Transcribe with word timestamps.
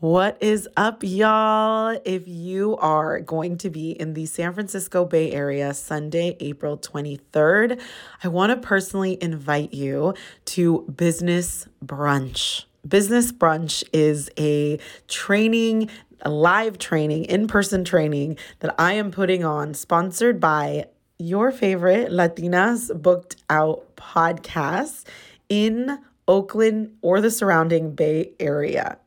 What 0.00 0.36
is 0.42 0.68
up, 0.76 0.98
y'all? 1.02 1.98
If 2.04 2.28
you 2.28 2.76
are 2.76 3.18
going 3.20 3.56
to 3.56 3.70
be 3.70 3.92
in 3.92 4.12
the 4.12 4.26
San 4.26 4.52
Francisco 4.52 5.06
Bay 5.06 5.32
Area 5.32 5.72
Sunday, 5.72 6.36
April 6.38 6.76
23rd, 6.76 7.80
I 8.22 8.28
want 8.28 8.50
to 8.50 8.56
personally 8.58 9.16
invite 9.22 9.72
you 9.72 10.12
to 10.44 10.82
Business 10.94 11.66
Brunch. 11.82 12.64
Business 12.86 13.32
Brunch 13.32 13.84
is 13.94 14.28
a 14.38 14.78
training, 15.08 15.88
a 16.20 16.28
live 16.28 16.76
training, 16.76 17.24
in 17.24 17.48
person 17.48 17.82
training 17.82 18.36
that 18.60 18.74
I 18.78 18.92
am 18.92 19.10
putting 19.10 19.46
on, 19.46 19.72
sponsored 19.72 20.38
by 20.38 20.88
your 21.18 21.50
favorite 21.50 22.10
Latinas 22.10 22.90
Booked 23.00 23.36
Out 23.48 23.96
podcast 23.96 25.06
in 25.48 26.00
Oakland 26.28 26.98
or 27.00 27.22
the 27.22 27.30
surrounding 27.30 27.94
Bay 27.94 28.32
Area. 28.38 28.98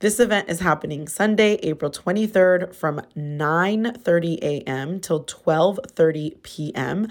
This 0.00 0.20
event 0.20 0.50
is 0.50 0.60
happening 0.60 1.08
Sunday, 1.08 1.54
April 1.62 1.90
23rd 1.90 2.74
from 2.74 3.00
9:30 3.16 4.38
a.m. 4.42 5.00
till 5.00 5.24
12:30 5.24 6.42
p.m. 6.42 7.08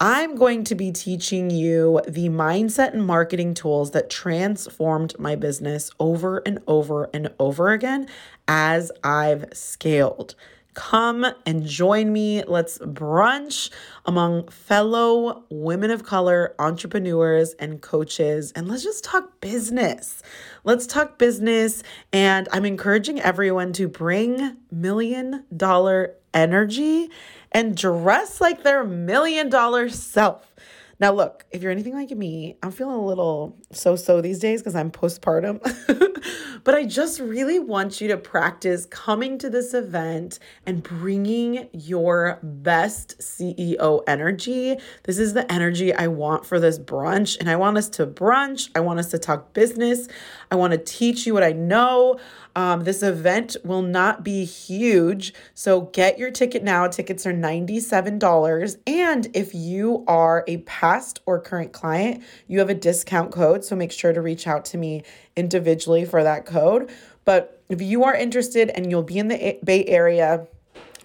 I'm 0.00 0.34
going 0.34 0.64
to 0.64 0.74
be 0.74 0.92
teaching 0.92 1.50
you 1.50 2.00
the 2.08 2.30
mindset 2.30 2.94
and 2.94 3.06
marketing 3.06 3.52
tools 3.52 3.90
that 3.90 4.08
transformed 4.08 5.14
my 5.18 5.36
business 5.36 5.90
over 6.00 6.38
and 6.46 6.60
over 6.66 7.10
and 7.12 7.34
over 7.38 7.70
again 7.70 8.08
as 8.48 8.90
I've 9.04 9.44
scaled. 9.52 10.34
Come 10.74 11.26
and 11.44 11.66
join 11.66 12.12
me. 12.12 12.44
Let's 12.44 12.78
brunch 12.78 13.70
among 14.06 14.48
fellow 14.48 15.44
women 15.50 15.90
of 15.90 16.04
color 16.04 16.54
entrepreneurs 16.58 17.52
and 17.58 17.82
coaches, 17.82 18.52
and 18.56 18.68
let's 18.68 18.82
just 18.82 19.04
talk 19.04 19.40
business. 19.40 20.22
Let's 20.64 20.86
talk 20.86 21.18
business. 21.18 21.82
And 22.12 22.48
I'm 22.52 22.64
encouraging 22.64 23.20
everyone 23.20 23.74
to 23.74 23.86
bring 23.86 24.56
million 24.70 25.44
dollar 25.54 26.14
energy 26.32 27.10
and 27.50 27.76
dress 27.76 28.40
like 28.40 28.62
their 28.62 28.82
million 28.82 29.50
dollar 29.50 29.90
self. 29.90 30.54
Now, 31.02 31.12
look, 31.12 31.44
if 31.50 31.64
you're 31.64 31.72
anything 31.72 31.94
like 31.94 32.12
me, 32.12 32.56
I'm 32.62 32.70
feeling 32.70 32.94
a 32.94 33.04
little 33.04 33.58
so 33.72 33.96
so 33.96 34.20
these 34.20 34.38
days 34.38 34.60
because 34.60 34.76
I'm 34.76 34.92
postpartum. 34.92 35.60
but 36.64 36.76
I 36.76 36.84
just 36.84 37.18
really 37.18 37.58
want 37.58 38.00
you 38.00 38.06
to 38.06 38.16
practice 38.16 38.86
coming 38.86 39.36
to 39.38 39.50
this 39.50 39.74
event 39.74 40.38
and 40.64 40.80
bringing 40.80 41.68
your 41.72 42.38
best 42.44 43.18
CEO 43.18 44.04
energy. 44.06 44.76
This 45.02 45.18
is 45.18 45.34
the 45.34 45.50
energy 45.50 45.92
I 45.92 46.06
want 46.06 46.46
for 46.46 46.60
this 46.60 46.78
brunch. 46.78 47.36
And 47.40 47.50
I 47.50 47.56
want 47.56 47.78
us 47.78 47.88
to 47.88 48.06
brunch. 48.06 48.70
I 48.76 48.78
want 48.78 49.00
us 49.00 49.10
to 49.10 49.18
talk 49.18 49.52
business. 49.54 50.06
I 50.52 50.54
want 50.54 50.70
to 50.70 50.78
teach 50.78 51.26
you 51.26 51.34
what 51.34 51.42
I 51.42 51.50
know. 51.50 52.20
Um, 52.54 52.84
this 52.84 53.02
event 53.02 53.56
will 53.64 53.82
not 53.82 54.24
be 54.24 54.44
huge. 54.44 55.32
So 55.54 55.82
get 55.82 56.18
your 56.18 56.30
ticket 56.30 56.62
now. 56.62 56.86
Tickets 56.86 57.26
are 57.26 57.32
$97. 57.32 58.76
And 58.86 59.28
if 59.34 59.54
you 59.54 60.04
are 60.06 60.44
a 60.46 60.58
past 60.58 61.20
or 61.26 61.40
current 61.40 61.72
client, 61.72 62.22
you 62.46 62.58
have 62.58 62.70
a 62.70 62.74
discount 62.74 63.32
code. 63.32 63.64
So 63.64 63.76
make 63.76 63.92
sure 63.92 64.12
to 64.12 64.20
reach 64.20 64.46
out 64.46 64.64
to 64.66 64.78
me 64.78 65.02
individually 65.36 66.04
for 66.04 66.22
that 66.22 66.46
code. 66.46 66.90
But 67.24 67.62
if 67.68 67.80
you 67.80 68.04
are 68.04 68.14
interested 68.14 68.70
and 68.70 68.90
you'll 68.90 69.02
be 69.02 69.18
in 69.18 69.28
the 69.28 69.58
Bay 69.64 69.84
Area, 69.86 70.46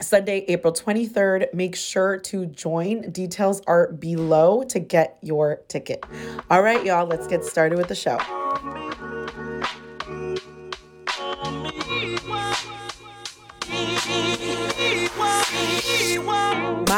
Sunday, 0.02 0.46
April 0.48 0.74
23rd. 0.74 1.54
Make 1.54 1.76
sure 1.76 2.18
to 2.20 2.46
join. 2.46 3.10
Details 3.12 3.62
are 3.68 3.92
below 3.92 4.64
to 4.64 4.80
get 4.80 5.18
your 5.22 5.62
ticket. 5.68 6.04
All 6.50 6.62
right, 6.62 6.86
y'all, 6.86 7.08
let's 7.08 7.28
get 7.28 7.44
started 7.44 7.78
with 7.78 7.88
the 7.88 7.96
show. 7.96 8.20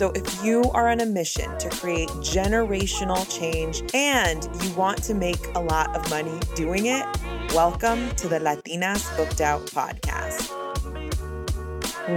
So, 0.00 0.10
if 0.12 0.42
you 0.42 0.62
are 0.72 0.88
on 0.88 1.00
a 1.00 1.04
mission 1.04 1.58
to 1.58 1.68
create 1.68 2.08
generational 2.24 3.28
change 3.28 3.82
and 3.92 4.48
you 4.64 4.72
want 4.72 5.02
to 5.02 5.12
make 5.12 5.54
a 5.54 5.60
lot 5.60 5.94
of 5.94 6.08
money 6.08 6.40
doing 6.54 6.86
it, 6.86 7.04
welcome 7.52 8.08
to 8.12 8.26
the 8.26 8.38
Latinas 8.38 9.14
Booked 9.18 9.42
Out 9.42 9.60
podcast. 9.66 10.48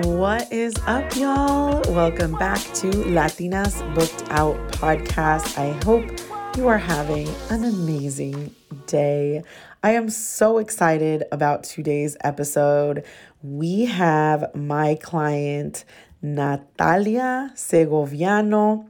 What 0.06 0.50
is 0.50 0.74
up, 0.88 1.14
y'all? 1.18 1.82
Welcome 1.94 2.38
back 2.38 2.60
to 2.76 2.88
Latinas 2.88 3.84
Booked 3.94 4.32
Out 4.32 4.56
podcast. 4.72 5.58
I 5.58 5.74
hope 5.84 6.10
you 6.56 6.70
are 6.70 6.78
having 6.78 7.28
an 7.50 7.66
amazing 7.66 8.56
day. 8.88 9.44
I 9.84 9.92
am 9.92 10.10
so 10.10 10.60
excited 10.60 11.26
about 11.34 11.66
today's 11.66 12.16
episode. 12.22 13.04
We 13.42 13.84
have 13.84 14.56
my 14.56 14.96
client, 14.96 15.84
Nathalia 16.24 17.52
Segoviano 17.54 18.90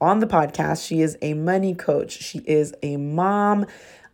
on 0.00 0.20
the 0.20 0.26
podcast. 0.26 0.86
She 0.86 1.02
is 1.02 1.18
a 1.20 1.34
money 1.34 1.74
coach, 1.74 2.12
she 2.12 2.38
is 2.46 2.72
a 2.80 2.96
mom, 2.96 3.66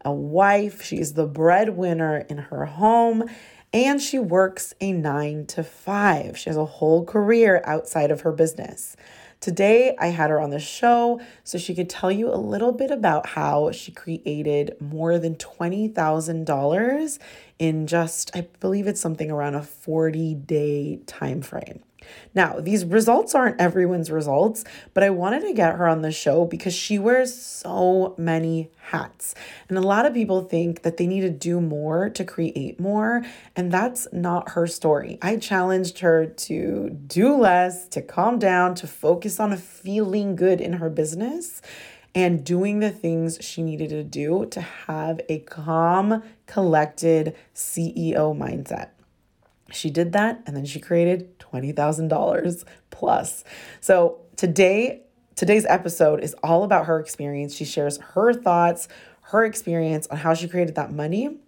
a 0.03 0.13
wife, 0.13 0.83
she 0.83 0.99
is 0.99 1.13
the 1.13 1.27
breadwinner 1.27 2.25
in 2.31 2.39
her 2.39 2.65
home, 2.65 3.29
and 3.75 4.01
she 4.01 4.19
works 4.19 4.73
a 4.81 4.93
nine 4.93 5.45
to 5.49 5.63
five. 5.63 6.39
She 6.39 6.49
has 6.49 6.57
a 6.57 6.65
whole 6.65 7.05
career 7.05 7.61
outside 7.67 8.11
of 8.11 8.23
her 8.23 8.33
business. 8.33 8.97
Today, 9.39 9.95
I 9.99 10.07
had 10.07 10.31
her 10.31 10.41
on 10.41 10.49
the 10.49 10.59
show 10.59 11.21
so 11.45 11.59
she 11.59 11.75
could 11.75 11.91
tell 11.91 12.11
you 12.11 12.33
a 12.33 12.41
little 12.41 12.73
bit 12.73 12.91
about 12.91 13.27
how 13.27 13.71
she 13.71 13.93
created 13.93 14.77
more 14.81 15.19
than 15.19 15.35
$20,000 15.35 17.19
in 17.59 17.87
just, 17.87 18.31
I 18.35 18.49
believe 18.61 18.87
it's 18.87 19.01
something 19.01 19.31
around 19.31 19.57
a 19.57 19.63
40 19.63 20.35
day 20.37 21.01
time 21.07 21.43
frame. 21.43 21.83
Now, 22.35 22.61
these 22.61 22.85
results 22.85 23.35
aren't 23.35 23.61
everyone's 23.61 24.11
results, 24.11 24.65
but 24.95 25.03
I 25.03 25.11
wanted 25.11 25.41
to 25.43 25.53
get 25.53 25.77
her 25.77 25.87
on 25.87 26.03
the 26.03 26.13
show 26.13 26.45
because 26.45 26.75
she 26.75 26.99
wears 26.99 27.35
so 27.35 28.15
many 28.19 28.71
hats. 28.77 29.35
And 29.69 29.79
a 29.79 29.83
lot 29.83 30.07
of 30.07 30.15
people 30.15 30.43
think 30.43 30.83
that 30.83 30.97
they 30.97 31.07
need 31.07 31.23
to 31.23 31.31
do 31.31 31.61
more 31.61 32.09
to 32.11 32.25
create 32.25 32.79
more, 32.79 33.25
and 33.55 33.73
that's 33.73 34.07
not 34.13 34.51
her 34.51 34.67
story. 34.67 35.19
I 35.23 35.37
challenged 35.37 36.01
her 36.01 36.27
to 36.27 36.91
do 36.91 37.37
less, 37.37 37.89
to 37.89 38.03
calm 38.03 38.39
down, 38.39 38.75
to 38.77 38.87
focus 38.87 39.41
on 39.41 39.57
feeling 39.57 40.37
good 40.37 40.61
in 40.61 40.75
her 40.75 40.91
business 40.91 41.63
and 42.17 42.43
doing 42.43 42.81
the 42.81 42.91
things 42.91 43.37
she 43.43 43.63
needed 43.63 43.91
to 43.91 44.03
do 44.03 44.47
to 44.47 44.61
have 44.63 45.21
a 45.29 45.41
calm, 45.41 46.23
collected 46.47 47.37
CEO 47.55 48.35
mindset. 48.35 48.89
She 49.71 49.91
did 49.91 50.13
that 50.13 50.43
and 50.47 50.57
then 50.57 50.65
she 50.65 50.81
created 50.81 51.36
$20,000 51.53 52.65
plus. 52.91 53.45
So 53.81 54.21
today, 54.37 55.03
today's 55.35 55.67
episode 55.67 56.21
is 56.21 56.35
all 56.43 56.65
about 56.65 56.87
her 56.87 56.99
experience. 57.01 57.55
She 57.55 57.65
shares 57.65 57.99
her 57.99 58.33
thoughts, 58.33 58.89
her 59.23 59.45
experience 59.45 60.07
on 60.09 60.19
how 60.19 60.35
she 60.35 60.49
created 60.49 60.75
that 60.77 60.93
money 60.93 61.39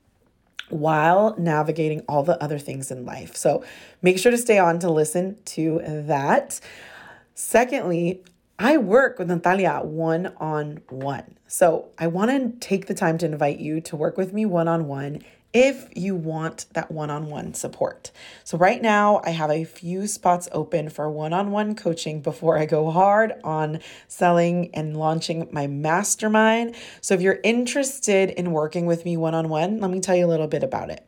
while 0.70 1.34
navigating 1.38 2.02
all 2.08 2.22
the 2.22 2.42
other 2.42 2.58
things 2.58 2.90
in 2.90 3.04
life. 3.04 3.36
So 3.36 3.64
make 4.02 4.18
sure 4.18 4.30
to 4.30 4.38
stay 4.38 4.58
on 4.58 4.78
to 4.80 4.90
listen 4.90 5.38
to 5.46 5.80
that. 6.06 6.60
Secondly, 7.34 8.22
I 8.58 8.76
work 8.76 9.18
with 9.18 9.28
Nathalia 9.28 9.84
one 9.84 10.34
on 10.38 10.80
one. 10.88 11.36
So 11.46 11.90
I 11.98 12.08
want 12.08 12.30
to 12.30 12.58
take 12.58 12.86
the 12.86 12.94
time 12.94 13.16
to 13.18 13.26
invite 13.26 13.60
you 13.60 13.80
to 13.82 13.96
work 13.96 14.16
with 14.16 14.32
me 14.32 14.44
one 14.44 14.66
on 14.68 14.88
one 14.88 15.22
if 15.52 15.88
you 15.96 16.14
want 16.14 16.66
that 16.74 16.90
one 16.90 17.10
on 17.10 17.26
one 17.26 17.54
support. 17.54 18.10
So, 18.44 18.58
right 18.58 18.80
now, 18.82 19.20
I 19.24 19.30
have 19.30 19.50
a 19.50 19.64
few 19.64 20.06
spots 20.06 20.48
open 20.52 20.90
for 20.90 21.10
one 21.10 21.32
on 21.32 21.50
one 21.50 21.74
coaching 21.74 22.20
before 22.20 22.58
I 22.58 22.66
go 22.66 22.90
hard 22.90 23.32
on 23.42 23.80
selling 24.08 24.70
and 24.74 24.96
launching 24.96 25.48
my 25.50 25.66
mastermind. 25.66 26.76
So, 27.00 27.14
if 27.14 27.20
you're 27.20 27.40
interested 27.42 28.30
in 28.30 28.52
working 28.52 28.86
with 28.86 29.04
me 29.04 29.16
one 29.16 29.34
on 29.34 29.48
one, 29.48 29.78
let 29.78 29.90
me 29.90 30.00
tell 30.00 30.16
you 30.16 30.26
a 30.26 30.28
little 30.28 30.48
bit 30.48 30.62
about 30.62 30.90
it. 30.90 31.06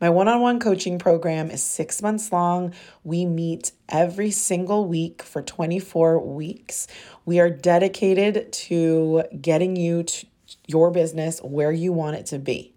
My 0.00 0.10
one 0.10 0.26
on 0.26 0.40
one 0.40 0.58
coaching 0.58 0.98
program 0.98 1.50
is 1.50 1.62
six 1.62 2.02
months 2.02 2.32
long. 2.32 2.74
We 3.04 3.24
meet 3.24 3.72
every 3.88 4.30
single 4.30 4.86
week 4.86 5.22
for 5.22 5.42
24 5.42 6.18
weeks. 6.18 6.88
We 7.24 7.38
are 7.40 7.50
dedicated 7.50 8.52
to 8.52 9.22
getting 9.40 9.76
you 9.76 10.02
to 10.02 10.26
your 10.66 10.90
business 10.90 11.40
where 11.40 11.72
you 11.72 11.92
want 11.92 12.16
it 12.16 12.26
to 12.26 12.38
be. 12.38 12.71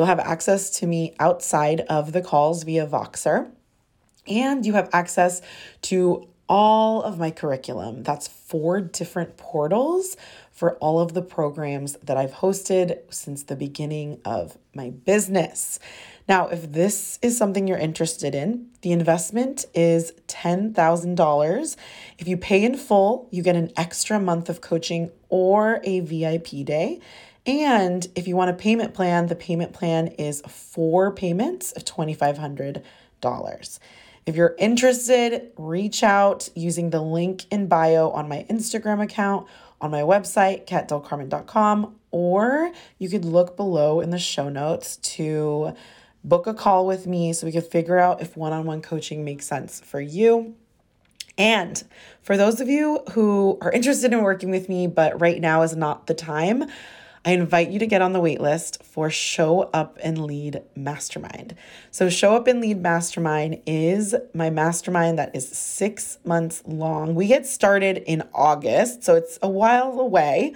You'll 0.00 0.06
have 0.06 0.18
access 0.18 0.70
to 0.78 0.86
me 0.86 1.14
outside 1.20 1.80
of 1.80 2.12
the 2.12 2.22
calls 2.22 2.62
via 2.62 2.86
Voxer. 2.86 3.50
And 4.26 4.64
you 4.64 4.72
have 4.72 4.88
access 4.94 5.42
to 5.82 6.26
all 6.48 7.02
of 7.02 7.18
my 7.18 7.30
curriculum. 7.30 8.02
That's 8.02 8.26
four 8.26 8.80
different 8.80 9.36
portals 9.36 10.16
for 10.52 10.76
all 10.76 11.00
of 11.00 11.12
the 11.12 11.20
programs 11.20 11.98
that 12.02 12.16
I've 12.16 12.32
hosted 12.32 13.00
since 13.10 13.42
the 13.42 13.56
beginning 13.56 14.22
of 14.24 14.56
my 14.74 14.88
business. 14.88 15.78
Now, 16.26 16.48
if 16.48 16.72
this 16.72 17.18
is 17.20 17.36
something 17.36 17.68
you're 17.68 17.76
interested 17.76 18.34
in, 18.34 18.68
the 18.80 18.92
investment 18.92 19.66
is 19.74 20.14
$10,000. 20.28 21.76
If 22.18 22.26
you 22.26 22.38
pay 22.38 22.64
in 22.64 22.78
full, 22.78 23.28
you 23.30 23.42
get 23.42 23.54
an 23.54 23.70
extra 23.76 24.18
month 24.18 24.48
of 24.48 24.62
coaching 24.62 25.10
or 25.28 25.82
a 25.84 26.00
VIP 26.00 26.64
day. 26.64 27.00
And 27.46 28.06
if 28.14 28.28
you 28.28 28.36
want 28.36 28.50
a 28.50 28.54
payment 28.54 28.94
plan, 28.94 29.26
the 29.26 29.34
payment 29.34 29.72
plan 29.72 30.08
is 30.08 30.42
four 30.42 31.12
payments 31.12 31.72
of 31.72 31.84
$2,500. 31.84 33.78
If 34.26 34.36
you're 34.36 34.54
interested, 34.58 35.50
reach 35.56 36.02
out 36.02 36.50
using 36.54 36.90
the 36.90 37.00
link 37.00 37.46
in 37.50 37.66
bio 37.66 38.10
on 38.10 38.28
my 38.28 38.46
Instagram 38.50 39.02
account, 39.02 39.46
on 39.80 39.90
my 39.90 40.02
website, 40.02 40.66
katdelcarmen.com, 40.66 41.96
or 42.10 42.72
you 42.98 43.08
could 43.08 43.24
look 43.24 43.56
below 43.56 44.00
in 44.00 44.10
the 44.10 44.18
show 44.18 44.48
notes 44.48 44.96
to 44.96 45.74
book 46.22 46.46
a 46.46 46.52
call 46.52 46.86
with 46.86 47.06
me 47.06 47.32
so 47.32 47.46
we 47.46 47.52
could 47.52 47.66
figure 47.66 47.98
out 47.98 48.20
if 48.20 48.36
one 48.36 48.52
on 48.52 48.66
one 48.66 48.82
coaching 48.82 49.24
makes 49.24 49.46
sense 49.46 49.80
for 49.80 50.00
you. 50.00 50.54
And 51.38 51.82
for 52.20 52.36
those 52.36 52.60
of 52.60 52.68
you 52.68 53.00
who 53.12 53.56
are 53.62 53.72
interested 53.72 54.12
in 54.12 54.22
working 54.22 54.50
with 54.50 54.68
me, 54.68 54.86
but 54.86 55.18
right 55.20 55.40
now 55.40 55.62
is 55.62 55.74
not 55.74 56.06
the 56.06 56.14
time, 56.14 56.66
I 57.24 57.32
invite 57.32 57.68
you 57.68 57.78
to 57.78 57.86
get 57.86 58.00
on 58.00 58.14
the 58.14 58.20
waitlist 58.20 58.82
for 58.82 59.10
Show 59.10 59.62
Up 59.74 59.98
and 60.02 60.24
Lead 60.24 60.62
Mastermind. 60.74 61.54
So, 61.90 62.08
Show 62.08 62.34
Up 62.34 62.46
and 62.46 62.62
Lead 62.62 62.80
Mastermind 62.80 63.60
is 63.66 64.14
my 64.32 64.48
mastermind 64.48 65.18
that 65.18 65.36
is 65.36 65.46
six 65.46 66.18
months 66.24 66.62
long. 66.66 67.14
We 67.14 67.26
get 67.26 67.46
started 67.46 67.98
in 68.06 68.22
August, 68.32 69.04
so 69.04 69.16
it's 69.16 69.38
a 69.42 69.50
while 69.50 70.00
away, 70.00 70.54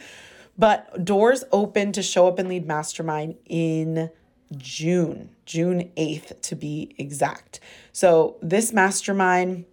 but 0.56 1.04
doors 1.04 1.44
open 1.52 1.92
to 1.92 2.02
Show 2.02 2.28
Up 2.28 2.38
and 2.38 2.48
Lead 2.48 2.66
Mastermind 2.66 3.34
in 3.44 4.08
June, 4.56 5.30
June 5.44 5.90
8th 5.98 6.40
to 6.40 6.56
be 6.56 6.94
exact. 6.96 7.60
So, 7.92 8.36
this 8.40 8.72
mastermind 8.72 9.66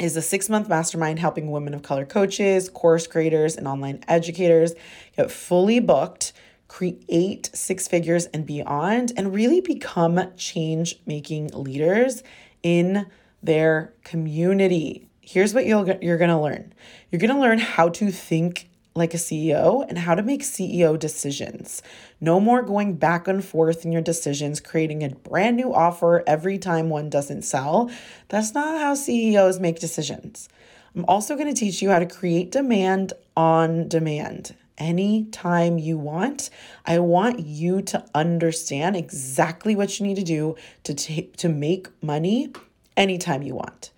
is 0.00 0.16
a 0.16 0.22
six 0.22 0.48
month 0.48 0.68
mastermind 0.68 1.18
helping 1.18 1.50
women 1.50 1.74
of 1.74 1.82
color 1.82 2.04
coaches, 2.04 2.68
course 2.68 3.06
creators, 3.06 3.56
and 3.56 3.68
online 3.68 4.02
educators 4.08 4.74
get 5.16 5.30
fully 5.30 5.80
booked, 5.80 6.32
create 6.68 7.50
six 7.54 7.86
figures 7.86 8.26
and 8.26 8.46
beyond, 8.46 9.12
and 9.16 9.34
really 9.34 9.60
become 9.60 10.32
change 10.36 10.98
making 11.06 11.48
leaders 11.48 12.22
in 12.62 13.06
their 13.42 13.92
community. 14.02 15.08
Here's 15.20 15.54
what 15.54 15.66
you'll, 15.66 15.88
you're 16.02 16.18
gonna 16.18 16.42
learn 16.42 16.72
you're 17.10 17.20
gonna 17.20 17.40
learn 17.40 17.58
how 17.58 17.88
to 17.90 18.10
think 18.10 18.68
like 18.94 19.12
a 19.12 19.18
CEO 19.18 19.84
and 19.88 19.98
how 19.98 20.14
to 20.14 20.22
make 20.22 20.42
CEO 20.42 20.98
decisions. 20.98 21.82
No 22.20 22.38
more 22.38 22.62
going 22.62 22.94
back 22.94 23.26
and 23.26 23.44
forth 23.44 23.84
in 23.84 23.92
your 23.92 24.02
decisions, 24.02 24.60
creating 24.60 25.02
a 25.02 25.10
brand 25.10 25.56
new 25.56 25.74
offer 25.74 26.22
every 26.26 26.58
time 26.58 26.88
one 26.88 27.10
doesn't 27.10 27.42
sell. 27.42 27.90
That's 28.28 28.54
not 28.54 28.80
how 28.80 28.94
CEOs 28.94 29.58
make 29.58 29.80
decisions. 29.80 30.48
I'm 30.94 31.04
also 31.06 31.34
going 31.34 31.52
to 31.52 31.58
teach 31.58 31.82
you 31.82 31.90
how 31.90 31.98
to 31.98 32.06
create 32.06 32.52
demand 32.52 33.12
on 33.36 33.88
demand. 33.88 34.54
Anytime 34.78 35.78
you 35.78 35.98
want, 35.98 36.50
I 36.86 36.98
want 37.00 37.40
you 37.40 37.82
to 37.82 38.04
understand 38.14 38.96
exactly 38.96 39.74
what 39.74 39.98
you 39.98 40.06
need 40.06 40.16
to 40.16 40.24
do 40.24 40.56
to, 40.84 40.94
t- 40.94 41.30
to 41.36 41.48
make 41.48 41.88
money 42.02 42.52
anytime 42.96 43.42
you 43.42 43.56
want. 43.56 43.90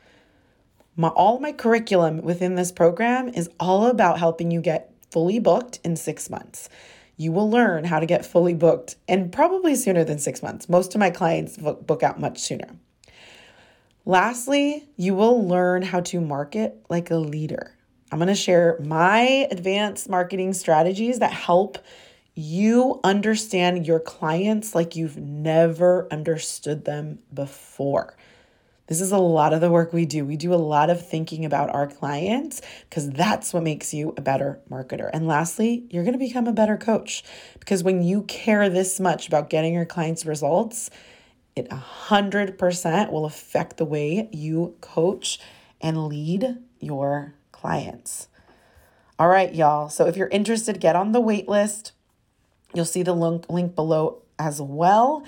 My, 0.97 1.09
all 1.09 1.39
my 1.39 1.53
curriculum 1.53 2.23
within 2.23 2.55
this 2.55 2.73
program 2.73 3.29
is 3.29 3.51
all 3.61 3.87
about 3.87 4.19
helping 4.19 4.51
you 4.51 4.63
get 4.63 4.93
fully 5.11 5.39
booked 5.39 5.79
in 5.85 5.95
six 5.97 6.31
months. 6.31 6.71
You 7.19 7.33
will 7.33 7.51
learn 7.51 7.85
how 7.85 8.01
to 8.01 8.07
get 8.07 8.25
fully 8.25 8.55
booked 8.55 8.97
and 9.07 9.31
probably 9.31 9.75
sooner 9.75 10.05
than 10.05 10.19
six 10.19 10.43
months. 10.43 10.69
Most 10.69 10.95
of 10.95 10.99
my 10.99 11.11
clients 11.11 11.59
book 11.59 12.03
out 12.03 12.19
much 12.19 12.39
sooner. 12.39 12.69
Lastly, 14.07 14.89
you 14.97 15.15
will 15.15 15.47
learn 15.47 15.83
how 15.83 16.01
to 16.01 16.21
market 16.21 16.77
like 16.89 17.11
a 17.11 17.17
leader. 17.17 17.75
I'm 18.11 18.19
going 18.19 18.29
to 18.29 18.35
share 18.35 18.79
my 18.81 19.49
advanced 19.51 20.09
marketing 20.09 20.55
strategies 20.55 21.19
that 21.19 21.33
help 21.33 21.79
you 22.35 23.01
understand 23.03 23.87
your 23.87 23.99
clients 23.99 24.75
like 24.75 24.95
you've 24.95 25.17
never 25.17 26.07
understood 26.11 26.85
them 26.85 27.19
before. 27.35 28.16
This 28.87 29.01
is 29.01 29.11
a 29.11 29.19
lot 29.19 29.53
of 29.53 29.61
the 29.61 29.71
work 29.71 29.93
we 29.93 30.07
do. 30.07 30.25
We 30.25 30.37
do 30.37 30.55
a 30.55 30.57
lot 30.57 30.91
of 30.91 31.05
thinking 31.05 31.45
about 31.45 31.75
our 31.75 31.89
clients 31.89 32.63
because 32.89 33.11
that's 33.11 33.53
what 33.53 33.65
makes 33.65 33.93
you 33.93 34.15
a 34.17 34.21
better 34.21 34.61
marketer. 34.71 35.11
And 35.13 35.27
lastly, 35.27 35.85
you're 35.91 36.05
going 36.05 36.13
to 36.13 36.19
become 36.19 36.47
a 36.47 36.53
better 36.53 36.77
coach 36.77 37.25
because 37.59 37.83
when 37.83 38.03
you 38.03 38.23
care 38.23 38.69
this 38.69 39.01
much 39.01 39.27
about 39.27 39.51
getting 39.51 39.75
your 39.75 39.87
clients 39.87 40.25
results, 40.25 40.91
it 41.57 41.69
100% 41.69 43.11
will 43.11 43.25
affect 43.25 43.77
the 43.77 43.85
way 43.85 44.29
you 44.33 44.77
coach 44.81 45.41
and 45.81 46.07
lead 46.07 46.59
your 46.79 47.35
clients. 47.51 48.29
All 49.19 49.29
right, 49.29 49.53
y'all. 49.55 49.89
So 49.89 50.07
if 50.07 50.17
you're 50.17 50.29
interested, 50.29 50.79
get 50.79 50.95
on 50.95 51.13
the 51.13 51.21
wait 51.21 51.49
list. 51.49 51.93
You'll 52.75 52.85
see 52.85 53.03
the 53.03 53.15
link, 53.15 53.49
link 53.49 53.75
below 53.75 54.23
as 54.39 54.61
well. 54.61 55.25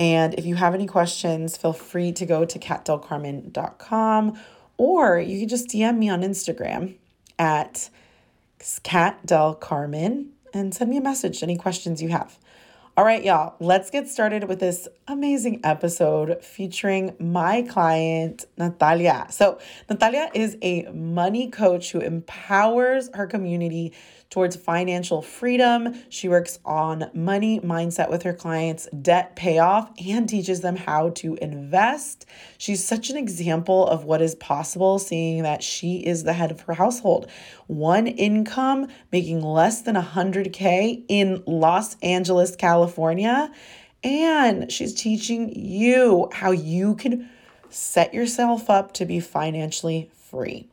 And 0.00 0.32
if 0.34 0.46
you 0.46 0.54
have 0.54 0.74
any 0.74 0.86
questions, 0.86 1.58
feel 1.58 1.74
free 1.74 2.10
to 2.12 2.24
go 2.24 2.46
to 2.46 2.58
katdelcarmen.com 2.58 4.40
or 4.78 5.18
you 5.18 5.40
can 5.40 5.48
just 5.48 5.68
DM 5.68 5.98
me 5.98 6.08
on 6.08 6.22
Instagram 6.22 6.94
at 7.38 7.90
katdelcarmen 8.58 10.28
and 10.54 10.74
send 10.74 10.88
me 10.88 10.96
a 10.96 11.02
message, 11.02 11.42
any 11.42 11.56
questions 11.56 12.00
you 12.00 12.08
have. 12.08 12.38
All 12.96 13.04
right, 13.04 13.22
y'all, 13.22 13.56
let's 13.60 13.90
get 13.90 14.08
started 14.08 14.44
with 14.44 14.58
this 14.58 14.88
amazing 15.06 15.60
episode 15.64 16.42
featuring 16.42 17.14
my 17.18 17.62
client, 17.62 18.46
Nathalia. 18.58 19.30
So, 19.30 19.58
Nathalia 19.88 20.28
is 20.34 20.56
a 20.60 20.82
money 20.92 21.50
coach 21.50 21.92
who 21.92 22.00
empowers 22.00 23.10
her 23.14 23.26
community 23.26 23.92
towards 24.30 24.54
financial 24.54 25.22
freedom. 25.22 26.02
She 26.08 26.28
works 26.28 26.60
on 26.64 27.10
money 27.12 27.58
mindset 27.60 28.08
with 28.08 28.22
her 28.22 28.32
clients, 28.32 28.88
debt 29.02 29.34
payoff, 29.34 29.90
and 30.04 30.28
teaches 30.28 30.60
them 30.60 30.76
how 30.76 31.10
to 31.10 31.34
invest. 31.42 32.26
She's 32.56 32.84
such 32.84 33.10
an 33.10 33.16
example 33.16 33.86
of 33.88 34.04
what 34.04 34.22
is 34.22 34.36
possible, 34.36 35.00
seeing 35.00 35.42
that 35.42 35.64
she 35.64 35.98
is 35.98 36.22
the 36.22 36.32
head 36.32 36.52
of 36.52 36.60
her 36.62 36.74
household. 36.74 37.28
One 37.66 38.06
income, 38.06 38.86
making 39.10 39.42
less 39.42 39.82
than 39.82 39.96
100K 39.96 41.04
in 41.08 41.42
Los 41.46 41.96
Angeles, 41.96 42.54
California. 42.54 43.50
And 44.04 44.70
she's 44.70 44.94
teaching 44.94 45.52
you 45.54 46.30
how 46.32 46.52
you 46.52 46.94
can 46.94 47.28
set 47.68 48.14
yourself 48.14 48.70
up 48.70 48.92
to 48.92 49.04
be 49.04 49.20
financially 49.20 50.10
free. 50.14 50.68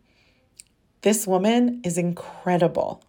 This 1.01 1.25
woman 1.25 1.81
is 1.83 1.97
incredible. 1.97 3.03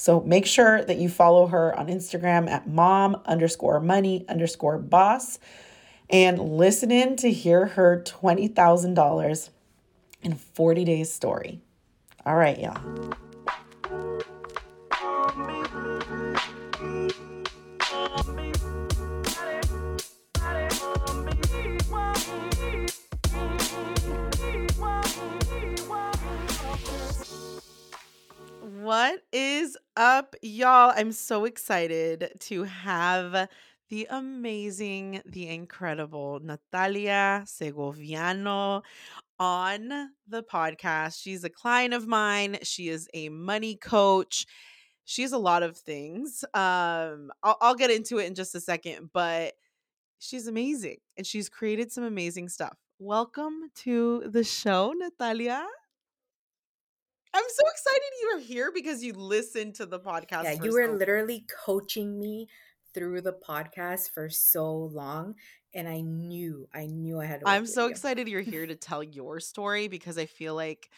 So 0.00 0.22
make 0.22 0.46
sure 0.46 0.82
that 0.82 0.96
you 0.96 1.10
follow 1.10 1.48
her 1.48 1.78
on 1.78 1.88
Instagram 1.88 2.48
at 2.48 2.66
mom 2.66 3.20
underscore 3.26 3.80
money 3.80 4.24
underscore 4.30 4.78
boss 4.78 5.38
and 6.08 6.38
listen 6.38 6.90
in 6.90 7.16
to 7.16 7.30
hear 7.30 7.66
her 7.66 8.02
$20,000 8.02 9.50
in 10.22 10.34
40 10.36 10.84
days 10.86 11.12
story. 11.12 11.60
All 12.24 12.36
right, 12.36 12.58
y'all. 12.58 13.12
What 28.82 29.20
is 29.30 29.76
up, 29.94 30.34
y'all? 30.40 30.94
I'm 30.96 31.12
so 31.12 31.44
excited 31.44 32.32
to 32.40 32.62
have 32.62 33.48
the 33.90 34.06
amazing, 34.08 35.20
the 35.26 35.48
incredible 35.48 36.40
Nathalia 36.40 37.44
Segoviano 37.44 38.80
on 39.38 40.10
the 40.26 40.42
podcast. 40.42 41.20
She's 41.20 41.44
a 41.44 41.50
client 41.50 41.92
of 41.92 42.06
mine. 42.06 42.56
She 42.62 42.88
is 42.88 43.06
a 43.12 43.28
money 43.28 43.76
coach. 43.76 44.46
She's 45.04 45.32
a 45.32 45.38
lot 45.38 45.62
of 45.62 45.76
things. 45.76 46.42
Um, 46.54 47.30
I'll, 47.42 47.58
I'll 47.60 47.74
get 47.74 47.90
into 47.90 48.16
it 48.16 48.28
in 48.28 48.34
just 48.34 48.54
a 48.54 48.62
second, 48.62 49.10
but 49.12 49.52
she's 50.20 50.46
amazing 50.46 50.96
and 51.18 51.26
she's 51.26 51.50
created 51.50 51.92
some 51.92 52.04
amazing 52.04 52.48
stuff. 52.48 52.78
Welcome 52.98 53.70
to 53.80 54.22
the 54.26 54.42
show, 54.42 54.94
Nathalia. 54.94 55.66
I'm 57.32 57.44
so 57.48 57.68
excited 57.70 58.02
you 58.22 58.28
are 58.36 58.40
here 58.40 58.72
because 58.72 59.02
you 59.02 59.12
listened 59.12 59.76
to 59.76 59.86
the 59.86 60.00
podcast. 60.00 60.44
Yeah, 60.44 60.62
you 60.62 60.72
were 60.72 60.86
so- 60.86 60.92
literally 60.92 61.44
coaching 61.64 62.18
me 62.18 62.48
through 62.92 63.20
the 63.20 63.32
podcast 63.32 64.10
for 64.10 64.28
so 64.28 64.74
long 64.74 65.36
and 65.72 65.88
I 65.88 66.00
knew, 66.00 66.68
I 66.74 66.86
knew 66.86 67.20
I 67.20 67.26
had 67.26 67.40
to 67.40 67.48
I'm 67.48 67.66
so 67.66 67.84
you. 67.84 67.90
excited 67.90 68.26
you're 68.26 68.40
here 68.40 68.66
to 68.66 68.74
tell 68.88 69.02
your 69.02 69.38
story 69.38 69.86
because 69.86 70.18
I 70.18 70.26
feel 70.26 70.54
like 70.54 70.90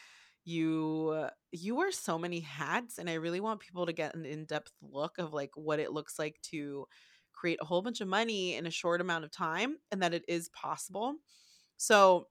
you 0.45 1.29
you 1.53 1.77
wear 1.77 1.93
so 1.93 2.19
many 2.19 2.41
hats 2.41 2.99
and 2.99 3.09
I 3.09 3.15
really 3.15 3.41
want 3.41 3.61
people 3.61 3.87
to 3.87 3.93
get 3.93 4.15
an 4.17 4.25
in-depth 4.25 4.73
look 4.81 5.19
of 5.19 5.33
like 5.33 5.51
what 5.55 5.79
it 5.79 5.93
looks 5.93 6.19
like 6.19 6.41
to 6.51 6.87
create 7.33 7.59
a 7.61 7.65
whole 7.65 7.83
bunch 7.83 8.01
of 8.01 8.09
money 8.09 8.55
in 8.57 8.67
a 8.67 8.71
short 8.71 9.01
amount 9.01 9.25
of 9.25 9.31
time 9.31 9.77
and 9.93 10.03
that 10.03 10.15
it 10.15 10.25
is 10.29 10.49
possible. 10.49 11.15
So, 11.77 12.27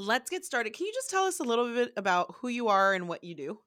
let's 0.00 0.30
get 0.30 0.44
started. 0.44 0.72
Can 0.72 0.86
you 0.86 0.92
just 0.94 1.10
tell 1.10 1.24
us 1.24 1.40
a 1.40 1.44
little 1.44 1.72
bit 1.72 1.92
about 1.96 2.34
who 2.40 2.48
you 2.48 2.68
are 2.68 2.94
and 2.94 3.08
what 3.08 3.22
you 3.22 3.34
do? 3.34 3.60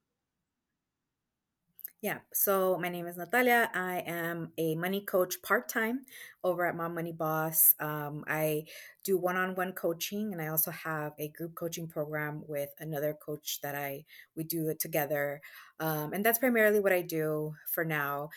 Yeah. 2.01 2.19
So 2.33 2.77
my 2.81 2.89
name 2.89 3.07
is 3.07 3.15
Nathalia. 3.15 3.69
I 3.73 4.03
am 4.05 4.51
a 4.57 4.75
money 4.75 4.99
coach 4.99 5.41
part 5.41 5.69
time 5.69 6.01
over 6.43 6.65
at 6.65 6.75
Mom 6.75 6.95
Money 6.95 7.13
Boss. 7.13 7.75
Um, 7.79 8.25
I 8.27 8.65
do 9.05 9.17
one 9.17 9.37
on 9.37 9.55
one 9.55 9.71
coaching, 9.71 10.33
and 10.33 10.41
I 10.41 10.47
also 10.47 10.71
have 10.71 11.13
a 11.17 11.29
group 11.29 11.55
coaching 11.55 11.87
program 11.87 12.43
with 12.45 12.71
another 12.79 13.13
coach 13.13 13.59
that 13.61 13.75
I 13.75 14.03
we 14.35 14.43
do 14.43 14.67
it 14.67 14.81
together. 14.81 15.39
Um, 15.79 16.11
and 16.11 16.25
that's 16.25 16.39
primarily 16.39 16.81
what 16.81 16.91
I 16.91 17.03
do 17.03 17.55
for 17.71 17.85
now. 17.85 18.31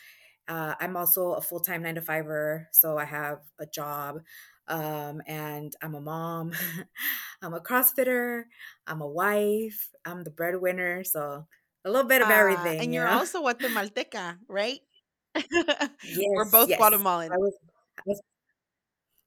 Uh, 0.46 0.74
I'm 0.78 0.96
also 0.96 1.32
a 1.32 1.40
full 1.40 1.58
time 1.58 1.82
nine 1.82 1.96
to 1.96 2.00
fiver, 2.02 2.68
so 2.70 2.98
I 2.98 3.04
have 3.04 3.40
a 3.58 3.66
job. 3.66 4.20
Um, 4.68 5.22
and 5.26 5.74
I'm 5.82 5.94
a 5.94 6.00
mom. 6.00 6.52
I'm 7.42 7.54
a 7.54 7.60
CrossFitter. 7.60 8.44
I'm 8.86 9.00
a 9.02 9.06
wife. 9.08 9.90
I'm 10.04 10.24
the 10.24 10.30
breadwinner. 10.30 11.04
So 11.04 11.46
a 11.84 11.90
little 11.90 12.08
bit 12.08 12.22
of 12.22 12.30
Ah, 12.30 12.30
everything, 12.30 12.78
and 12.78 12.94
you 12.94 13.00
you're 13.00 13.08
know? 13.08 13.18
also 13.18 13.42
Guatemalteca, 13.42 14.38
right? 14.48 14.80
yes, 16.02 16.28
We're 16.34 16.44
both 16.50 16.76
yes. 16.76 16.90
I 17.30 17.36
Guatemalan. 17.36 17.38
was, 17.38 17.54
I 17.98 18.02
was, 18.06 18.20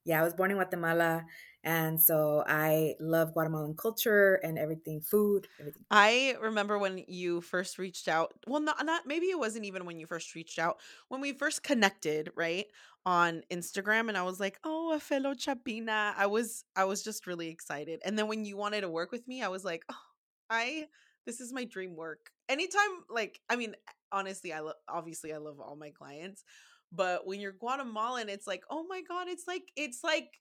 yeah, 0.05 0.19
I 0.21 0.23
was 0.23 0.33
born 0.33 0.51
in 0.51 0.57
Guatemala, 0.57 1.25
and 1.63 2.01
so 2.01 2.43
I 2.47 2.95
love 2.99 3.33
Guatemalan 3.33 3.75
culture 3.75 4.35
and 4.35 4.57
everything, 4.57 5.01
food, 5.01 5.47
everything. 5.59 5.85
I 5.91 6.35
remember 6.39 6.77
when 6.77 6.99
you 7.07 7.41
first 7.41 7.79
reached 7.79 8.07
out. 8.07 8.33
Well, 8.47 8.59
not 8.61 8.85
not 8.85 9.07
maybe 9.07 9.27
it 9.27 9.39
wasn't 9.39 9.65
even 9.65 9.85
when 9.85 9.99
you 9.99 10.05
first 10.05 10.35
reached 10.35 10.59
out. 10.59 10.79
When 11.07 11.19
we 11.21 11.33
first 11.33 11.63
connected, 11.63 12.31
right, 12.35 12.67
on 13.05 13.43
Instagram 13.51 14.07
and 14.07 14.17
I 14.17 14.21
was 14.23 14.39
like, 14.39 14.59
"Oh, 14.63 14.93
a 14.93 14.99
fellow 14.99 15.33
Chapina." 15.33 16.13
I 16.15 16.27
was 16.27 16.63
I 16.75 16.85
was 16.85 17.03
just 17.03 17.25
really 17.25 17.49
excited. 17.49 18.01
And 18.05 18.17
then 18.19 18.27
when 18.27 18.45
you 18.45 18.55
wanted 18.55 18.81
to 18.81 18.89
work 18.89 19.11
with 19.11 19.27
me, 19.27 19.41
I 19.41 19.47
was 19.47 19.65
like, 19.65 19.83
"Oh, 19.89 19.95
I 20.49 20.89
this 21.25 21.39
is 21.41 21.51
my 21.53 21.65
dream 21.65 21.95
work." 21.95 22.31
Anytime 22.47 23.03
like 23.09 23.41
I 23.49 23.55
mean, 23.55 23.75
honestly, 24.11 24.53
I 24.53 24.61
obviously 24.87 25.33
I 25.33 25.37
love 25.37 25.59
all 25.59 25.75
my 25.75 25.89
clients, 25.91 26.43
but 26.91 27.25
when 27.25 27.39
you're 27.39 27.51
Guatemalan, 27.53 28.29
it's 28.29 28.47
like, 28.47 28.63
"Oh 28.69 28.83
my 28.87 29.01
god, 29.01 29.27
it's 29.27 29.47
like 29.47 29.71
it's 29.75 30.03
like 30.03 30.39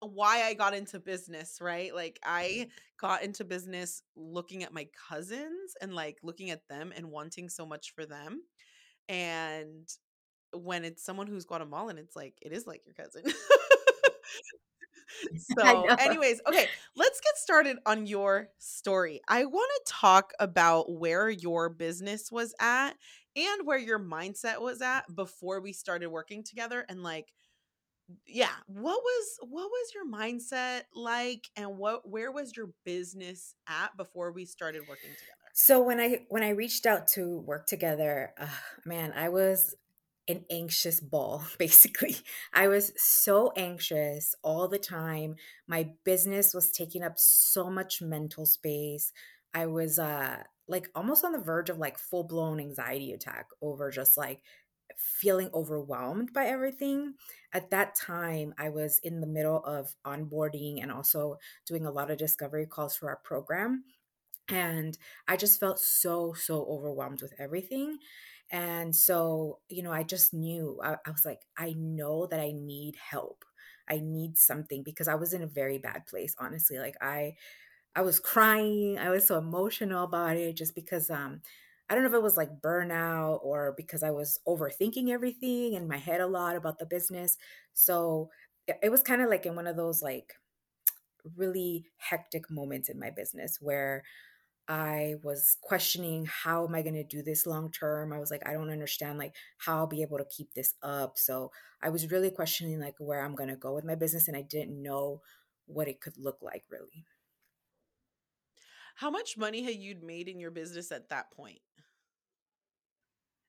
why 0.00 0.42
I 0.42 0.54
got 0.54 0.74
into 0.74 0.98
business, 0.98 1.58
right? 1.60 1.94
Like 1.94 2.18
mm-hmm. 2.24 2.64
I 2.64 2.68
got 2.98 3.22
into 3.22 3.44
business 3.44 4.02
looking 4.16 4.62
at 4.62 4.72
my 4.72 4.88
cousins 5.08 5.74
and 5.80 5.94
like 5.94 6.18
looking 6.22 6.50
at 6.50 6.66
them 6.68 6.92
and 6.94 7.10
wanting 7.10 7.48
so 7.48 7.66
much 7.66 7.92
for 7.94 8.06
them. 8.06 8.42
And 9.08 9.88
when 10.52 10.84
it's 10.84 11.04
someone 11.04 11.26
who's 11.26 11.44
Guatemalan, 11.44 11.98
it's 11.98 12.16
like 12.16 12.34
it 12.42 12.52
is 12.52 12.66
like 12.66 12.82
your 12.86 12.94
cousin. 12.94 13.22
So, 15.58 15.84
anyways, 15.86 16.40
okay, 16.46 16.66
let's 16.96 17.20
get 17.20 17.36
started 17.36 17.78
on 17.86 18.06
your 18.06 18.48
story. 18.58 19.20
I 19.28 19.44
want 19.44 19.70
to 19.86 19.92
talk 19.92 20.32
about 20.38 20.90
where 20.92 21.28
your 21.28 21.68
business 21.68 22.30
was 22.30 22.54
at 22.60 22.92
and 23.36 23.66
where 23.66 23.78
your 23.78 23.98
mindset 23.98 24.60
was 24.60 24.80
at 24.82 25.14
before 25.14 25.60
we 25.60 25.72
started 25.72 26.08
working 26.08 26.42
together 26.42 26.84
and 26.88 27.02
like 27.02 27.32
yeah 28.26 28.48
what 28.66 29.00
was 29.02 29.38
what 29.42 29.70
was 29.70 29.92
your 29.94 30.06
mindset 30.06 30.82
like 30.94 31.48
and 31.56 31.76
what 31.78 32.08
where 32.08 32.32
was 32.32 32.56
your 32.56 32.70
business 32.84 33.54
at 33.68 33.96
before 33.96 34.32
we 34.32 34.44
started 34.44 34.86
working 34.88 35.14
together 35.16 35.36
So 35.52 35.82
when 35.82 36.00
I 36.00 36.26
when 36.28 36.42
I 36.42 36.50
reached 36.50 36.86
out 36.86 37.08
to 37.08 37.38
work 37.40 37.66
together, 37.66 38.32
uh, 38.38 38.46
man, 38.84 39.12
I 39.14 39.28
was 39.28 39.74
an 40.28 40.44
anxious 40.50 41.00
ball 41.00 41.44
basically. 41.58 42.16
I 42.52 42.68
was 42.68 42.92
so 42.96 43.52
anxious 43.56 44.34
all 44.42 44.68
the 44.68 44.78
time. 44.78 45.36
My 45.66 45.90
business 46.04 46.54
was 46.54 46.70
taking 46.70 47.02
up 47.02 47.14
so 47.18 47.70
much 47.70 48.00
mental 48.02 48.46
space. 48.46 49.12
I 49.54 49.66
was 49.66 49.98
uh 49.98 50.42
like 50.68 50.88
almost 50.94 51.24
on 51.24 51.32
the 51.32 51.38
verge 51.40 51.68
of 51.70 51.78
like 51.78 51.98
full-blown 51.98 52.60
anxiety 52.60 53.12
attack 53.12 53.48
over 53.60 53.90
just 53.90 54.16
like 54.16 54.40
feeling 54.98 55.50
overwhelmed 55.54 56.32
by 56.32 56.46
everything. 56.46 57.14
At 57.52 57.70
that 57.70 57.94
time, 57.94 58.54
I 58.58 58.68
was 58.70 58.98
in 58.98 59.20
the 59.20 59.26
middle 59.26 59.64
of 59.64 59.96
onboarding 60.04 60.82
and 60.82 60.92
also 60.92 61.38
doing 61.66 61.86
a 61.86 61.90
lot 61.90 62.10
of 62.10 62.18
discovery 62.18 62.66
calls 62.66 62.96
for 62.96 63.08
our 63.10 63.16
program 63.18 63.84
and 64.48 64.98
I 65.28 65.36
just 65.36 65.60
felt 65.60 65.78
so, 65.78 66.32
so 66.32 66.64
overwhelmed 66.64 67.22
with 67.22 67.34
everything. 67.38 67.98
And 68.50 68.94
so, 68.96 69.60
you 69.68 69.82
know, 69.82 69.92
I 69.92 70.02
just 70.02 70.34
knew, 70.34 70.80
I, 70.82 70.96
I 71.06 71.10
was 71.10 71.24
like, 71.24 71.42
I 71.56 71.72
know 71.74 72.26
that 72.26 72.40
I 72.40 72.50
need 72.52 72.96
help. 72.96 73.44
I 73.88 74.00
need 74.00 74.36
something 74.38 74.82
because 74.82 75.06
I 75.08 75.14
was 75.14 75.32
in 75.32 75.42
a 75.42 75.46
very 75.46 75.78
bad 75.78 76.06
place, 76.06 76.34
honestly. 76.38 76.78
Like 76.78 76.96
I, 77.00 77.36
I 77.96 78.02
was 78.02 78.20
crying. 78.20 78.98
I 78.98 79.10
was 79.10 79.26
so 79.26 79.38
emotional 79.38 80.04
about 80.04 80.36
it 80.36 80.56
just 80.56 80.74
because, 80.74 81.10
um, 81.10 81.42
I 81.90 81.94
don't 81.94 82.04
know 82.04 82.10
if 82.10 82.16
it 82.16 82.22
was 82.22 82.38
like 82.38 82.62
burnout 82.62 83.40
or 83.44 83.74
because 83.76 84.04
I 84.04 84.12
was 84.12 84.40
overthinking 84.48 85.10
everything 85.10 85.74
in 85.74 85.88
my 85.88 85.98
head 85.98 86.22
a 86.22 86.28
lot 86.28 86.56
about 86.56 86.78
the 86.80 86.86
business. 86.86 87.38
So 87.74 88.30
it, 88.68 88.78
it 88.84 88.90
was 88.90 89.02
kind 89.02 89.22
of 89.22 89.30
like 89.30 89.46
in 89.46 89.56
one 89.56 89.68
of 89.68 89.76
those 89.76 90.02
like 90.02 90.34
really 91.36 91.86
hectic 91.98 92.50
moments 92.50 92.88
in 92.88 92.98
my 92.98 93.10
business 93.10 93.58
where 93.60 94.04
I 94.68 95.16
was 95.24 95.56
questioning 95.62 96.26
how 96.26 96.66
am 96.66 96.74
I 96.74 96.82
going 96.82 96.94
to 96.94 97.04
do 97.04 97.22
this 97.22 97.46
long 97.46 97.72
term? 97.72 98.12
I 98.12 98.18
was 98.20 98.30
like 98.30 98.46
I 98.48 98.52
don't 98.54 98.70
understand 98.70 99.18
like 99.18 99.34
how 99.58 99.78
I'll 99.78 99.86
be 99.88 100.02
able 100.02 100.18
to 100.18 100.26
keep 100.26 100.54
this 100.54 100.74
up. 100.82 101.18
So 101.18 101.52
I 101.82 101.90
was 101.90 102.10
really 102.10 102.30
questioning 102.30 102.80
like 102.80 102.96
where 102.98 103.22
I'm 103.24 103.34
going 103.36 103.50
to 103.50 103.56
go 103.56 103.74
with 103.74 103.84
my 103.84 103.96
business 103.96 104.28
and 104.28 104.36
I 104.36 104.42
didn't 104.42 104.82
know 104.82 105.22
what 105.66 105.88
it 105.88 106.00
could 106.00 106.18
look 106.18 106.38
like 106.42 106.64
really. 106.70 107.06
how 108.96 109.10
much 109.10 109.36
money 109.36 109.62
had 109.62 109.76
you 109.76 109.96
made 110.02 110.28
in 110.28 110.38
your 110.38 110.50
business 110.50 110.92
at 110.92 111.08
that 111.08 111.30
point 111.32 111.60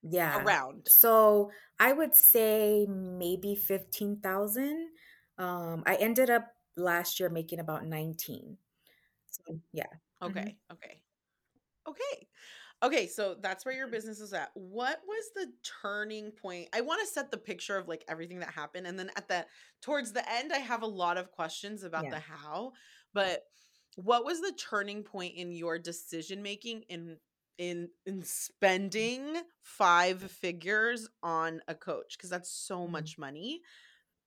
Yeah. 0.02 0.46
around 0.46 0.88
So 0.88 1.50
I 1.78 1.92
would 1.92 2.14
say 2.14 2.86
maybe 2.88 3.54
15,000. 3.54 4.90
Um 5.38 5.82
I 5.86 5.96
ended 5.96 6.30
up 6.30 6.54
last 6.76 7.20
year 7.20 7.28
making 7.30 7.60
about 7.60 7.86
19. 7.86 8.58
So 9.30 9.60
yeah. 9.72 9.86
Mhm. 10.26 10.52
okay 10.52 10.56
okay 10.72 11.02
okay 11.88 12.28
okay 12.82 13.06
so 13.06 13.36
that's 13.40 13.64
where 13.64 13.74
your 13.74 13.88
business 13.88 14.20
is 14.20 14.32
at 14.32 14.50
what 14.54 15.00
was 15.06 15.24
the 15.34 15.52
turning 15.82 16.30
point 16.32 16.68
i 16.74 16.80
want 16.80 17.00
to 17.00 17.06
set 17.12 17.30
the 17.30 17.38
picture 17.38 17.76
of 17.76 17.88
like 17.88 18.04
everything 18.08 18.40
that 18.40 18.50
happened 18.52 18.86
and 18.86 18.98
then 18.98 19.10
at 19.16 19.28
the 19.28 19.46
towards 19.82 20.12
the 20.12 20.28
end 20.30 20.52
i 20.52 20.58
have 20.58 20.82
a 20.82 20.86
lot 20.86 21.18
of 21.18 21.30
questions 21.32 21.82
about 21.84 22.08
Yeah. 22.08 22.10
the 22.10 22.20
how 22.20 22.72
but 23.14 23.42
what 23.96 24.24
was 24.24 24.40
the 24.40 24.52
turning 24.58 25.02
point 25.04 25.34
in 25.36 25.52
your 25.52 25.78
decision 25.78 26.42
making 26.42 26.82
in 26.88 27.18
in 27.58 27.88
in 28.06 28.22
spending 28.22 29.42
five 29.62 30.22
figures 30.30 31.08
on 31.22 31.60
a 31.68 31.74
coach 31.74 32.16
because 32.16 32.30
that's 32.30 32.50
so 32.50 32.86
Mhm. 32.86 32.88
much 32.88 33.18
money 33.18 33.60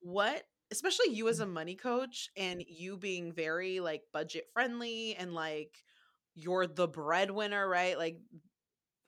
what 0.00 0.44
especially 0.70 1.10
you 1.14 1.28
as 1.28 1.40
a 1.40 1.46
money 1.46 1.76
coach 1.76 2.28
and 2.36 2.62
you 2.68 2.96
being 2.96 3.32
very 3.32 3.80
like 3.80 4.02
budget 4.12 4.46
friendly 4.52 5.14
and 5.16 5.34
like 5.34 5.84
you're 6.34 6.66
the 6.66 6.88
breadwinner 6.88 7.68
right 7.68 7.98
like 7.98 8.18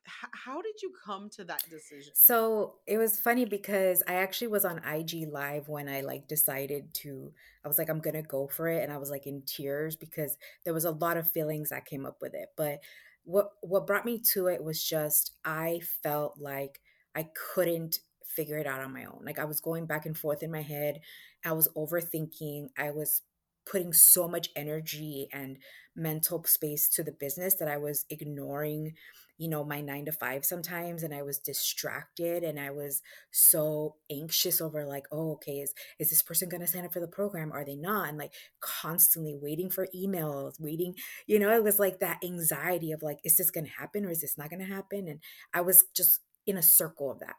h- 0.07 0.31
how 0.33 0.61
did 0.63 0.83
you 0.83 0.93
come 1.05 1.31
to 1.31 1.45
that 1.45 1.69
decision 1.71 2.15
So 2.15 2.77
it 2.87 2.99
was 2.99 3.21
funny 3.21 3.45
because 3.45 4.03
I 4.09 4.15
actually 4.15 4.49
was 4.49 4.65
on 4.65 4.81
IG 4.85 5.27
Live 5.27 5.69
when 5.69 5.89
I 5.89 6.01
like 6.01 6.27
decided 6.27 6.93
to, 6.95 7.33
I 7.65 7.69
was 7.69 7.79
like, 7.79 7.89
I'm 7.89 8.01
gonna 8.01 8.23
go 8.23 8.49
for 8.49 8.69
it. 8.69 8.83
And 8.83 8.93
I 8.93 8.97
was 8.97 9.11
like 9.11 9.27
in 9.27 9.43
tears 9.43 9.95
because 9.97 10.37
there 10.65 10.75
was 10.75 10.85
a 10.85 10.91
lot 10.91 11.17
of 11.17 11.31
feelings 11.31 11.71
that 11.71 11.85
came 11.87 12.05
up 12.07 12.21
with 12.21 12.35
it. 12.35 12.49
But 12.57 12.81
what 13.29 13.51
what 13.61 13.87
brought 13.87 14.07
me 14.07 14.19
to 14.33 14.47
it 14.47 14.65
was 14.65 14.83
just 14.83 15.33
I 15.45 15.81
felt 16.03 16.39
like 16.39 16.81
I 17.15 17.29
couldn't 17.55 17.99
figure 18.25 18.57
it 18.57 18.67
out 18.67 18.81
on 18.81 18.95
my 18.95 19.05
own. 19.05 19.21
Like 19.23 19.39
I 19.39 19.45
was 19.45 19.61
going 19.61 19.85
back 19.85 20.07
and 20.07 20.17
forth 20.17 20.43
in 20.43 20.51
my 20.51 20.63
head. 20.63 21.01
I 21.45 21.53
was 21.53 21.69
overthinking. 21.77 22.69
I 22.79 22.91
was 22.91 23.21
putting 23.67 23.93
so 23.93 24.29
much 24.29 24.49
energy 24.57 25.29
and 25.31 25.59
mental 25.95 26.43
space 26.45 26.89
to 26.89 27.03
the 27.03 27.13
business 27.13 27.55
that 27.57 27.69
I 27.69 27.77
was 27.77 28.07
ignoring 28.09 28.95
you 29.39 29.49
know, 29.49 29.65
my 29.65 29.81
nine 29.81 30.05
to 30.07 30.13
five 30.13 30.45
sometimes 30.45 31.03
and 31.03 31.15
I 31.15 31.23
was 31.23 31.39
distracted 31.39 32.43
and 32.43 32.59
I 32.59 32.71
was 32.71 33.03
so 33.31 33.97
anxious 34.11 34.61
over 34.61 34.85
like, 34.85 35.07
oh, 35.13 35.33
okay, 35.35 35.59
is 35.61 35.75
is 35.99 36.11
this 36.11 36.23
person 36.23 36.49
gonna 36.49 36.67
sign 36.67 36.85
up 36.85 36.93
for 36.93 37.01
the 37.01 37.07
program? 37.09 37.53
Are 37.53 37.65
they 37.65 37.77
not? 37.77 38.09
And 38.09 38.19
like 38.19 38.33
constantly 38.61 39.35
waiting 39.41 39.71
for 39.71 39.89
emails, 39.97 40.61
waiting, 40.61 40.95
you 41.27 41.39
know, 41.39 41.55
it 41.55 41.63
was 41.65 41.79
like 41.79 42.01
that 42.01 42.19
anxiety 42.25 42.93
of 42.93 43.03
like, 43.03 43.19
is 43.25 43.37
this 43.37 43.51
gonna 43.51 43.69
happen 43.79 44.05
or 44.05 44.11
is 44.11 44.21
this 44.21 44.37
not 44.39 44.51
gonna 44.51 44.65
happen? 44.65 45.09
And 45.09 45.21
I 45.55 45.61
was 45.61 45.85
just 45.95 46.21
in 46.47 46.57
a 46.57 46.63
circle 46.63 47.11
of 47.11 47.21
that. 47.21 47.37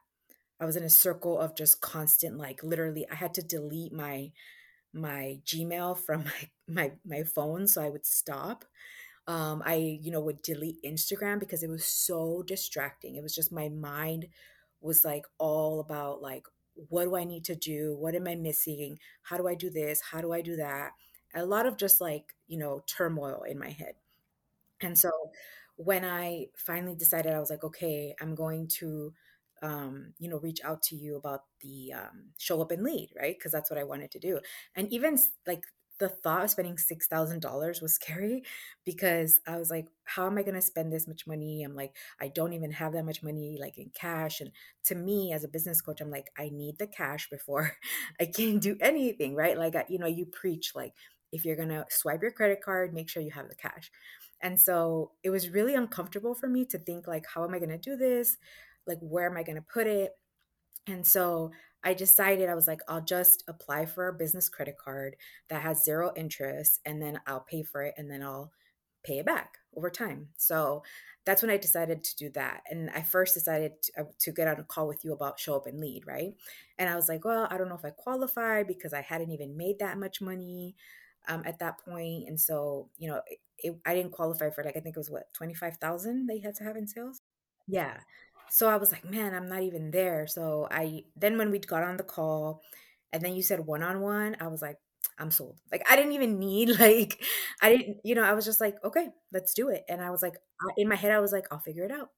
I 0.60 0.65
was 0.65 0.75
in 0.75 0.84
a 0.84 0.89
circle 0.89 1.39
of 1.39 1.56
just 1.56 1.82
constant, 1.82 2.38
like 2.38 2.63
literally, 2.63 3.08
I 3.10 3.15
had 3.15 3.34
to 3.36 3.41
delete 3.41 3.94
my 3.94 4.32
my 4.94 5.39
Gmail 5.46 5.98
from 5.98 6.25
my 6.25 6.50
my 6.68 6.91
my 7.06 7.24
phone, 7.24 7.68
so 7.68 7.82
I 7.84 7.89
would 7.89 8.06
stop. 8.06 8.65
Um, 9.29 9.63
I, 9.65 10.00
you 10.01 10.12
know, 10.12 10.21
would 10.21 10.41
delete 10.41 10.83
Instagram 10.83 11.39
because 11.39 11.63
it 11.63 11.69
was 11.69 11.86
so 11.86 12.43
distracting. 12.48 13.15
It 13.15 13.24
was 13.24 13.36
just 13.36 13.53
my 13.53 13.69
mind 13.69 14.27
was 14.81 15.05
like 15.05 15.25
all 15.38 15.79
about 15.81 16.21
like, 16.21 16.48
what 16.89 17.03
do 17.05 17.15
I 17.15 17.25
need 17.25 17.45
to 17.45 17.55
do? 17.55 17.95
What 18.00 18.15
am 18.15 18.27
I 18.27 18.36
missing? 18.36 19.00
How 19.24 19.38
do 19.38 19.48
I 19.48 19.55
do 19.55 19.69
this? 19.69 20.01
How 20.12 20.21
do 20.21 20.33
I 20.33 20.41
do 20.41 20.55
that? 20.57 20.91
A 21.36 21.45
lot 21.45 21.67
of 21.67 21.77
just 21.77 22.01
like, 22.01 22.36
you 22.48 22.57
know, 22.57 22.83
turmoil 22.88 23.43
in 23.43 23.59
my 23.59 23.69
head. 23.69 23.95
And 24.81 24.98
so 24.98 25.12
when 25.75 26.05
I 26.05 26.48
finally 26.55 26.95
decided, 26.95 27.33
I 27.33 27.39
was 27.39 27.50
like, 27.50 27.63
okay, 27.63 28.15
I'm 28.21 28.36
going 28.36 28.67
to, 28.79 29.13
um, 29.62 30.13
you 30.19 30.29
know, 30.29 30.38
reach 30.39 30.59
out 30.63 30.81
to 30.83 30.95
you 30.95 31.15
about 31.17 31.43
the 31.62 31.93
um, 31.93 32.31
show 32.38 32.62
up 32.62 32.71
and 32.71 32.83
lead, 32.83 33.09
right? 33.19 33.36
Because 33.38 33.51
that's 33.51 33.69
what 33.69 33.79
I 33.79 33.83
wanted 33.83 34.12
to 34.12 34.19
do. 34.19 34.39
And 34.75 34.91
even 34.91 35.17
like 35.48 35.65
the 36.00 36.10
thought 36.10 36.44
of 36.44 36.50
spending 36.50 36.77
$6,000 36.77 37.82
was 37.82 37.94
scary 37.94 38.44
because 38.86 39.39
I 39.48 39.58
was 39.58 39.70
like, 39.70 39.88
how 40.06 40.25
am 40.27 40.38
I 40.38 40.44
going 40.44 40.56
to 40.56 40.62
spend 40.62 40.91
this 40.91 41.08
much 41.08 41.27
money? 41.27 41.63
I'm 41.63 41.75
like, 41.75 41.96
I 42.20 42.29
don't 42.29 42.53
even 42.53 42.72
have 42.72 42.94
that 42.94 43.06
much 43.06 43.22
money 43.22 43.58
like 43.60 43.77
in 43.77 43.91
cash. 43.94 44.41
And 44.41 44.51
to 44.86 44.96
me, 44.96 45.34
as 45.34 45.44
a 45.44 45.50
business 45.50 45.82
coach, 45.82 46.01
I'm 46.01 46.12
like, 46.12 46.32
I 46.38 46.50
need 46.50 46.77
the 46.77 46.88
cash 46.88 47.29
before 47.29 47.74
I 48.20 48.25
can 48.25 48.60
do 48.60 48.77
anything, 48.82 49.36
right? 49.36 49.58
Like, 49.58 49.75
you 49.89 50.00
know, 50.00 50.08
you 50.08 50.25
preach 50.25 50.74
like, 50.75 50.94
if 51.32 51.46
you're 51.46 51.56
going 51.56 51.70
to 51.70 51.86
swipe 51.89 52.24
your 52.24 52.32
credit 52.32 52.62
card, 52.63 52.94
make 52.94 53.08
sure 53.10 53.22
you 53.22 53.32
have 53.32 53.50
the 53.50 53.56
cash 53.56 53.91
and 54.41 54.60
so 54.60 55.12
it 55.24 55.29
was 55.29 55.50
really 55.50 55.75
uncomfortable 55.75 56.34
for 56.34 56.48
me 56.48 56.65
to 56.65 56.77
think 56.77 57.08
like 57.08 57.25
how 57.34 57.44
am 57.44 57.53
I 57.53 57.60
going 57.60 57.70
to 57.72 57.77
do 57.77 57.98
this? 57.98 58.38
Like 58.88 59.00
where 59.01 59.29
am 59.29 59.38
I 59.38 59.44
going 59.44 59.58
to 59.58 59.62
put 59.74 59.88
it? 59.88 60.12
And 60.88 61.06
so 61.06 61.51
I 61.83 61.93
decided 61.93 62.50
I 62.50 62.55
was 62.55 62.67
like 62.67 62.81
I'll 62.88 63.01
just 63.01 63.43
apply 63.48 63.86
for 63.86 64.07
a 64.07 64.13
business 64.13 64.50
credit 64.50 64.77
card 64.77 65.15
that 65.50 65.62
has 65.62 65.83
zero 65.83 66.12
interest 66.15 66.81
and 66.86 67.01
then 67.01 67.19
I'll 67.27 67.41
pay 67.41 67.63
for 67.63 67.83
it 67.83 67.95
and 67.98 68.09
then 68.12 68.21
I'll 68.24 68.51
pay 69.03 69.19
it 69.19 69.25
back 69.25 69.57
over 69.75 69.89
time. 69.89 70.29
So 70.38 70.83
that's 71.25 71.41
when 71.41 71.51
I 71.51 71.57
decided 71.57 72.03
to 72.03 72.15
do 72.17 72.29
that. 72.31 72.63
And 72.69 72.89
I 72.89 73.01
first 73.01 73.33
decided 73.33 73.81
to, 73.83 74.01
uh, 74.01 74.05
to 74.19 74.31
get 74.31 74.48
on 74.48 74.59
a 74.59 74.63
call 74.63 74.88
with 74.88 75.05
you 75.05 75.13
about 75.13 75.39
show 75.39 75.55
up 75.55 75.67
and 75.67 75.79
lead, 75.79 76.05
right? 76.05 76.33
And 76.77 76.89
I 76.89 76.95
was 76.95 77.07
like, 77.07 77.24
well, 77.24 77.48
I 77.50 77.57
don't 77.57 77.69
know 77.69 77.75
if 77.75 77.86
I 77.86 77.91
qualify 77.91 78.63
because 78.63 78.93
I 78.93 79.01
hadn't 79.01 79.31
even 79.31 79.55
made 79.55 79.79
that 79.79 79.98
much 79.98 80.21
money 80.21 80.75
um, 81.27 81.43
at 81.45 81.59
that 81.59 81.79
point. 81.79 82.27
And 82.27 82.39
so, 82.39 82.89
you 82.98 83.09
know, 83.09 83.21
it, 83.27 83.39
it, 83.59 83.79
I 83.86 83.93
didn't 83.95 84.12
qualify 84.12 84.50
for 84.50 84.63
like, 84.63 84.77
I 84.77 84.79
think 84.79 84.95
it 84.95 85.00
was 85.00 85.12
what, 85.12 85.33
25,000 85.33 86.27
they 86.27 86.39
had 86.39 86.55
to 86.55 86.63
have 86.63 86.75
in 86.75 86.88
sales? 86.88 87.21
Yeah. 87.67 88.00
So 88.50 88.68
I 88.70 88.77
was 88.77 88.91
like, 88.91 89.06
man, 89.10 89.34
I'm 89.36 89.48
not 89.48 89.63
even 89.63 89.91
there. 89.91 90.27
So 90.27 90.68
I, 90.72 91.03
then 91.15 91.38
when 91.38 91.51
we 91.51 91.60
got 91.60 91.84
on 91.84 91.98
the 91.98 92.03
call 92.03 92.62
and 93.13 93.22
then 93.24 93.36
you 93.36 93.44
said 93.44 93.62
one 93.65 93.84
on 93.84 94.01
one, 94.01 94.38
I 94.39 94.48
was 94.48 94.62
like, 94.62 94.77
I'm 95.18 95.32
sold. 95.32 95.60
Like, 95.72 95.84
I 95.89 95.96
didn't 95.96 96.13
even 96.13 96.39
need, 96.39 96.70
like, 96.79 97.24
I 97.62 97.70
didn't, 97.75 97.98
you 98.03 98.15
know, 98.15 98.24
I 98.24 98.34
was 98.34 98.46
just 98.46 98.62
like, 98.62 98.75
okay, 98.84 99.10
let's 99.32 99.53
do 99.53 99.70
it. 99.70 99.84
And 99.89 100.01
I 100.01 100.10
was 100.12 100.22
like, 100.22 100.36
I- 100.62 100.74
in 100.77 100.88
my 100.89 100.96
head, 100.96 101.12
I 101.12 101.20
was 101.20 101.32
like, 101.32 101.46
I'll 101.51 101.60
figure 101.60 101.84
it 101.86 101.91
out. 101.91 102.10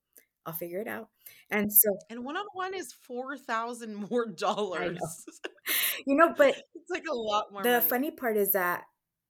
I'll 0.45 0.53
figure 0.53 0.79
it 0.81 0.87
out. 0.87 1.09
And 1.49 1.71
so 1.71 1.97
And 2.09 2.23
one-on-one 2.25 2.73
is 2.73 2.93
4,000 2.93 3.95
more 4.09 4.25
I 4.75 4.89
know, 4.89 4.95
dollars. 4.95 5.25
you 6.05 6.15
know, 6.15 6.33
but 6.37 6.55
It's 6.75 6.89
like 6.89 7.05
a 7.09 7.15
lot 7.15 7.51
more 7.51 7.67
the 7.67 7.81
money. 7.81 7.89
funny 7.89 8.11
part 8.11 8.37
is 8.37 8.53
that, 8.53 8.85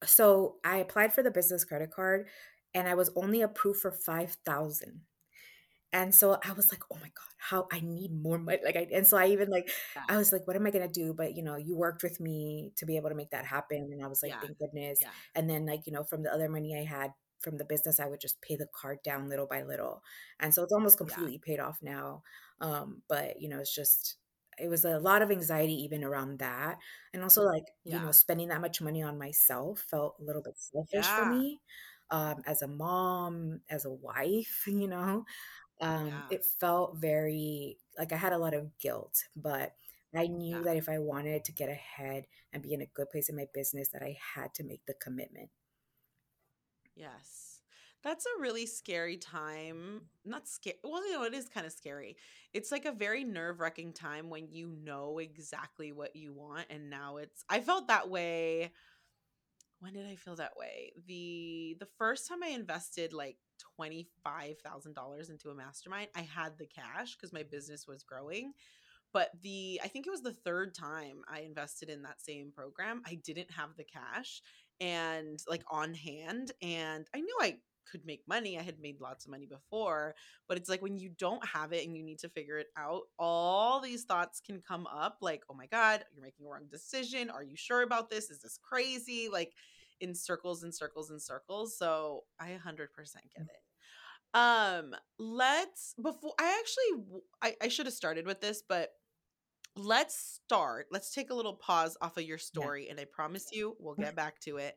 so 0.05 0.57
I 0.63 0.77
applied 0.77 1.13
for 1.13 1.23
the 1.23 1.31
business 1.31 1.65
credit 1.65 1.91
card 1.91 2.27
and 2.73 2.87
I 2.87 2.95
was 2.95 3.11
only 3.15 3.41
approved 3.41 3.81
for 3.81 3.91
5,000. 3.91 5.01
And 5.93 6.15
so 6.15 6.39
I 6.43 6.53
was 6.53 6.71
like, 6.71 6.83
"Oh 6.91 6.95
my 6.95 7.09
god, 7.09 7.33
how 7.37 7.67
I 7.71 7.81
need 7.81 8.11
more 8.13 8.37
money." 8.37 8.59
Like 8.63 8.75
I 8.77 8.87
and 8.93 9.05
so 9.05 9.17
I 9.17 9.27
even 9.27 9.49
like 9.49 9.69
Yeah. 9.95 10.07
I 10.07 10.17
was 10.17 10.31
like, 10.31 10.47
"What 10.47 10.55
am 10.55 10.65
I 10.65 10.71
gonna 10.71 10.87
do?" 10.87 11.13
But 11.13 11.35
you 11.35 11.43
know, 11.43 11.55
you 11.57 11.75
worked 11.75 12.03
with 12.03 12.19
me 12.19 12.71
to 12.77 12.85
be 12.85 12.95
able 12.97 13.09
to 13.09 13.15
make 13.15 13.31
that 13.31 13.45
happen, 13.45 13.89
and 13.91 14.03
I 14.03 14.07
was 14.07 14.23
like, 14.23 14.35
Yeah. 14.35 14.41
"Thank 14.41 14.57
goodness." 14.59 15.01
Yeah. 15.01 15.13
And 15.35 15.49
then 15.49 15.65
like 15.65 15.85
you 15.87 15.91
know, 15.93 16.03
from 16.03 16.23
the 16.23 16.33
other 16.33 16.49
money 16.49 16.77
I 16.79 16.83
had 16.85 17.11
from 17.39 17.57
the 17.57 17.65
business, 17.65 17.99
I 17.99 18.05
would 18.07 18.21
just 18.21 18.41
pay 18.41 18.55
the 18.55 18.67
card 18.73 19.01
down 19.03 19.27
little 19.29 19.47
by 19.47 19.63
little, 19.63 20.03
and 20.39 20.53
so 20.53 20.63
it's 20.63 20.73
almost 20.73 20.97
completely 20.97 21.39
paid 21.39 21.59
off 21.59 21.81
now. 21.81 22.23
Um, 22.61 23.03
but 23.09 23.41
you 23.41 23.49
know, 23.49 23.59
it's 23.59 23.73
just 23.75 24.17
it 24.59 24.67
was 24.69 24.85
a 24.85 24.99
lot 24.99 25.21
of 25.21 25.31
anxiety 25.31 25.73
even 25.83 26.03
around 26.03 26.39
that, 26.39 26.77
and 27.13 27.23
also 27.23 27.43
like 27.43 27.65
you 27.83 27.99
know, 27.99 28.11
spending 28.11 28.49
that 28.49 28.61
much 28.61 28.81
money 28.81 29.01
on 29.03 29.17
myself 29.17 29.79
felt 29.89 30.15
a 30.19 30.23
little 30.23 30.41
bit 30.43 30.57
selfish 30.59 31.13
for 31.13 31.25
me. 31.25 31.61
Um, 32.11 32.41
as 32.45 32.61
a 32.61 32.67
mom, 32.67 33.61
as 33.69 33.85
a 33.85 33.91
wife, 33.91 34.63
you 34.67 34.87
know, 34.87 35.23
um, 35.81 36.23
Yeah. 36.23 36.29
it 36.29 36.45
felt 36.45 36.97
very 36.97 37.79
like 37.97 38.11
I 38.13 38.17
had 38.17 38.33
a 38.33 38.37
lot 38.37 38.53
of 38.53 38.77
guilt, 38.79 39.25
but 39.35 39.75
I 40.15 40.27
knew 40.27 40.63
Yeah. 40.63 40.65
that 40.65 40.77
if 40.77 40.89
I 40.89 40.99
wanted 40.99 41.45
to 41.45 41.51
get 41.53 41.69
ahead 41.69 42.27
and 42.53 42.63
be 42.63 42.73
in 42.73 42.81
a 42.81 42.85
good 42.87 43.09
place 43.09 43.29
in 43.29 43.35
my 43.35 43.47
business, 43.53 43.89
that 43.89 44.03
I 44.03 44.17
had 44.35 44.53
to 44.55 44.63
make 44.63 44.85
the 44.85 44.93
commitment. 44.93 45.49
Yes. 46.95 47.61
That's 48.03 48.25
a 48.25 48.41
really 48.41 48.65
scary 48.65 49.17
time. 49.17 50.09
Not 50.25 50.47
scary. 50.47 50.77
Well, 50.83 51.05
you 51.05 51.13
know, 51.13 51.23
it 51.23 51.33
is 51.35 51.47
kind 51.49 51.67
of 51.67 51.71
scary. 51.71 52.17
It's 52.53 52.71
like 52.71 52.85
a 52.85 52.91
very 52.91 53.23
nerve-wracking 53.23 53.93
time 53.93 54.29
when 54.29 54.47
you 54.49 54.67
know 54.67 55.19
exactly 55.19 55.91
what 55.91 56.15
you 56.15 56.33
want 56.33 56.65
and 56.69 56.89
now 56.89 57.17
it's 57.17 57.45
I 57.49 57.61
felt 57.61 57.87
that 57.87 58.09
way 58.09 58.71
when 59.81 59.93
did 59.93 60.07
I 60.07 60.15
feel 60.15 60.35
that 60.37 60.55
way? 60.57 60.93
The 61.07 61.75
the 61.79 61.87
first 61.97 62.27
time 62.27 62.43
I 62.43 62.49
invested 62.49 63.13
like 63.13 63.37
$25,000 63.79 65.29
into 65.29 65.49
a 65.49 65.55
mastermind, 65.55 66.07
I 66.15 66.21
had 66.21 66.57
the 66.57 66.67
cash 66.67 67.15
because 67.15 67.33
my 67.33 67.43
business 67.43 67.87
was 67.87 68.03
growing. 68.03 68.53
But 69.13 69.31
the 69.41 69.81
I 69.83 69.87
think 69.87 70.07
it 70.07 70.11
was 70.11 70.21
the 70.21 70.33
third 70.33 70.75
time 70.75 71.23
I 71.29 71.41
invested 71.41 71.89
in 71.89 72.03
that 72.03 72.21
same 72.21 72.51
program, 72.55 73.01
I 73.05 73.15
didn't 73.23 73.51
have 73.51 73.75
the 73.75 73.83
cash 73.83 74.41
and 74.79 75.39
like 75.49 75.63
on 75.69 75.93
hand 75.93 76.51
and 76.61 77.07
I 77.13 77.19
knew 77.19 77.37
I 77.41 77.57
could 77.91 78.05
make 78.05 78.23
money. 78.27 78.57
I 78.57 78.63
had 78.63 78.79
made 78.79 79.01
lots 79.01 79.25
of 79.25 79.31
money 79.31 79.45
before, 79.47 80.15
but 80.47 80.57
it's 80.57 80.69
like 80.69 80.81
when 80.81 80.97
you 80.97 81.09
don't 81.17 81.45
have 81.45 81.73
it 81.73 81.85
and 81.85 81.95
you 81.97 82.03
need 82.03 82.19
to 82.19 82.29
figure 82.29 82.57
it 82.57 82.67
out, 82.77 83.03
all 83.19 83.81
these 83.81 84.05
thoughts 84.05 84.39
can 84.41 84.61
come 84.61 84.87
up 84.87 85.17
like, 85.21 85.43
"Oh 85.49 85.53
my 85.55 85.67
god, 85.67 86.05
you're 86.13 86.23
making 86.23 86.45
a 86.45 86.49
wrong 86.49 86.67
decision. 86.69 87.29
Are 87.29 87.43
you 87.43 87.57
sure 87.57 87.81
about 87.83 88.09
this? 88.09 88.29
Is 88.31 88.41
this 88.41 88.57
crazy?" 88.61 89.29
Like 89.31 89.53
in 89.99 90.15
circles 90.15 90.63
and 90.63 90.73
circles 90.73 91.11
and 91.11 91.21
circles. 91.21 91.77
So 91.77 92.23
I 92.39 92.51
100% 92.51 93.25
get 93.35 93.43
it. 93.43 93.61
Um, 94.33 94.95
let's 95.19 95.93
before 96.01 96.33
I 96.39 96.59
actually 96.59 97.55
I 97.61 97.67
should 97.67 97.85
have 97.85 97.93
started 97.95 98.25
with 98.25 98.41
this, 98.41 98.63
but 98.67 98.91
let's 99.75 100.15
start. 100.45 100.87
Let's 100.91 101.13
take 101.13 101.29
a 101.29 101.33
little 101.35 101.55
pause 101.55 101.97
off 102.01 102.17
of 102.17 102.23
your 102.23 102.37
Yeah. 102.53 102.69
story, 102.69 102.89
and 102.89 102.99
I 102.99 103.05
promise 103.05 103.51
you 103.51 103.75
we'll 103.79 103.95
get 103.97 104.15
back 104.15 104.39
to 104.41 104.57
it. 104.57 104.75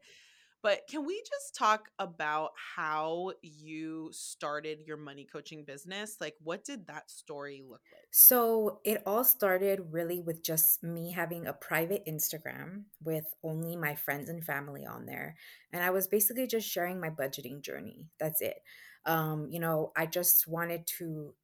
But 0.64 0.88
can 0.88 1.04
we 1.04 1.22
just 1.28 1.54
talk 1.54 1.90
about 1.98 2.52
how 2.74 3.32
you 3.42 4.08
started 4.12 4.78
your 4.86 4.96
money 4.96 5.28
coaching 5.30 5.62
business? 5.62 6.16
Like, 6.22 6.36
what 6.42 6.64
did 6.64 6.86
that 6.86 7.10
story 7.10 7.62
look 7.62 7.82
like? 7.92 8.06
So 8.10 8.80
it 8.82 9.02
all 9.04 9.24
started 9.24 9.88
really 9.90 10.22
with 10.22 10.42
just 10.42 10.82
me 10.82 11.12
having 11.12 11.46
a 11.46 11.52
private 11.52 12.06
Instagram 12.06 12.84
with 13.04 13.26
only 13.42 13.76
my 13.76 13.94
friends 13.94 14.30
and 14.30 14.42
family 14.42 14.86
on 14.86 15.04
there. 15.04 15.36
And 15.70 15.84
I 15.84 15.90
was 15.90 16.08
basically 16.08 16.46
just 16.46 16.66
sharing 16.66 16.98
my 16.98 17.10
budgeting 17.10 17.60
journey. 17.60 18.06
That's 18.18 18.40
it. 18.40 18.62
Um, 19.04 19.48
you 19.50 19.60
know, 19.60 19.92
I 19.94 20.06
just 20.06 20.48
wanted 20.48 20.86
to 20.98 21.34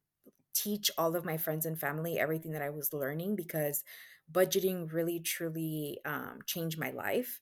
teach 0.55 0.89
all 0.97 1.15
of 1.15 1.25
my 1.25 1.37
friends 1.37 1.67
and 1.67 1.79
family 1.79 2.17
everything 2.19 2.53
that 2.53 2.63
I 2.63 2.71
was 2.71 2.91
learning 2.91 3.35
because 3.35 3.83
budgeting 4.31 4.91
really 4.91 5.19
truly 5.19 5.99
um, 6.05 6.39
changed 6.45 6.79
my 6.79 6.89
life. 6.89 7.39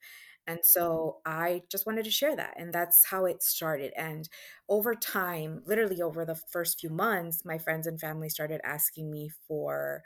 And 0.47 0.59
so 0.63 1.19
I 1.25 1.63
just 1.69 1.85
wanted 1.85 2.05
to 2.05 2.11
share 2.11 2.35
that. 2.35 2.55
And 2.57 2.73
that's 2.73 3.05
how 3.05 3.25
it 3.25 3.43
started. 3.43 3.93
And 3.95 4.27
over 4.67 4.95
time, 4.95 5.61
literally 5.65 6.01
over 6.01 6.25
the 6.25 6.35
first 6.35 6.79
few 6.79 6.89
months, 6.89 7.45
my 7.45 7.57
friends 7.59 7.85
and 7.87 7.99
family 7.99 8.29
started 8.29 8.61
asking 8.63 9.11
me 9.11 9.29
for 9.47 10.03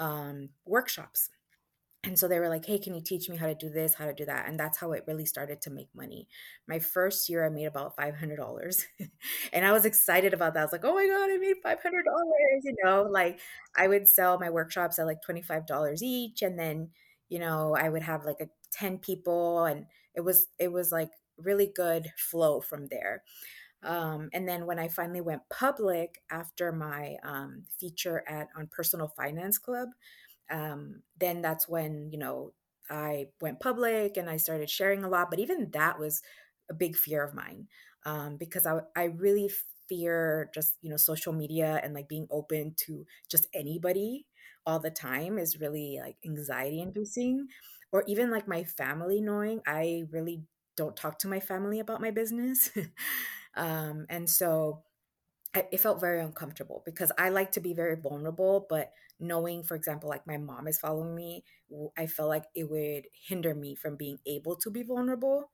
um, 0.00 0.50
workshops 0.66 1.30
and 2.04 2.18
so 2.18 2.26
they 2.26 2.40
were 2.40 2.48
like, 2.48 2.64
"Hey, 2.64 2.78
can 2.80 2.94
you 2.94 3.00
teach 3.00 3.28
me 3.28 3.36
how 3.36 3.46
to 3.46 3.54
do 3.54 3.70
this, 3.70 3.94
how 3.94 4.06
to 4.06 4.12
do 4.14 4.24
that?" 4.24 4.48
And 4.48 4.58
that's 4.58 4.78
how 4.78 4.90
it 4.92 5.04
really 5.06 5.24
started 5.24 5.60
to 5.62 5.70
make 5.70 5.88
money. 5.94 6.26
My 6.66 6.80
first 6.80 7.28
year, 7.28 7.44
I 7.46 7.48
made 7.48 7.66
about 7.66 7.94
five 7.96 8.16
hundred 8.16 8.36
dollars, 8.36 8.84
and 9.52 9.64
I 9.64 9.70
was 9.72 9.84
excited 9.84 10.34
about 10.34 10.54
that. 10.54 10.60
I 10.60 10.64
was 10.64 10.72
like, 10.72 10.84
"Oh 10.84 10.94
my 10.94 11.06
god, 11.06 11.30
I 11.30 11.36
made 11.38 11.56
five 11.62 11.80
hundred 11.82 12.04
dollars!" 12.04 12.64
You 12.64 12.74
know, 12.84 13.02
like 13.10 13.38
I 13.76 13.86
would 13.88 14.08
sell 14.08 14.38
my 14.40 14.50
workshops 14.50 14.98
at 14.98 15.06
like 15.06 15.22
twenty 15.22 15.42
five 15.42 15.64
dollars 15.66 16.02
each, 16.02 16.42
and 16.42 16.58
then 16.58 16.90
you 17.32 17.40
know 17.40 17.76
I 17.76 17.88
would 17.90 18.04
have 18.04 18.24
like 18.26 18.40
a 18.40 18.50
ten 18.72 18.98
people, 18.98 19.64
and 19.66 19.86
it 20.14 20.22
was 20.22 20.48
it 20.60 20.72
was 20.72 20.92
like 20.92 21.10
really 21.38 21.72
good 21.74 22.12
flow 22.18 22.60
from 22.60 22.88
there. 22.88 23.24
Um, 23.82 24.30
and 24.32 24.48
then 24.48 24.66
when 24.66 24.78
I 24.78 24.88
finally 24.88 25.20
went 25.20 25.42
public 25.50 26.22
after 26.30 26.70
my 26.72 27.16
um, 27.24 27.64
feature 27.80 28.22
at 28.28 28.48
on 28.56 28.68
Personal 28.68 29.08
Finance 29.16 29.58
Club 29.58 29.88
um, 30.50 31.02
then 31.18 31.42
that's 31.42 31.68
when 31.68 32.10
you 32.12 32.18
know 32.18 32.52
I 32.90 33.28
went 33.40 33.60
public 33.60 34.16
and 34.16 34.30
I 34.30 34.36
started 34.36 34.70
sharing 34.70 35.04
a 35.04 35.08
lot. 35.08 35.30
But 35.30 35.40
even 35.40 35.70
that 35.72 35.98
was 35.98 36.22
a 36.70 36.74
big 36.74 36.96
fear 36.96 37.24
of 37.24 37.34
mine 37.34 37.68
um, 38.04 38.36
because 38.36 38.66
I 38.66 38.80
I 38.96 39.04
really 39.04 39.50
fear 39.88 40.50
just 40.54 40.74
you 40.82 40.90
know 40.90 40.96
social 40.96 41.32
media 41.32 41.80
and 41.82 41.94
like 41.94 42.08
being 42.08 42.26
open 42.30 42.74
to 42.86 43.06
just 43.30 43.46
anybody 43.54 44.26
all 44.66 44.78
the 44.80 44.90
time 44.90 45.38
is 45.38 45.60
really 45.60 45.98
like 46.02 46.16
anxiety 46.24 46.80
inducing 46.80 47.48
or 47.92 48.04
even 48.06 48.30
like 48.30 48.48
my 48.48 48.64
family 48.64 49.20
knowing 49.20 49.60
I 49.66 50.04
really 50.10 50.42
don't 50.76 50.96
talk 50.96 51.18
to 51.20 51.28
my 51.28 51.40
family 51.40 51.80
about 51.80 52.00
my 52.00 52.10
business. 52.10 52.70
um, 53.56 54.06
and 54.08 54.28
so 54.28 54.82
I, 55.54 55.66
it 55.70 55.80
felt 55.80 56.00
very 56.00 56.20
uncomfortable 56.20 56.82
because 56.86 57.12
I 57.18 57.28
like 57.28 57.52
to 57.52 57.60
be 57.60 57.74
very 57.74 57.96
vulnerable, 57.96 58.66
but 58.68 58.92
knowing, 59.20 59.62
for 59.64 59.74
example, 59.74 60.08
like 60.08 60.26
my 60.26 60.38
mom 60.38 60.66
is 60.66 60.78
following 60.78 61.14
me, 61.14 61.44
I 61.96 62.06
felt 62.06 62.28
like 62.30 62.44
it 62.54 62.70
would 62.70 63.06
hinder 63.12 63.54
me 63.54 63.74
from 63.74 63.96
being 63.96 64.18
able 64.26 64.56
to 64.56 64.70
be 64.70 64.82
vulnerable. 64.82 65.50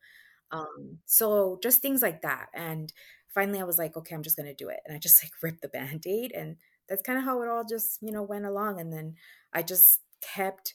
Um, 0.51 0.99
so 1.07 1.59
just 1.63 1.83
things 1.83 2.03
like 2.03 2.23
that. 2.23 2.49
And 2.55 2.93
finally 3.29 3.61
I 3.61 3.65
was 3.65 3.79
like, 3.79 3.97
okay, 3.97 4.15
I'm 4.15 4.23
just 4.23 4.37
gonna 4.37 4.55
do 4.55 4.69
it. 4.69 4.81
And 4.87 4.95
I 4.95 4.99
just 4.99 5.23
like 5.25 5.33
ripped 5.43 5.63
the 5.63 5.69
band-aid 5.69 6.33
and 6.33 6.57
that's 6.89 7.03
kind 7.03 7.19
of 7.19 7.25
how 7.25 7.43
it 7.43 7.49
all 7.49 7.65
just, 7.65 7.99
you 8.03 8.13
know, 8.13 8.23
went 8.23 8.47
along. 8.47 8.81
And 8.81 8.93
then 8.93 9.15
I 9.53 9.63
just 9.63 10.01
kept 10.21 10.75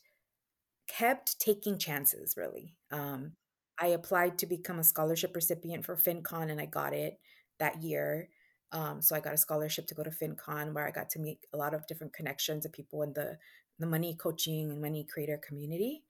kept 0.87 1.39
taking 1.39 1.77
chances 1.77 2.35
really. 2.37 2.75
Um, 2.91 3.33
I 3.79 3.87
applied 3.87 4.37
to 4.39 4.45
become 4.45 4.79
a 4.79 4.83
scholarship 4.83 5.35
recipient 5.35 5.85
for 5.85 5.95
FinCon 5.95 6.51
and 6.51 6.59
I 6.59 6.65
got 6.65 6.93
it 6.93 7.19
that 7.59 7.81
year. 7.81 8.29
Um, 8.71 9.01
so 9.01 9.15
I 9.15 9.19
got 9.19 9.33
a 9.33 9.37
scholarship 9.37 9.87
to 9.87 9.95
go 9.95 10.03
to 10.03 10.09
FinCon 10.09 10.73
where 10.73 10.87
I 10.87 10.91
got 10.91 11.09
to 11.11 11.19
meet 11.19 11.39
a 11.53 11.57
lot 11.57 11.73
of 11.73 11.87
different 11.87 12.13
connections 12.13 12.65
of 12.65 12.73
people 12.73 13.03
in 13.03 13.13
the 13.13 13.37
the 13.79 13.87
money 13.87 14.15
coaching 14.15 14.71
and 14.71 14.81
money 14.81 15.05
creator 15.11 15.39
community. 15.45 16.03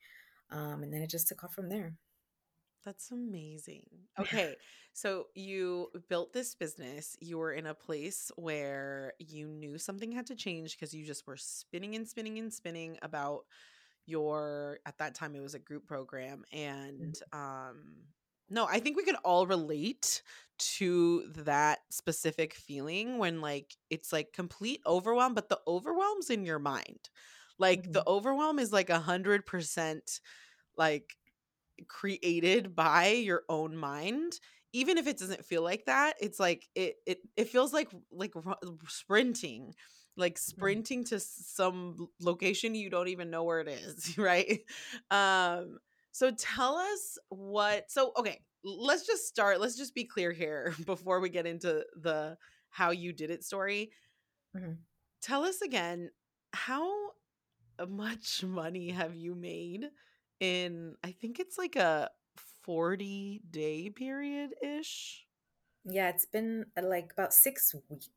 Um, 0.51 0.83
and 0.83 0.93
then 0.93 1.01
it 1.01 1.09
just 1.09 1.27
took 1.27 1.43
off 1.43 1.53
from 1.53 1.69
there. 1.69 1.93
That's 2.83 3.11
amazing. 3.11 3.85
Okay. 4.19 4.57
So 4.93 5.27
you 5.35 5.89
built 6.09 6.33
this 6.33 6.53
business. 6.55 7.15
You 7.21 7.37
were 7.37 7.53
in 7.53 7.65
a 7.65 7.73
place 7.73 8.31
where 8.35 9.13
you 9.19 9.47
knew 9.47 9.77
something 9.77 10.11
had 10.11 10.27
to 10.27 10.35
change 10.35 10.75
because 10.75 10.93
you 10.93 11.05
just 11.05 11.25
were 11.25 11.37
spinning 11.37 11.95
and 11.95 12.07
spinning 12.07 12.37
and 12.39 12.53
spinning 12.53 12.97
about 13.01 13.45
your 14.05 14.79
at 14.85 14.97
that 14.99 15.15
time 15.15 15.35
it 15.35 15.41
was 15.41 15.53
a 15.55 15.59
group 15.59 15.85
program 15.87 16.43
and 16.51 17.19
um 17.33 18.03
no, 18.49 18.65
I 18.65 18.79
think 18.79 18.97
we 18.97 19.05
can 19.05 19.15
all 19.17 19.47
relate 19.47 20.21
to 20.59 21.27
that 21.37 21.79
specific 21.91 22.53
feeling 22.53 23.17
when 23.17 23.41
like 23.41 23.75
it's 23.89 24.13
like 24.13 24.33
complete 24.33 24.81
overwhelm, 24.85 25.33
but 25.33 25.49
the 25.49 25.59
overwhelm's 25.67 26.29
in 26.29 26.45
your 26.45 26.59
mind. 26.59 27.09
Like 27.57 27.91
the 27.93 28.03
Mhm. 28.03 28.07
overwhelm 28.07 28.59
is 28.59 28.71
like 28.73 28.89
a 28.89 28.99
hundred 28.99 29.45
percent 29.45 30.19
like 30.77 31.15
created 31.87 32.75
by 32.75 33.07
your 33.07 33.43
own 33.49 33.75
mind 33.75 34.39
even 34.73 34.97
if 34.97 35.05
it 35.07 35.17
doesn't 35.17 35.45
feel 35.45 35.61
like 35.63 35.85
that 35.85 36.15
it's 36.21 36.39
like 36.39 36.67
it 36.75 36.95
it, 37.05 37.19
it 37.35 37.49
feels 37.49 37.73
like 37.73 37.89
like 38.11 38.33
sprinting 38.87 39.73
like 40.15 40.37
Mhm. 40.57 40.83
sprinting 40.83 41.03
to 41.03 41.19
some 41.19 42.07
location 42.19 42.75
you 42.75 42.89
don't 42.89 43.07
even 43.07 43.29
know 43.29 43.43
where 43.43 43.59
it 43.59 43.67
is 43.67 44.17
right 44.17 44.61
um 45.11 45.77
so 46.11 46.31
tell 46.31 46.75
us 46.75 47.17
what 47.29 47.89
so 47.89 48.11
okay 48.17 48.43
let's 48.63 49.05
just 49.05 49.27
start 49.27 49.59
let's 49.59 49.75
just 49.77 49.95
be 49.95 50.05
clear 50.05 50.31
here 50.31 50.73
before 50.85 51.19
we 51.19 51.29
get 51.29 51.45
into 51.47 51.85
the 51.95 52.37
how 52.69 52.91
you 52.91 53.13
did 53.13 53.29
it 53.31 53.43
story 53.43 53.91
Mhm. 54.53 54.83
tell 55.21 55.43
us 55.43 55.61
again 55.61 56.09
how 56.53 57.11
much 57.87 58.43
money 58.43 58.89
have 58.91 59.15
you 59.15 59.35
made 59.35 59.89
in 60.43 60.95
I 61.03 61.11
think 61.11 61.39
it's 61.39 61.57
like 61.57 61.75
a 61.75 62.09
40 62.37 63.41
day 63.49 63.89
period 63.89 64.53
ish? 64.63 65.27
Yeah, 65.85 66.09
it's 66.09 66.25
been 66.25 66.71
uh, 66.77 66.81
like 66.83 67.11
about 67.13 67.33
six 67.33 67.73
weeks. 67.89 68.09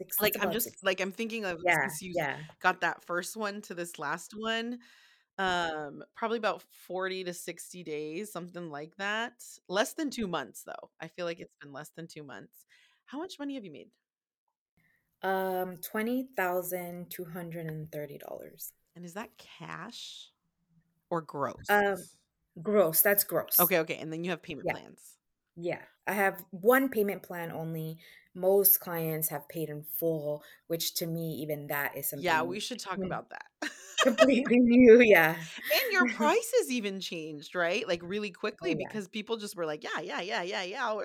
Six, 0.00 0.18
Like 0.20 0.36
I'm 0.40 0.50
just 0.50 0.64
six. 0.64 0.82
like 0.82 1.00
I'm 1.00 1.12
thinking 1.12 1.44
of 1.44 1.58
Yeah, 1.62 1.72
since 1.82 2.00
you 2.02 2.14
yeah. 2.14 2.40
got 2.60 2.80
that 2.80 3.04
first 3.04 3.36
one 3.36 3.60
to 3.62 3.74
this 3.74 3.98
last 3.98 4.32
one, 4.34 4.78
um 5.38 6.02
probably 6.16 6.38
about 6.38 6.62
40 6.62 7.24
to 7.24 7.34
60 7.34 7.82
days, 7.84 8.32
something 8.32 8.70
like 8.70 8.96
that. 8.98 9.44
Less 9.68 9.94
than 9.94 10.10
2 10.10 10.26
months 10.28 10.64
though. 10.64 10.90
I 11.00 11.08
feel 11.08 11.26
like 11.26 11.40
it's 11.40 11.54
been 11.60 11.72
less 11.72 11.90
than 11.90 12.06
2 12.08 12.24
months. 12.24 12.66
How 13.06 13.18
much 13.18 13.38
money 13.38 13.54
have 13.56 13.64
you 13.64 13.72
made? 13.72 13.90
Um, 15.22 15.76
$20,230. 15.78 18.72
And 18.94 19.04
is 19.04 19.14
that 19.14 19.36
cash 19.38 20.32
or 21.10 21.20
gross? 21.22 21.68
Um, 21.68 22.08
gross. 22.62 23.02
That's 23.02 23.24
gross. 23.24 23.58
Okay, 23.58 23.78
okay. 23.80 23.96
And 23.96 24.12
then 24.12 24.24
you 24.24 24.30
have 24.30 24.42
payment 24.42 24.66
Yeah, 24.66 24.72
plans. 24.72 25.18
Yeah. 25.56 25.80
I 26.06 26.12
have 26.12 26.44
one 26.50 26.88
payment 26.88 27.22
plan 27.22 27.50
only. 27.50 27.98
Most 28.34 28.80
clients 28.80 29.28
have 29.30 29.48
paid 29.48 29.70
in 29.70 29.82
full, 29.82 30.42
which 30.68 30.94
to 30.96 31.06
me, 31.06 31.38
even 31.42 31.68
that 31.68 31.96
is 31.96 32.10
something. 32.10 32.24
Yeah, 32.24 32.42
we 32.42 32.60
should 32.60 32.78
talk 32.78 32.98
about 32.98 33.30
that. 33.30 33.46
completely 34.02 34.58
new. 34.58 35.00
Yeah. 35.00 35.36
And 35.72 35.92
your 35.92 36.06
prices 36.14 36.70
even 36.70 37.00
changed, 37.00 37.54
right? 37.54 37.86
Like 37.88 38.00
really 38.02 38.32
oh, 38.36 38.38
quickly 38.38 38.70
Oh, 38.74 38.76
yeah. 38.78 38.86
because 38.88 39.08
people 39.08 39.36
just 39.36 39.56
were 39.56 39.66
like, 39.66 39.82
yeah, 39.82 40.00
yeah, 40.00 40.20
yeah, 40.20 40.42
yeah, 40.42 40.62
yeah. 40.62 41.00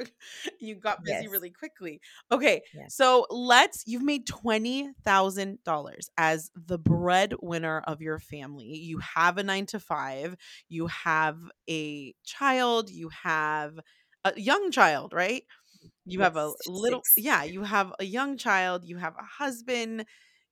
You 0.59 0.75
got 0.75 1.03
busy 1.03 1.23
Yes. 1.23 1.31
really 1.31 1.49
quickly. 1.49 1.99
Okay, 2.31 2.61
so 2.87 3.25
let's, 3.29 3.83
you've 3.87 4.03
made 4.03 4.27
$20,000 4.27 6.09
as 6.17 6.51
the 6.55 6.77
breadwinner 6.77 7.79
of 7.87 8.01
your 8.01 8.19
family. 8.19 8.65
You 8.65 8.99
have 8.99 9.37
a 9.37 9.43
nine 9.43 9.65
to 9.67 9.79
five, 9.79 10.35
you 10.69 10.87
have 10.87 11.39
a 11.69 12.13
child, 12.23 12.89
you 12.89 13.09
have 13.09 13.79
a 14.25 14.39
young 14.39 14.71
child, 14.71 15.13
right? 15.13 15.43
You 16.07 16.21
have 16.21 16.37
a 16.37 16.53
Yes. 16.53 16.67
little, 16.67 17.07
Six. 17.07 17.15
yeah, 17.15 17.43
you 17.43 17.63
have 17.63 17.93
a 17.99 18.05
young 18.05 18.37
child, 18.37 18.85
you 18.85 18.97
have 18.97 19.15
a 19.17 19.23
husband, 19.23 20.05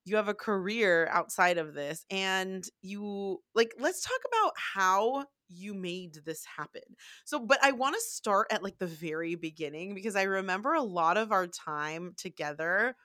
you 0.04 0.16
have 0.16 0.28
a 0.28 0.34
career 0.34 1.08
outside 1.08 1.58
of 1.58 1.74
this, 1.74 2.04
and 2.10 2.64
you 2.82 3.42
like, 3.54 3.74
let's 3.78 4.02
talk 4.02 4.20
about 4.32 4.52
how 4.56 5.26
you 5.48 5.74
made 5.74 6.14
this 6.24 6.44
happen. 6.44 6.82
So, 7.24 7.40
but 7.40 7.58
I 7.62 7.72
want 7.72 7.96
to 7.96 8.00
start 8.00 8.48
at 8.50 8.62
like 8.62 8.78
the 8.78 8.86
very 8.86 9.34
beginning 9.34 9.94
because 9.94 10.16
I 10.16 10.22
remember 10.22 10.74
a 10.74 10.82
lot 10.82 11.16
of 11.16 11.32
our 11.32 11.46
time 11.48 12.14
together. 12.16 12.96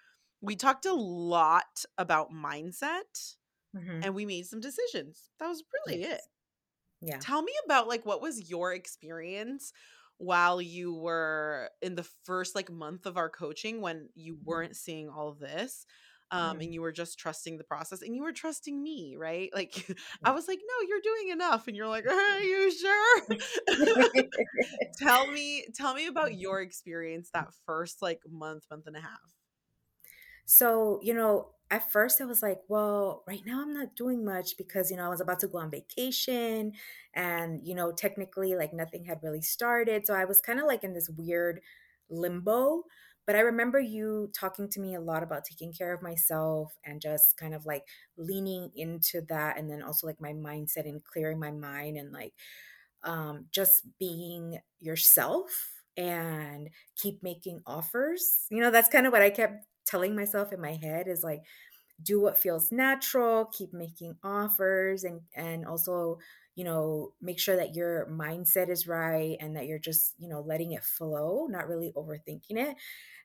We 0.41 0.55
talked 0.55 0.85
a 0.85 0.93
lot 0.93 1.83
about 1.97 2.31
mindset 2.31 3.35
hmm 3.73 4.03
and 4.03 4.15
we 4.15 4.25
made 4.25 4.45
some 4.45 4.59
decisions. 4.59 5.29
That 5.39 5.47
was 5.49 5.63
really 5.73 6.03
it. 6.03 6.21
Yes. 6.21 6.29
Yeah. 7.01 7.21
Tell 7.21 7.41
me 7.41 7.53
about 7.65 7.87
like 7.87 8.05
what 8.05 8.21
was 8.21 8.49
your 8.49 8.73
experience 8.73 9.71
while 10.17 10.61
you 10.61 10.93
were 10.93 11.69
in 11.81 11.95
the 11.95 12.03
first 12.23 12.55
like 12.55 12.71
month 12.71 13.05
of 13.05 13.17
our 13.17 13.29
coaching 13.29 13.81
when 13.81 14.09
you 14.15 14.37
weren't 14.43 14.75
seeing 14.75 15.09
all 15.09 15.29
of 15.29 15.39
this 15.39 15.85
um 16.31 16.59
Mhm. 16.59 16.61
and 16.61 16.73
you 16.73 16.81
were 16.81 16.91
just 16.91 17.19
trusting 17.19 17.57
the 17.57 17.63
process 17.63 18.01
and 18.01 18.15
you 18.15 18.23
were 18.23 18.33
trusting 18.33 18.81
me, 18.81 19.15
right? 19.17 19.49
Like 19.53 19.85
I 20.23 20.31
was 20.31 20.47
like, 20.47 20.59
"No, 20.59 20.87
you're 20.87 21.01
doing 21.01 21.29
enough." 21.29 21.67
And 21.67 21.77
you're 21.77 21.87
like, 21.87 22.05
"Are 22.09 22.39
you 22.39 22.71
sure?" 22.71 23.21
tell 24.97 25.27
me 25.31 25.67
tell 25.73 25.93
me 25.93 26.07
about 26.07 26.35
your 26.35 26.61
experience 26.61 27.29
that 27.31 27.53
first 27.65 28.01
like 28.01 28.21
month, 28.29 28.65
month 28.69 28.87
and 28.87 28.95
a 28.97 29.01
half. 29.01 29.35
So, 30.45 30.99
you 31.01 31.13
know, 31.13 31.54
at 31.71 31.91
first 31.91 32.21
I 32.21 32.25
was 32.25 32.41
like, 32.43 32.61
well, 32.67 33.23
right 33.27 33.41
now 33.45 33.61
I'm 33.61 33.73
not 33.73 33.95
doing 33.95 34.23
much 34.23 34.57
because, 34.57 34.91
you 34.91 34.97
know, 34.97 35.05
I 35.05 35.09
was 35.09 35.21
about 35.21 35.39
to 35.39 35.47
go 35.47 35.57
on 35.57 35.71
vacation 35.71 36.73
and, 37.13 37.65
you 37.65 37.75
know, 37.75 37.91
technically 37.91 38.55
like 38.55 38.73
nothing 38.73 39.05
had 39.05 39.19
really 39.23 39.41
started. 39.41 40.05
So 40.05 40.13
I 40.13 40.25
was 40.25 40.41
kind 40.41 40.59
of 40.59 40.65
like 40.67 40.83
in 40.83 40.93
this 40.93 41.09
weird 41.09 41.61
limbo. 42.09 42.83
But 43.25 43.35
I 43.35 43.39
remember 43.39 43.79
you 43.79 44.29
talking 44.35 44.69
to 44.69 44.79
me 44.79 44.93
a 44.93 45.01
lot 45.01 45.23
about 45.23 45.45
taking 45.45 45.73
care 45.73 45.91
of 45.93 46.03
myself 46.03 46.77
and 46.85 47.01
just 47.01 47.37
kind 47.37 47.55
of 47.55 47.65
like 47.65 47.83
leaning 48.17 48.69
into 48.75 49.21
that. 49.29 49.57
And 49.57 49.69
then 49.69 49.81
also 49.81 50.05
like 50.05 50.21
my 50.21 50.33
mindset 50.33 50.87
and 50.87 51.03
clearing 51.03 51.39
my 51.39 51.49
mind 51.51 51.97
and 51.97 52.11
like 52.11 52.33
um, 53.03 53.45
just 53.51 53.83
being 53.99 54.59
yourself 54.79 55.83
and 55.97 56.69
keep 56.95 57.21
making 57.23 57.61
offers. 57.65 58.45
You 58.49 58.59
know, 58.61 58.71
that's 58.71 58.89
kind 58.89 59.05
of 59.07 59.13
what 59.13 59.21
I 59.21 59.29
kept 59.29 59.65
telling 59.85 60.15
myself 60.15 60.51
in 60.53 60.61
my 60.61 60.73
head 60.73 61.07
is 61.07 61.23
like 61.23 61.43
do 62.01 62.19
what 62.19 62.37
feels 62.37 62.71
natural, 62.71 63.45
keep 63.45 63.73
making 63.73 64.17
offers 64.23 65.03
and 65.03 65.21
and 65.35 65.65
also, 65.65 66.19
you 66.55 66.63
know, 66.63 67.13
make 67.21 67.39
sure 67.39 67.55
that 67.55 67.75
your 67.75 68.07
mindset 68.07 68.69
is 68.69 68.87
right 68.87 69.37
and 69.39 69.55
that 69.55 69.67
you're 69.67 69.79
just, 69.79 70.13
you 70.17 70.27
know, 70.27 70.41
letting 70.41 70.73
it 70.73 70.83
flow, 70.83 71.47
not 71.49 71.67
really 71.67 71.93
overthinking 71.95 72.57
it. 72.57 72.77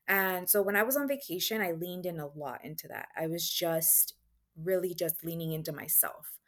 And 0.09 0.51
so 0.51 0.62
when 0.62 0.77
I 0.77 0.83
was 0.83 0.96
on 0.96 1.09
vacation, 1.09 1.61
I 1.61 1.73
leaned 1.73 2.07
in 2.07 2.20
a 2.20 2.27
lot 2.27 2.64
into 2.64 2.88
that. 2.88 3.09
I 3.16 3.29
was 3.29 3.49
just 3.51 4.14
really 4.57 4.94
just 4.94 5.25
leaning 5.25 5.53
into 5.53 5.73
myself. 5.73 6.38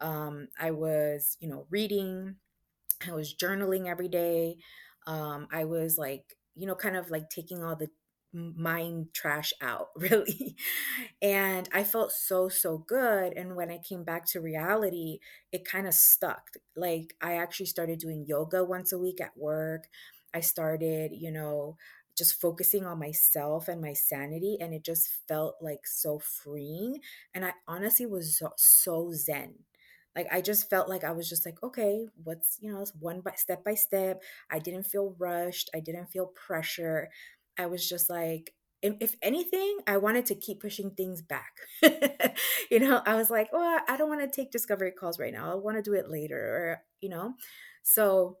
Um, 0.00 0.48
I 0.58 0.70
was, 0.72 1.36
you 1.40 1.48
know, 1.48 1.66
reading, 1.70 2.36
I 3.06 3.12
was 3.12 3.34
journaling 3.34 3.86
every 3.86 4.08
day. 4.08 4.58
Um, 5.06 5.48
I 5.52 5.64
was 5.64 5.98
like, 5.98 6.36
you 6.54 6.66
know, 6.66 6.74
kind 6.74 6.96
of 6.96 7.10
like 7.10 7.30
taking 7.30 7.62
all 7.64 7.76
the 7.76 7.90
mind 8.32 9.08
trash 9.12 9.52
out, 9.60 9.88
really. 9.96 10.56
And 11.22 11.68
I 11.72 11.84
felt 11.84 12.12
so, 12.12 12.48
so 12.48 12.78
good. 12.78 13.32
And 13.36 13.56
when 13.56 13.70
I 13.70 13.78
came 13.78 14.04
back 14.04 14.26
to 14.30 14.40
reality, 14.40 15.18
it 15.52 15.64
kind 15.64 15.86
of 15.86 15.94
stuck. 15.94 16.50
Like, 16.76 17.14
I 17.20 17.34
actually 17.34 17.66
started 17.66 17.98
doing 17.98 18.24
yoga 18.26 18.64
once 18.64 18.92
a 18.92 18.98
week 18.98 19.20
at 19.20 19.36
work. 19.36 19.88
I 20.34 20.40
started, 20.40 21.12
you 21.14 21.30
know, 21.32 21.76
just 22.16 22.40
focusing 22.40 22.84
on 22.86 22.98
myself 22.98 23.68
and 23.68 23.80
my 23.80 23.92
sanity. 23.94 24.58
And 24.60 24.74
it 24.74 24.84
just 24.84 25.08
felt 25.28 25.56
like 25.60 25.86
so 25.86 26.18
freeing. 26.18 27.00
And 27.34 27.44
I 27.44 27.52
honestly 27.66 28.06
was 28.06 28.38
so, 28.38 28.50
so 28.56 29.10
zen 29.12 29.54
Like 30.16 30.26
I 30.32 30.40
just 30.40 30.68
felt 30.68 30.88
like 30.88 31.04
I 31.04 31.12
was 31.12 31.28
just 31.28 31.46
like, 31.46 31.62
okay, 31.62 32.06
what's, 32.24 32.58
you 32.60 32.72
know, 32.72 32.80
it's 32.80 32.92
one 32.98 33.20
by 33.20 33.32
step 33.36 33.64
by 33.64 33.74
step. 33.74 34.22
I 34.50 34.58
didn't 34.58 34.84
feel 34.86 35.14
rushed. 35.18 35.70
I 35.74 35.80
didn't 35.80 36.06
feel 36.10 36.26
pressure. 36.26 37.10
I 37.60 37.66
was 37.66 37.88
just 37.88 38.08
like, 38.08 38.54
if, 38.82 39.14
anything, 39.20 39.78
I 39.86 39.98
wanted 39.98 40.24
to 40.26 40.34
keep 40.34 40.60
pushing 40.60 40.90
things 40.92 41.20
back. 41.20 41.52
you 42.70 42.80
know, 42.80 43.02
I 43.04 43.14
was 43.14 43.28
like, 43.28 43.50
oh, 43.52 43.78
I 43.86 43.96
don't 43.98 44.08
want 44.08 44.22
to 44.22 44.28
take 44.28 44.50
discovery 44.50 44.92
calls 44.92 45.18
right 45.18 45.32
now. 45.32 45.52
I 45.52 45.54
want 45.54 45.76
to 45.76 45.82
do 45.82 45.92
it 45.92 46.10
later, 46.10 46.38
or, 46.38 46.82
you 47.02 47.10
know. 47.10 47.34
So 47.82 48.38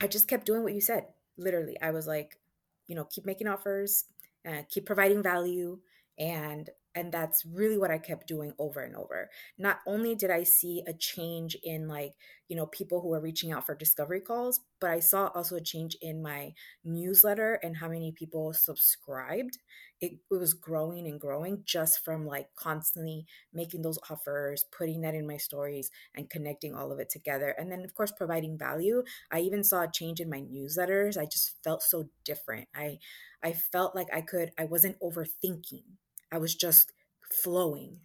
I 0.00 0.06
just 0.06 0.28
kept 0.28 0.46
doing 0.46 0.62
what 0.62 0.74
you 0.74 0.80
said. 0.80 1.06
Literally, 1.36 1.76
I 1.82 1.90
was 1.90 2.06
like, 2.06 2.38
you 2.86 2.94
know, 2.94 3.04
keep 3.04 3.26
making 3.26 3.48
offers, 3.48 4.04
uh, 4.48 4.62
keep 4.68 4.86
providing 4.86 5.22
value, 5.22 5.80
and 6.18 6.70
and 6.94 7.12
that's 7.12 7.44
really 7.44 7.78
what 7.78 7.90
i 7.90 7.98
kept 7.98 8.26
doing 8.26 8.52
over 8.58 8.80
and 8.80 8.96
over. 8.96 9.30
Not 9.58 9.78
only 9.86 10.14
did 10.14 10.30
i 10.30 10.42
see 10.44 10.82
a 10.86 10.92
change 10.92 11.56
in 11.62 11.88
like 11.88 12.14
you 12.48 12.56
know 12.56 12.66
people 12.66 13.00
who 13.00 13.12
are 13.12 13.20
reaching 13.20 13.52
out 13.52 13.64
for 13.66 13.74
discovery 13.74 14.20
calls 14.20 14.60
but 14.80 14.90
i 14.90 15.00
saw 15.00 15.28
also 15.34 15.56
a 15.56 15.60
change 15.60 15.96
in 16.02 16.22
my 16.22 16.52
newsletter 16.84 17.58
and 17.62 17.76
how 17.78 17.88
many 17.88 18.12
people 18.12 18.52
subscribed. 18.52 19.58
It, 20.00 20.18
it 20.30 20.34
was 20.34 20.52
growing 20.54 21.06
and 21.06 21.20
growing 21.20 21.62
just 21.64 22.04
from 22.04 22.26
like 22.26 22.48
constantly 22.56 23.26
making 23.52 23.82
those 23.82 23.98
offers 24.10 24.64
putting 24.76 25.00
that 25.02 25.14
in 25.14 25.26
my 25.26 25.36
stories 25.38 25.90
and 26.14 26.28
connecting 26.28 26.74
all 26.74 26.92
of 26.92 26.98
it 26.98 27.08
together. 27.08 27.54
And 27.58 27.70
then 27.72 27.84
of 27.84 27.94
course 27.94 28.12
providing 28.12 28.58
value. 28.58 29.02
I 29.30 29.40
even 29.40 29.64
saw 29.64 29.82
a 29.82 29.90
change 29.90 30.20
in 30.20 30.28
my 30.28 30.40
newsletters. 30.40 31.16
I 31.16 31.24
just 31.24 31.56
felt 31.62 31.82
so 31.82 32.08
different. 32.24 32.68
I 32.74 32.98
i 33.42 33.52
felt 33.52 33.94
like 33.94 34.08
i 34.12 34.20
could 34.20 34.50
i 34.58 34.64
wasn't 34.64 34.98
overthinking 35.00 35.84
I 36.34 36.38
was 36.38 36.56
just 36.56 36.92
flowing 37.30 38.00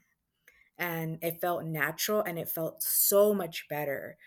and 0.78 1.18
it 1.24 1.42
felt 1.42 1.66
natural 1.66 2.22
and 2.22 2.38
it 2.38 2.48
felt 2.48 2.84
so 2.84 3.34
much 3.34 3.68
better 3.68 4.18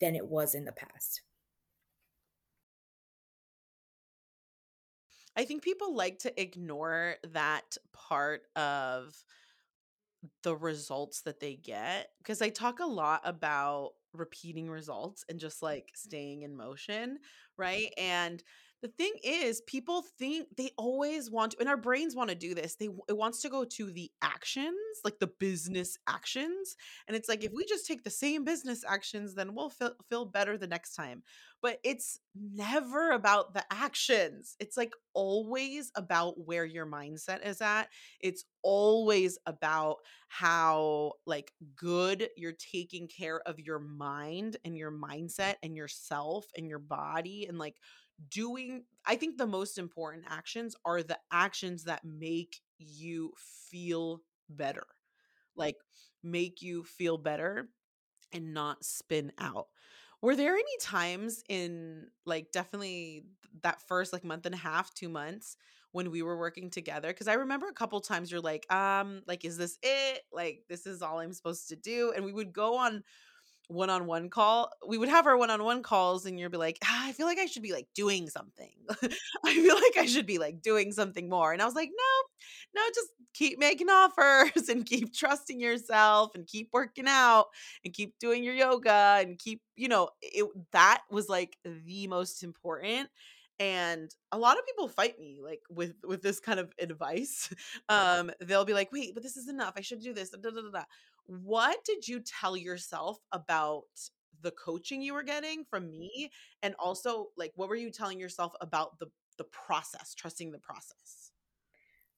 than 0.00 0.16
it 0.16 0.26
was 0.26 0.54
in 0.54 0.64
the 0.64 0.72
past. 0.72 1.20
I 5.36 5.44
think 5.44 5.62
people 5.62 5.94
like 5.94 6.20
to 6.20 6.40
ignore 6.40 7.16
that 7.32 7.76
part 7.92 8.44
of 8.56 9.22
the 10.42 10.56
results 10.56 11.22
that 11.22 11.40
they 11.40 11.54
get 11.54 12.10
because 12.18 12.42
I 12.42 12.48
talk 12.48 12.80
a 12.80 12.86
lot 12.86 13.22
about 13.24 13.92
repeating 14.12 14.70
results 14.70 15.24
and 15.28 15.40
just 15.40 15.62
like 15.62 15.90
staying 15.94 16.42
in 16.42 16.56
motion, 16.56 17.18
right? 17.56 17.92
And 17.98 18.42
the 18.82 18.88
thing 18.88 19.12
is 19.22 19.62
people 19.62 20.02
think 20.18 20.48
they 20.56 20.70
always 20.76 21.30
want 21.30 21.52
to 21.52 21.60
and 21.60 21.68
our 21.68 21.76
brains 21.76 22.14
want 22.16 22.28
to 22.28 22.34
do 22.34 22.54
this 22.54 22.74
they 22.74 22.88
it 23.08 23.16
wants 23.16 23.40
to 23.40 23.48
go 23.48 23.64
to 23.64 23.90
the 23.92 24.10
actions 24.22 24.76
like 25.04 25.18
the 25.20 25.30
business 25.38 25.96
actions 26.08 26.76
and 27.06 27.16
it's 27.16 27.28
like 27.28 27.44
if 27.44 27.52
we 27.52 27.64
just 27.64 27.86
take 27.86 28.02
the 28.02 28.10
same 28.10 28.44
business 28.44 28.84
actions 28.86 29.34
then 29.34 29.54
we'll 29.54 29.70
feel, 29.70 29.92
feel 30.08 30.24
better 30.24 30.58
the 30.58 30.66
next 30.66 30.94
time 30.94 31.22
but 31.62 31.78
it's 31.84 32.18
never 32.34 33.12
about 33.12 33.54
the 33.54 33.64
actions 33.70 34.56
it's 34.58 34.76
like 34.76 34.92
always 35.14 35.92
about 35.96 36.34
where 36.46 36.64
your 36.64 36.86
mindset 36.86 37.46
is 37.46 37.60
at 37.60 37.88
it's 38.20 38.44
always 38.62 39.38
about 39.46 39.96
how 40.28 41.12
like 41.26 41.52
good 41.76 42.28
you're 42.36 42.52
taking 42.52 43.06
care 43.06 43.40
of 43.46 43.60
your 43.60 43.78
mind 43.78 44.56
and 44.64 44.76
your 44.76 44.90
mindset 44.90 45.54
and 45.62 45.76
yourself 45.76 46.46
and 46.56 46.66
your 46.66 46.78
body 46.78 47.46
and 47.48 47.58
like 47.58 47.76
doing 48.28 48.84
I 49.04 49.16
think 49.16 49.36
the 49.38 49.46
most 49.46 49.78
important 49.78 50.24
actions 50.28 50.76
are 50.84 51.02
the 51.02 51.18
actions 51.32 51.84
that 51.84 52.04
make 52.04 52.60
you 52.78 53.32
feel 53.38 54.22
better. 54.48 54.86
Like 55.56 55.76
make 56.22 56.62
you 56.62 56.84
feel 56.84 57.18
better 57.18 57.68
and 58.32 58.54
not 58.54 58.84
spin 58.84 59.32
out. 59.38 59.68
Were 60.22 60.36
there 60.36 60.54
any 60.54 60.78
times 60.80 61.42
in 61.48 62.08
like 62.26 62.52
definitely 62.52 63.26
that 63.62 63.80
first 63.82 64.12
like 64.12 64.24
month 64.24 64.46
and 64.46 64.54
a 64.54 64.58
half, 64.58 64.94
2 64.94 65.08
months 65.08 65.56
when 65.92 66.10
we 66.10 66.22
were 66.22 66.38
working 66.38 66.70
together 66.70 67.12
cuz 67.12 67.28
I 67.28 67.34
remember 67.34 67.68
a 67.68 67.72
couple 67.74 68.00
times 68.00 68.30
you're 68.30 68.40
like, 68.40 68.70
um 68.72 69.22
like 69.26 69.44
is 69.44 69.56
this 69.58 69.78
it? 69.82 70.22
Like 70.32 70.64
this 70.68 70.86
is 70.86 71.02
all 71.02 71.20
I'm 71.20 71.32
supposed 71.32 71.68
to 71.68 71.76
do 71.76 72.12
and 72.14 72.24
we 72.24 72.32
would 72.32 72.52
go 72.52 72.76
on 72.78 73.04
one-on-one 73.72 74.30
call 74.30 74.70
we 74.86 74.98
would 74.98 75.08
have 75.08 75.26
our 75.26 75.36
one-on-one 75.36 75.82
calls 75.82 76.26
and 76.26 76.38
you'd 76.38 76.52
be 76.52 76.58
like 76.58 76.78
ah, 76.84 77.08
i 77.08 77.12
feel 77.12 77.26
like 77.26 77.38
i 77.38 77.46
should 77.46 77.62
be 77.62 77.72
like 77.72 77.88
doing 77.94 78.28
something. 78.28 78.70
I 79.44 79.54
feel 79.54 79.74
like 79.74 79.96
i 79.98 80.06
should 80.06 80.26
be 80.26 80.38
like 80.38 80.62
doing 80.62 80.92
something 80.92 81.28
more 81.28 81.52
and 81.52 81.62
i 81.62 81.64
was 81.64 81.74
like 81.74 81.90
no 81.90 82.80
no 82.80 82.82
just 82.94 83.08
keep 83.34 83.58
making 83.58 83.88
offers 83.88 84.50
and 84.68 84.86
keep 84.86 85.14
trusting 85.14 85.60
yourself 85.60 86.34
and 86.34 86.46
keep 86.46 86.68
working 86.72 87.06
out 87.08 87.46
and 87.84 87.94
keep 87.94 88.18
doing 88.18 88.44
your 88.44 88.54
yoga 88.54 89.18
and 89.20 89.38
keep 89.38 89.60
you 89.76 89.88
know 89.88 90.08
it 90.20 90.46
that 90.72 91.02
was 91.10 91.28
like 91.28 91.56
the 91.64 92.06
most 92.06 92.42
important 92.42 93.08
and 93.60 94.10
a 94.32 94.38
lot 94.38 94.58
of 94.58 94.66
people 94.66 94.88
fight 94.88 95.18
me 95.20 95.40
like 95.42 95.60
with 95.70 95.94
with 96.04 96.22
this 96.22 96.40
kind 96.40 96.58
of 96.58 96.72
advice. 96.78 97.52
Um 97.88 98.30
they'll 98.40 98.64
be 98.64 98.74
like 98.74 98.92
wait 98.92 99.14
but 99.14 99.22
this 99.22 99.36
is 99.36 99.48
enough 99.48 99.74
i 99.76 99.80
should 99.80 100.00
do 100.00 100.12
this 100.14 100.30
da, 100.30 100.38
da, 100.38 100.50
da, 100.50 100.84
what 101.26 101.78
did 101.84 102.06
you 102.06 102.20
tell 102.20 102.56
yourself 102.56 103.18
about 103.32 103.84
the 104.42 104.52
coaching 104.52 105.02
you 105.02 105.14
were 105.14 105.22
getting 105.22 105.64
from 105.64 105.84
mm-hmm. 105.84 105.98
me? 105.98 106.30
And 106.62 106.74
also, 106.78 107.28
like, 107.36 107.52
what 107.56 107.68
were 107.68 107.76
you 107.76 107.90
telling 107.90 108.20
yourself 108.20 108.52
about 108.60 108.98
the 108.98 109.06
the 109.38 109.44
process, 109.44 110.14
trusting 110.14 110.52
the 110.52 110.58
process? 110.58 111.30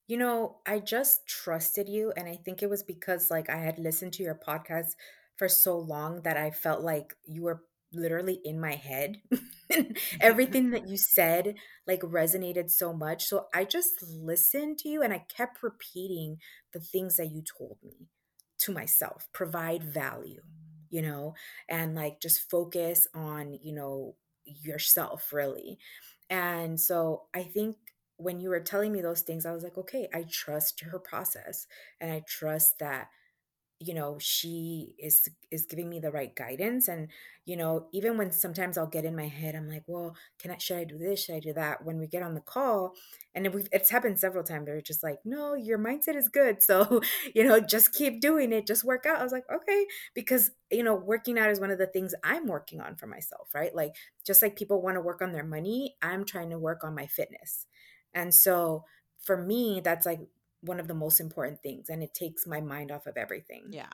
You 0.07 0.17
know, 0.17 0.57
I 0.65 0.79
just 0.79 1.27
trusted 1.27 1.89
you. 1.89 2.13
And 2.15 2.27
I 2.27 2.35
think 2.35 2.61
it 2.61 2.69
was 2.69 2.83
because, 2.83 3.31
like, 3.31 3.49
I 3.49 3.57
had 3.57 3.79
listened 3.79 4.13
to 4.13 4.23
your 4.23 4.35
podcast 4.35 4.91
for 5.37 5.49
so 5.49 5.77
long 5.77 6.21
that 6.21 6.37
I 6.37 6.51
felt 6.51 6.81
like 6.81 7.15
you 7.25 7.43
were 7.43 7.63
literally 7.91 8.39
in 8.43 8.59
my 8.59 8.75
head. 8.75 9.21
Everything 10.21 10.69
that 10.71 10.87
you 10.87 10.97
said, 10.97 11.55
like, 11.87 12.01
resonated 12.01 12.69
so 12.69 12.93
much. 12.93 13.25
So 13.25 13.47
I 13.53 13.63
just 13.63 14.03
listened 14.03 14.77
to 14.79 14.89
you 14.89 15.01
and 15.01 15.11
I 15.11 15.25
kept 15.35 15.63
repeating 15.63 16.37
the 16.71 16.79
things 16.79 17.17
that 17.17 17.31
you 17.31 17.41
told 17.41 17.77
me 17.83 18.07
to 18.59 18.71
myself, 18.71 19.27
provide 19.33 19.83
value, 19.83 20.41
you 20.89 21.01
know, 21.01 21.33
and 21.69 21.95
like 21.95 22.19
just 22.21 22.49
focus 22.49 23.07
on, 23.13 23.57
you 23.61 23.73
know, 23.73 24.15
yourself 24.45 25.33
really. 25.33 25.77
And 26.29 26.79
so 26.79 27.23
I 27.33 27.43
think 27.43 27.77
when 28.17 28.39
you 28.39 28.49
were 28.49 28.59
telling 28.61 28.91
me 28.91 29.01
those 29.01 29.21
things, 29.21 29.45
I 29.45 29.51
was 29.51 29.63
like, 29.63 29.77
okay, 29.77 30.07
I 30.13 30.23
trust 30.23 30.81
her 30.81 30.99
process 30.99 31.67
and 31.99 32.11
I 32.11 32.23
trust 32.27 32.79
that 32.79 33.09
you 33.79 33.93
know 33.93 34.17
she 34.19 34.95
is 34.97 35.27
is 35.51 35.65
giving 35.65 35.89
me 35.89 35.99
the 35.99 36.11
right 36.11 36.33
guidance 36.35 36.87
and 36.87 37.09
you 37.45 37.57
know 37.57 37.87
even 37.91 38.17
when 38.17 38.31
sometimes 38.31 38.77
i'll 38.77 38.87
get 38.87 39.03
in 39.03 39.15
my 39.15 39.27
head 39.27 39.53
i'm 39.53 39.67
like 39.67 39.83
well 39.85 40.15
can 40.39 40.51
i 40.51 40.57
should 40.57 40.77
i 40.77 40.83
do 40.85 40.97
this? 40.97 41.25
Should 41.25 41.35
i 41.35 41.39
do 41.39 41.53
that? 41.53 41.83
when 41.85 41.99
we 41.99 42.07
get 42.07 42.23
on 42.23 42.35
the 42.35 42.41
call 42.41 42.93
and 43.33 43.53
we've 43.53 43.67
it's 43.71 43.89
happened 43.89 44.17
several 44.19 44.43
times 44.43 44.65
they're 44.65 44.81
just 44.81 45.03
like 45.03 45.19
no 45.25 45.53
your 45.55 45.77
mindset 45.77 46.15
is 46.15 46.29
good. 46.29 46.57
So 46.65 47.01
you 47.33 47.43
know 47.43 47.59
just 47.59 47.93
keep 47.93 48.21
doing 48.21 48.51
it 48.53 48.65
just 48.65 48.83
work 48.83 49.05
out. 49.05 49.19
I 49.19 49.23
was 49.23 49.31
like 49.31 49.45
okay 49.53 49.85
because 50.13 50.51
you 50.71 50.83
know 50.83 50.95
working 50.95 51.37
out 51.37 51.49
is 51.49 51.59
one 51.59 51.69
of 51.71 51.77
the 51.77 51.85
things 51.87 52.13
i'm 52.23 52.47
working 52.47 52.81
on 52.81 52.95
for 52.95 53.07
myself 53.07 53.49
right? 53.53 53.75
Like 53.75 53.91
just 54.25 54.41
like 54.41 54.55
people 54.55 54.81
want 54.81 54.95
to 54.95 55.01
work 55.01 55.21
on 55.21 55.31
their 55.31 55.43
money 55.45 55.95
i'm 56.01 56.25
trying 56.25 56.49
to 56.49 56.57
work 56.59 56.83
on 56.83 56.95
my 56.95 57.07
fitness. 57.07 57.65
And 58.13 58.33
so 58.33 58.85
for 59.21 59.37
me 59.37 59.81
that's 59.83 60.05
like 60.05 60.21
one 60.65 60.79
of 60.79 60.87
the 60.87 60.93
most 60.93 61.19
important 61.19 61.61
things 61.61 61.89
and 61.89 62.03
it 62.03 62.13
takes 62.13 62.45
my 62.45 62.61
mind 62.61 62.91
off 62.91 63.07
of 63.07 63.17
everything. 63.17 63.67
Yeah. 63.69 63.93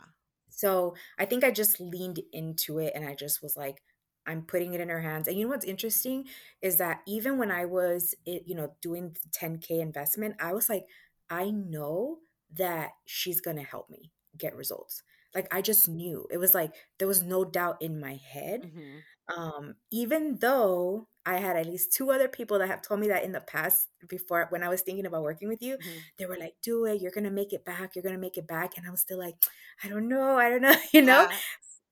So 0.49 0.95
I 1.17 1.25
think 1.25 1.43
I 1.43 1.51
just 1.51 1.79
leaned 1.79 2.19
into 2.33 2.79
it 2.79 2.93
and 2.95 3.07
I 3.07 3.15
just 3.15 3.41
was 3.41 3.55
like, 3.55 3.81
I'm 4.27 4.43
putting 4.43 4.73
it 4.73 4.81
in 4.81 4.89
her 4.89 5.01
hands. 5.01 5.27
And 5.27 5.37
you 5.37 5.45
know 5.45 5.49
what's 5.49 5.65
interesting 5.65 6.25
is 6.61 6.77
that 6.77 7.01
even 7.07 7.37
when 7.37 7.51
I 7.51 7.65
was, 7.65 8.13
you 8.25 8.55
know, 8.55 8.73
doing 8.81 9.13
the 9.13 9.29
10K 9.29 9.81
investment, 9.81 10.35
I 10.39 10.53
was 10.53 10.69
like, 10.69 10.85
I 11.29 11.49
know 11.49 12.17
that 12.57 12.91
she's 13.05 13.41
going 13.41 13.57
to 13.57 13.63
help 13.63 13.89
me 13.89 14.11
get 14.37 14.55
results. 14.55 15.03
Like 15.33 15.47
I 15.51 15.61
just 15.61 15.87
knew. 15.87 16.27
It 16.29 16.37
was 16.37 16.53
like 16.53 16.73
there 16.99 17.07
was 17.07 17.23
no 17.23 17.45
doubt 17.45 17.77
in 17.81 17.99
my 17.99 18.15
head. 18.15 18.63
Mm-hmm. 18.63 19.39
Um, 19.39 19.75
even 19.91 20.37
though 20.41 21.07
I 21.25 21.37
had 21.37 21.55
at 21.55 21.67
least 21.67 21.93
two 21.93 22.11
other 22.11 22.27
people 22.27 22.59
that 22.59 22.67
have 22.67 22.81
told 22.81 22.99
me 22.99 23.07
that 23.09 23.23
in 23.23 23.31
the 23.31 23.41
past 23.41 23.87
before 24.07 24.47
when 24.49 24.63
I 24.63 24.69
was 24.69 24.81
thinking 24.81 25.05
about 25.05 25.23
working 25.23 25.47
with 25.47 25.61
you, 25.61 25.75
mm-hmm. 25.77 25.99
they 26.17 26.25
were 26.25 26.37
like, 26.37 26.55
do 26.63 26.85
it, 26.85 27.01
you're 27.01 27.11
gonna 27.11 27.31
make 27.31 27.53
it 27.53 27.63
back, 27.63 27.95
you're 27.95 28.03
gonna 28.03 28.17
make 28.17 28.37
it 28.37 28.47
back. 28.47 28.77
And 28.77 28.87
I 28.87 28.91
was 28.91 29.01
still 29.01 29.19
like, 29.19 29.35
I 29.83 29.87
don't 29.87 30.07
know, 30.07 30.37
I 30.37 30.49
don't 30.49 30.61
know, 30.61 30.75
you 30.93 31.01
know? 31.01 31.27
Yeah. 31.29 31.37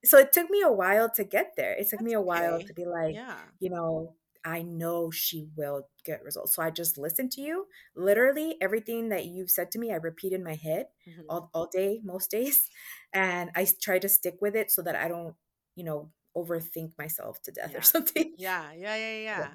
So 0.05 0.17
it 0.17 0.31
took 0.31 0.49
me 0.49 0.61
a 0.61 0.71
while 0.71 1.09
to 1.11 1.23
get 1.23 1.53
there. 1.57 1.73
It 1.73 1.89
took 1.89 1.99
That's 1.99 2.03
me 2.03 2.13
a 2.13 2.21
while 2.21 2.55
okay. 2.55 2.65
to 2.65 2.73
be 2.73 2.85
like, 2.85 3.15
yeah. 3.15 3.35
you 3.59 3.69
know, 3.69 4.15
I 4.45 4.61
know 4.61 5.11
she 5.11 5.47
will 5.55 5.87
get 6.05 6.23
results. 6.23 6.55
So 6.55 6.61
I 6.61 6.69
just 6.69 6.97
listened 6.97 7.31
to 7.33 7.41
you. 7.41 7.67
Literally 7.95 8.55
everything 8.61 9.09
that 9.09 9.25
you 9.25 9.47
said 9.47 9.71
to 9.71 9.79
me, 9.79 9.91
I 9.91 9.95
repeat 9.95 10.31
in 10.31 10.43
my 10.43 10.55
head 10.55 10.87
mm-hmm. 11.07 11.21
all, 11.29 11.49
all 11.53 11.69
day, 11.71 11.99
most 12.03 12.31
days. 12.31 12.69
And 13.13 13.49
I 13.55 13.67
try 13.81 13.99
to 13.99 14.07
stick 14.07 14.37
with 14.39 14.55
it 14.55 14.71
so 14.71 14.81
that 14.83 14.95
I 14.95 15.07
don't, 15.07 15.35
you 15.75 15.83
know, 15.83 16.11
overthink 16.37 16.97
myself 16.97 17.41
to 17.43 17.51
death 17.51 17.71
yeah. 17.71 17.77
or 17.77 17.81
something. 17.81 18.33
Yeah, 18.37 18.71
yeah, 18.75 18.95
yeah, 18.95 19.13
yeah. 19.13 19.39
yeah. 19.39 19.47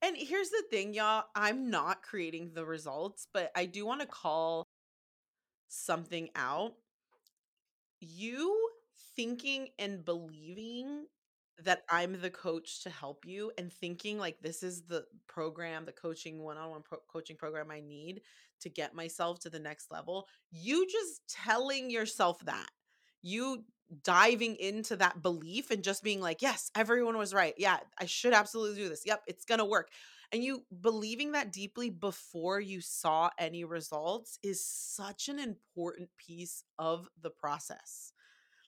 And 0.00 0.16
here's 0.16 0.50
the 0.50 0.62
thing, 0.70 0.94
y'all. 0.94 1.24
I'm 1.34 1.70
not 1.70 2.02
creating 2.02 2.52
the 2.54 2.64
results, 2.64 3.26
but 3.32 3.50
I 3.56 3.66
do 3.66 3.84
want 3.84 4.00
to 4.00 4.06
call 4.06 4.66
something 5.68 6.28
out. 6.36 6.74
You 8.00 8.56
thinking 9.16 9.68
and 9.78 10.04
believing 10.04 11.06
that 11.64 11.82
I'm 11.90 12.20
the 12.20 12.30
coach 12.30 12.82
to 12.84 12.90
help 12.90 13.24
you 13.26 13.50
and 13.58 13.72
thinking 13.72 14.18
like 14.18 14.40
this 14.40 14.62
is 14.62 14.82
the 14.82 15.04
program, 15.26 15.84
the 15.84 15.92
coaching 15.92 16.42
one-on-one 16.44 16.82
pro- 16.82 16.98
coaching 17.10 17.36
program 17.36 17.70
I 17.70 17.80
need 17.80 18.20
to 18.60 18.68
get 18.68 18.94
myself 18.94 19.40
to 19.40 19.50
the 19.50 19.58
next 19.58 19.90
level. 19.90 20.28
You 20.52 20.86
just 20.86 21.22
telling 21.28 21.90
yourself 21.90 22.38
that. 22.44 22.68
You 23.22 23.64
diving 24.02 24.56
into 24.56 24.96
that 24.96 25.22
belief 25.22 25.70
and 25.70 25.82
just 25.84 26.02
being 26.02 26.20
like, 26.20 26.42
"Yes, 26.42 26.70
everyone 26.74 27.16
was 27.16 27.34
right. 27.34 27.54
Yeah, 27.58 27.78
I 27.98 28.06
should 28.06 28.34
absolutely 28.34 28.82
do 28.82 28.88
this. 28.88 29.02
Yep, 29.06 29.22
it's 29.26 29.44
going 29.44 29.58
to 29.58 29.64
work." 29.64 29.90
And 30.32 30.44
you 30.44 30.66
believing 30.80 31.32
that 31.32 31.52
deeply 31.52 31.88
before 31.90 32.60
you 32.60 32.80
saw 32.82 33.30
any 33.38 33.64
results 33.64 34.38
is 34.42 34.64
such 34.64 35.28
an 35.28 35.38
important 35.38 36.10
piece 36.18 36.62
of 36.78 37.08
the 37.20 37.30
process 37.30 38.12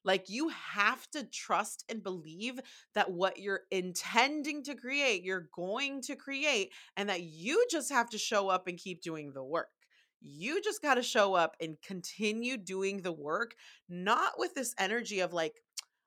like 0.05 0.29
you 0.29 0.49
have 0.49 1.09
to 1.11 1.25
trust 1.25 1.85
and 1.89 2.03
believe 2.03 2.61
that 2.95 3.11
what 3.11 3.39
you're 3.39 3.63
intending 3.71 4.63
to 4.65 4.75
create, 4.75 5.23
you're 5.23 5.49
going 5.55 6.01
to 6.03 6.17
create, 6.17 6.73
and 6.97 7.09
that 7.09 7.23
you 7.23 7.67
just 7.71 7.91
have 7.91 8.09
to 8.11 8.19
show 8.19 8.49
up 8.49 8.67
and 8.67 8.79
keep 8.79 9.03
doing 9.03 9.33
the 9.33 9.45
work. 9.45 9.69
You 10.21 10.61
just 10.63 10.83
got 10.83 10.95
to 10.95 11.03
show 11.03 11.35
up 11.35 11.57
and 11.61 11.81
continue 11.83 12.57
doing 12.57 13.03
the 13.03 13.13
work, 13.13 13.55
not 13.89 14.33
with 14.39 14.55
this 14.55 14.75
energy 14.79 15.21
of 15.21 15.33
like, 15.33 15.61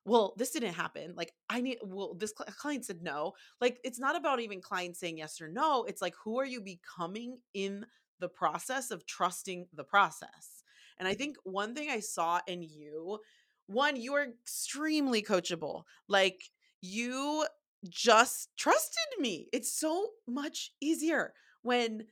well, 0.05 0.33
this 0.37 0.51
didn't 0.51 0.73
happen. 0.73 1.13
Like, 1.15 1.31
I 1.49 1.61
need, 1.61 1.77
well, 1.81 2.13
this 2.13 2.33
cl- 2.37 2.53
client 2.57 2.85
said 2.85 3.01
no. 3.01 3.33
Like, 3.61 3.79
it's 3.83 3.99
not 3.99 4.17
about 4.17 4.41
even 4.41 4.61
clients 4.61 4.99
saying 4.99 5.17
yes 5.17 5.39
or 5.39 5.47
no. 5.47 5.85
It's 5.85 6.01
like, 6.01 6.13
who 6.23 6.39
are 6.39 6.45
you 6.45 6.61
becoming 6.61 7.37
in 7.53 7.85
the 8.19 8.27
process 8.27 8.91
of 8.91 9.05
trusting 9.05 9.67
the 9.73 9.85
process? 9.85 10.63
And 10.99 11.07
I 11.07 11.13
think 11.13 11.37
one 11.43 11.73
thing 11.73 11.89
I 11.89 12.01
saw 12.01 12.41
in 12.47 12.61
you 12.61 13.19
one, 13.67 13.95
you 13.95 14.13
are 14.13 14.23
extremely 14.23 15.21
coachable. 15.21 15.83
Like 16.07 16.43
you 16.81 17.45
just 17.89 18.49
trusted 18.57 19.19
me. 19.19 19.47
It's 19.53 19.71
so 19.71 20.09
much 20.27 20.71
easier 20.81 21.33
when 21.61 22.03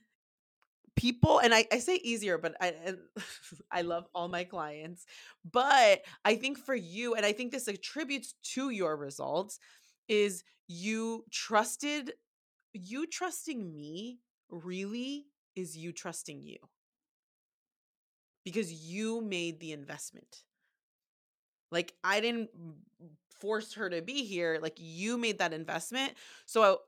people 0.96 1.38
and 1.38 1.54
I, 1.54 1.66
I 1.72 1.78
say 1.78 1.96
easier 1.96 2.38
but 2.38 2.54
I, 2.60 2.74
I 3.72 3.82
love 3.82 4.06
all 4.14 4.28
my 4.28 4.44
clients 4.44 5.06
but 5.50 6.02
i 6.24 6.34
think 6.34 6.58
for 6.58 6.74
you 6.74 7.14
and 7.14 7.24
i 7.24 7.32
think 7.32 7.50
this 7.50 7.68
attributes 7.68 8.34
to 8.54 8.70
your 8.70 8.96
results 8.96 9.58
is 10.08 10.44
you 10.68 11.24
trusted 11.30 12.12
you 12.72 13.06
trusting 13.06 13.74
me 13.74 14.18
really 14.50 15.26
is 15.56 15.76
you 15.76 15.92
trusting 15.92 16.42
you 16.42 16.58
because 18.44 18.72
you 18.72 19.22
made 19.22 19.60
the 19.60 19.72
investment 19.72 20.42
like 21.72 21.94
I 22.04 22.20
didn't 22.20 22.50
force 23.40 23.74
her 23.74 23.90
to 23.90 24.02
be 24.02 24.24
here. 24.24 24.60
Like 24.62 24.76
you 24.76 25.18
made 25.18 25.38
that 25.38 25.52
investment. 25.52 26.12
So 26.46 26.78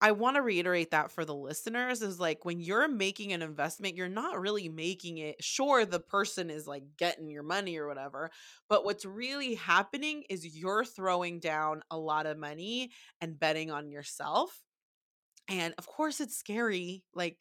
I, 0.00 0.12
want 0.12 0.36
to 0.36 0.42
reiterate 0.42 0.90
that 0.92 1.10
for 1.10 1.24
the 1.24 1.34
listeners 1.34 2.02
is 2.02 2.20
like 2.20 2.44
when 2.44 2.60
you're 2.60 2.88
making 2.88 3.32
an 3.32 3.42
investment, 3.42 3.96
you're 3.96 4.08
not 4.08 4.40
really 4.40 4.68
making 4.68 5.18
it. 5.18 5.42
Sure, 5.42 5.84
the 5.84 6.00
person 6.00 6.50
is 6.50 6.66
like 6.66 6.84
getting 6.96 7.28
your 7.28 7.42
money 7.42 7.76
or 7.76 7.86
whatever, 7.86 8.30
but 8.68 8.84
what's 8.84 9.04
really 9.04 9.54
happening 9.54 10.24
is 10.30 10.56
you're 10.56 10.84
throwing 10.84 11.40
down 11.40 11.82
a 11.90 11.98
lot 11.98 12.26
of 12.26 12.38
money 12.38 12.90
and 13.20 13.38
betting 13.38 13.70
on 13.70 13.90
yourself. 13.90 14.62
And 15.48 15.74
of 15.78 15.86
course, 15.86 16.20
it's 16.20 16.36
scary. 16.36 17.04
Like, 17.14 17.40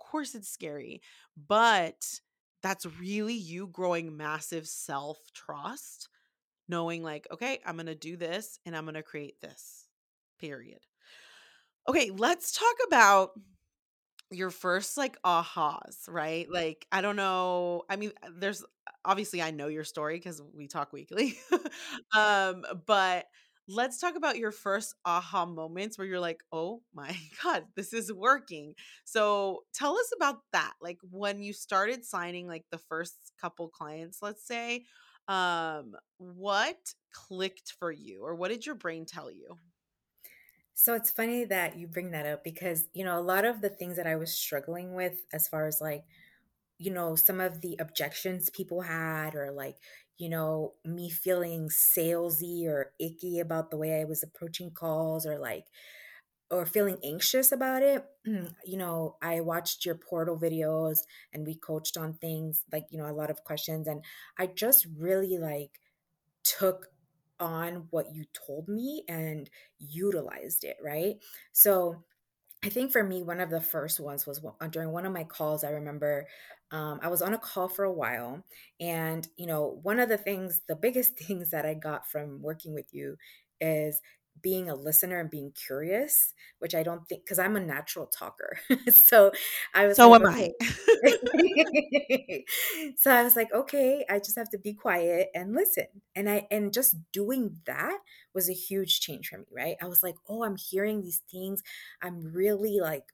of 0.00 0.06
course, 0.06 0.34
it's 0.34 0.48
scary, 0.48 1.02
but 1.36 2.20
that's 2.62 2.86
really 3.00 3.34
you 3.34 3.66
growing 3.66 4.16
massive 4.16 4.66
self 4.66 5.18
trust 5.34 6.08
knowing 6.68 7.02
like, 7.02 7.26
okay, 7.32 7.58
I'm 7.66 7.74
going 7.76 7.86
to 7.86 7.94
do 7.94 8.16
this 8.16 8.58
and 8.64 8.76
I'm 8.76 8.84
going 8.84 8.94
to 8.94 9.02
create 9.02 9.40
this. 9.40 9.88
Period. 10.38 10.80
Okay, 11.88 12.10
let's 12.14 12.52
talk 12.52 12.76
about 12.86 13.30
your 14.30 14.50
first 14.50 14.96
like 14.96 15.20
ahas, 15.22 16.08
right? 16.08 16.46
Like, 16.50 16.86
I 16.92 17.00
don't 17.00 17.16
know. 17.16 17.82
I 17.90 17.96
mean, 17.96 18.12
there's 18.38 18.64
obviously 19.04 19.42
I 19.42 19.50
know 19.50 19.68
your 19.68 19.84
story 19.84 20.16
because 20.16 20.40
we 20.54 20.68
talk 20.68 20.92
weekly. 20.92 21.38
um, 22.16 22.64
but 22.86 23.26
let's 23.68 23.98
talk 23.98 24.16
about 24.16 24.38
your 24.38 24.52
first 24.52 24.94
aha 25.04 25.46
moments 25.46 25.98
where 25.98 26.06
you're 26.06 26.20
like, 26.20 26.42
oh 26.52 26.82
my 26.94 27.16
God, 27.42 27.64
this 27.76 27.92
is 27.92 28.12
working. 28.12 28.74
So 29.04 29.62
tell 29.74 29.96
us 29.98 30.10
about 30.16 30.38
that. 30.52 30.74
Like 30.80 30.98
when 31.10 31.40
you 31.42 31.52
started 31.52 32.04
signing 32.04 32.46
like 32.46 32.64
the 32.70 32.78
first 32.78 33.14
couple 33.40 33.68
clients, 33.68 34.18
let's 34.22 34.46
say, 34.46 34.84
um, 35.28 35.94
what 36.18 36.76
clicked 37.12 37.74
for 37.78 37.90
you 37.92 38.22
or 38.24 38.34
what 38.34 38.48
did 38.50 38.66
your 38.66 38.74
brain 38.76 39.06
tell 39.06 39.30
you? 39.30 39.56
So 40.82 40.94
it's 40.94 41.10
funny 41.10 41.44
that 41.44 41.76
you 41.76 41.86
bring 41.86 42.10
that 42.12 42.24
up 42.24 42.42
because, 42.42 42.88
you 42.94 43.04
know, 43.04 43.18
a 43.18 43.20
lot 43.20 43.44
of 43.44 43.60
the 43.60 43.68
things 43.68 43.96
that 43.96 44.06
I 44.06 44.16
was 44.16 44.32
struggling 44.32 44.94
with 44.94 45.26
as 45.30 45.46
far 45.46 45.66
as 45.66 45.78
like, 45.78 46.04
you 46.78 46.90
know, 46.90 47.16
some 47.16 47.38
of 47.38 47.60
the 47.60 47.76
objections 47.78 48.48
people 48.48 48.80
had 48.80 49.34
or 49.34 49.52
like, 49.52 49.76
you 50.16 50.30
know, 50.30 50.72
me 50.82 51.10
feeling 51.10 51.68
salesy 51.68 52.66
or 52.66 52.94
icky 52.98 53.40
about 53.40 53.70
the 53.70 53.76
way 53.76 54.00
I 54.00 54.04
was 54.04 54.22
approaching 54.22 54.70
calls 54.70 55.26
or 55.26 55.38
like 55.38 55.66
or 56.50 56.66
feeling 56.66 56.96
anxious 57.04 57.52
about 57.52 57.82
it, 57.82 58.04
mm, 58.26 58.54
you 58.64 58.78
know, 58.78 59.16
I 59.22 59.40
watched 59.40 59.84
your 59.86 59.96
portal 59.96 60.38
videos 60.38 61.00
and 61.32 61.46
we 61.46 61.56
coached 61.56 61.98
on 61.98 62.14
things 62.14 62.64
like, 62.72 62.86
you 62.90 62.98
know, 62.98 63.06
a 63.10 63.12
lot 63.12 63.30
of 63.30 63.44
questions. 63.44 63.86
And 63.86 64.02
I 64.38 64.46
just 64.46 64.86
really 64.98 65.38
like 65.38 65.78
took 66.44 66.88
on 67.40 67.86
what 67.90 68.14
you 68.14 68.24
told 68.46 68.68
me 68.68 69.04
and 69.08 69.50
utilized 69.78 70.64
it, 70.64 70.76
right? 70.82 71.16
So 71.52 72.04
I 72.64 72.68
think 72.68 72.92
for 72.92 73.02
me, 73.02 73.22
one 73.22 73.40
of 73.40 73.50
the 73.50 73.60
first 73.60 74.00
ones 74.00 74.26
was 74.26 74.40
during 74.70 74.92
one 74.92 75.06
of 75.06 75.12
my 75.12 75.24
calls. 75.24 75.64
I 75.64 75.70
remember 75.70 76.26
um, 76.72 77.00
I 77.02 77.08
was 77.08 77.22
on 77.22 77.34
a 77.34 77.38
call 77.38 77.68
for 77.68 77.84
a 77.84 77.92
while. 77.92 78.44
And, 78.80 79.26
you 79.36 79.46
know, 79.46 79.80
one 79.82 79.98
of 79.98 80.08
the 80.08 80.18
things, 80.18 80.60
the 80.68 80.76
biggest 80.76 81.16
things 81.18 81.50
that 81.50 81.64
I 81.66 81.74
got 81.74 82.06
from 82.08 82.42
working 82.42 82.74
with 82.74 82.92
you 82.92 83.16
is 83.60 84.00
being 84.42 84.70
a 84.70 84.74
listener 84.74 85.20
and 85.20 85.30
being 85.30 85.52
curious, 85.52 86.34
which 86.58 86.74
I 86.74 86.82
don't 86.82 87.06
think 87.08 87.24
because 87.24 87.38
I'm 87.38 87.56
a 87.56 87.60
natural 87.60 88.06
talker. 88.06 88.58
so 88.90 89.32
I 89.74 89.86
was 89.86 89.98
So 89.98 90.02
like, 90.02 90.14
am 90.14 90.24
okay. 90.24 90.52
I. 90.52 90.52
so 92.96 93.10
I 93.12 93.22
was 93.22 93.36
like, 93.36 93.52
okay, 93.52 94.04
I 94.08 94.18
just 94.18 94.36
have 94.36 94.50
to 94.50 94.58
be 94.58 94.74
quiet 94.74 95.30
and 95.34 95.54
listen. 95.54 95.86
And 96.14 96.28
I 96.28 96.46
and 96.50 96.72
just 96.72 96.96
doing 97.12 97.58
that 97.66 97.98
was 98.34 98.48
a 98.48 98.52
huge 98.54 99.00
change 99.00 99.28
for 99.28 99.38
me, 99.38 99.44
right? 99.50 99.76
I 99.82 99.86
was 99.86 100.02
like, 100.02 100.16
oh, 100.28 100.44
I'm 100.44 100.56
hearing 100.56 101.02
these 101.02 101.22
things. 101.30 101.62
I'm 102.02 102.32
really 102.32 102.80
like, 102.80 103.12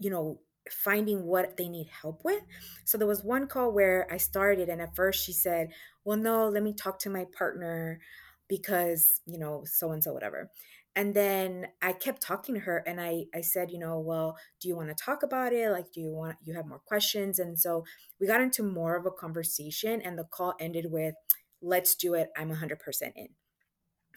you 0.00 0.10
know, 0.10 0.40
finding 0.70 1.24
what 1.24 1.56
they 1.56 1.68
need 1.68 1.88
help 1.88 2.24
with. 2.24 2.42
So 2.84 2.98
there 2.98 3.06
was 3.08 3.24
one 3.24 3.46
call 3.48 3.72
where 3.72 4.06
I 4.12 4.16
started 4.18 4.68
and 4.68 4.80
at 4.82 4.94
first 4.96 5.24
she 5.24 5.32
said, 5.32 5.72
"Well, 6.04 6.18
no, 6.18 6.48
let 6.48 6.62
me 6.62 6.74
talk 6.74 6.98
to 7.00 7.10
my 7.10 7.26
partner 7.36 8.00
because 8.48 9.20
you 9.26 9.38
know 9.38 9.62
so 9.66 9.92
and 9.92 10.02
so 10.02 10.12
whatever. 10.12 10.50
And 10.94 11.14
then 11.14 11.68
i 11.80 11.92
kept 11.92 12.20
talking 12.22 12.54
to 12.54 12.60
her 12.60 12.78
and 12.86 13.00
i 13.00 13.24
i 13.34 13.40
said 13.40 13.70
you 13.70 13.78
know 13.78 13.98
well 13.98 14.36
do 14.60 14.68
you 14.68 14.76
want 14.76 14.88
to 14.90 14.94
talk 15.04 15.22
about 15.22 15.52
it? 15.52 15.70
Like 15.70 15.92
do 15.92 16.00
you 16.00 16.12
want 16.12 16.36
you 16.44 16.54
have 16.54 16.66
more 16.66 16.80
questions? 16.86 17.38
And 17.38 17.58
so 17.58 17.84
we 18.20 18.26
got 18.26 18.40
into 18.42 18.62
more 18.62 18.96
of 18.96 19.06
a 19.06 19.10
conversation 19.10 20.00
and 20.02 20.18
the 20.18 20.24
call 20.24 20.54
ended 20.60 20.86
with 20.90 21.14
let's 21.62 21.94
do 21.94 22.14
it. 22.14 22.30
I'm 22.36 22.50
100% 22.50 23.12
in. 23.16 23.28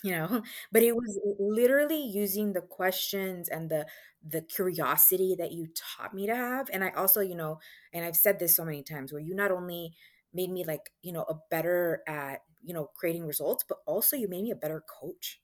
You 0.03 0.11
know? 0.11 0.43
But 0.71 0.83
it 0.83 0.95
was 0.95 1.19
literally 1.39 2.01
using 2.01 2.53
the 2.53 2.61
questions 2.61 3.49
and 3.49 3.69
the 3.69 3.85
the 4.27 4.41
curiosity 4.41 5.35
that 5.37 5.51
you 5.51 5.67
taught 5.75 6.13
me 6.13 6.25
to 6.27 6.35
have. 6.35 6.69
And 6.73 6.83
i 6.83 6.89
also 6.91 7.21
you 7.21 7.35
know 7.35 7.59
and 7.93 8.05
i've 8.05 8.15
said 8.17 8.39
this 8.39 8.55
so 8.55 8.65
many 8.65 8.83
times 8.83 9.11
where 9.13 9.21
you 9.21 9.35
not 9.35 9.51
only 9.51 9.93
made 10.33 10.51
me 10.51 10.63
like 10.65 10.91
you 11.01 11.13
know 11.13 11.23
a 11.29 11.35
better 11.49 12.01
at 12.07 12.41
you 12.65 12.73
know 12.73 12.89
creating 12.95 13.25
results 13.25 13.63
but 13.67 13.79
also 13.85 14.15
you 14.15 14.27
made 14.27 14.43
me 14.43 14.51
a 14.51 14.55
better 14.55 14.83
coach 15.01 15.39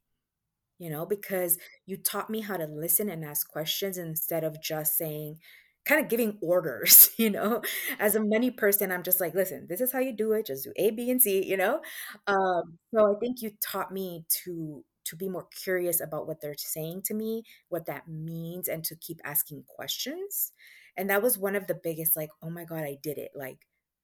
you 0.80 0.90
know 0.90 1.06
because 1.06 1.58
you 1.86 1.98
taught 1.98 2.30
me 2.30 2.42
how 2.42 2.58
to 2.58 2.66
listen 2.66 3.10
and 3.10 3.24
ask 3.24 3.50
questions 3.50 3.98
instead 3.98 4.44
of 4.44 4.62
just 4.62 4.98
saying 4.98 5.38
kind 5.86 6.02
of 6.02 6.10
giving 6.10 6.38
orders 6.42 7.10
you 7.18 7.30
know? 7.30 7.62
As 8.00 8.16
a 8.16 8.24
money 8.24 8.52
person 8.52 8.92
i'm 8.92 9.04
just 9.04 9.20
like 9.22 9.34
listen 9.36 9.66
this 9.70 9.82
is 9.82 9.92
how 9.92 10.00
you 10.00 10.14
do 10.16 10.34
it 10.34 10.46
just 10.48 10.64
do 10.64 10.74
a 10.76 10.92
b 10.92 11.10
and 11.12 11.22
c 11.22 11.46
you 11.46 11.58
know? 11.58 11.82
Um 12.28 12.78
so 12.94 13.16
i 13.16 13.20
think 13.20 13.42
you 13.42 13.52
taught 13.62 13.92
me 13.92 14.26
to 14.44 14.84
to 15.06 15.16
be 15.16 15.30
more 15.30 15.48
curious 15.64 16.00
about 16.00 16.28
what 16.28 16.42
they're 16.42 16.56
saying 16.58 17.02
to 17.04 17.14
me 17.14 17.44
what 17.70 17.86
that 17.88 18.08
means 18.08 18.68
and 18.68 18.84
to 18.86 18.96
keep 18.96 19.20
asking 19.26 19.64
questions. 19.68 20.52
And 20.98 21.10
that 21.10 21.24
was 21.24 21.38
one 21.38 21.56
of 21.56 21.68
the 21.68 21.80
biggest 21.84 22.16
like 22.16 22.30
oh 22.44 22.50
my 22.50 22.66
god 22.66 22.84
i 22.84 22.98
did 23.02 23.18
it 23.18 23.32
like 23.36 23.60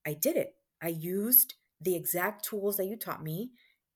i 0.05 0.13
did 0.13 0.35
it. 0.37 0.55
I 0.81 0.89
used 0.89 1.55
the 1.81 1.95
exact 1.95 2.45
tools 2.45 2.77
that 2.77 2.85
you 2.85 2.95
taught 2.95 3.23
me 3.23 3.51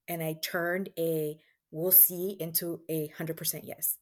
and 0.08 0.22
I 0.24 0.36
turned 0.44 0.90
a 0.98 1.38
we'll 1.72 1.92
see 1.92 2.36
into 2.40 2.82
a 2.90 3.08
hundred 3.18 3.38
percent 3.38 3.66
yes. 3.66 3.98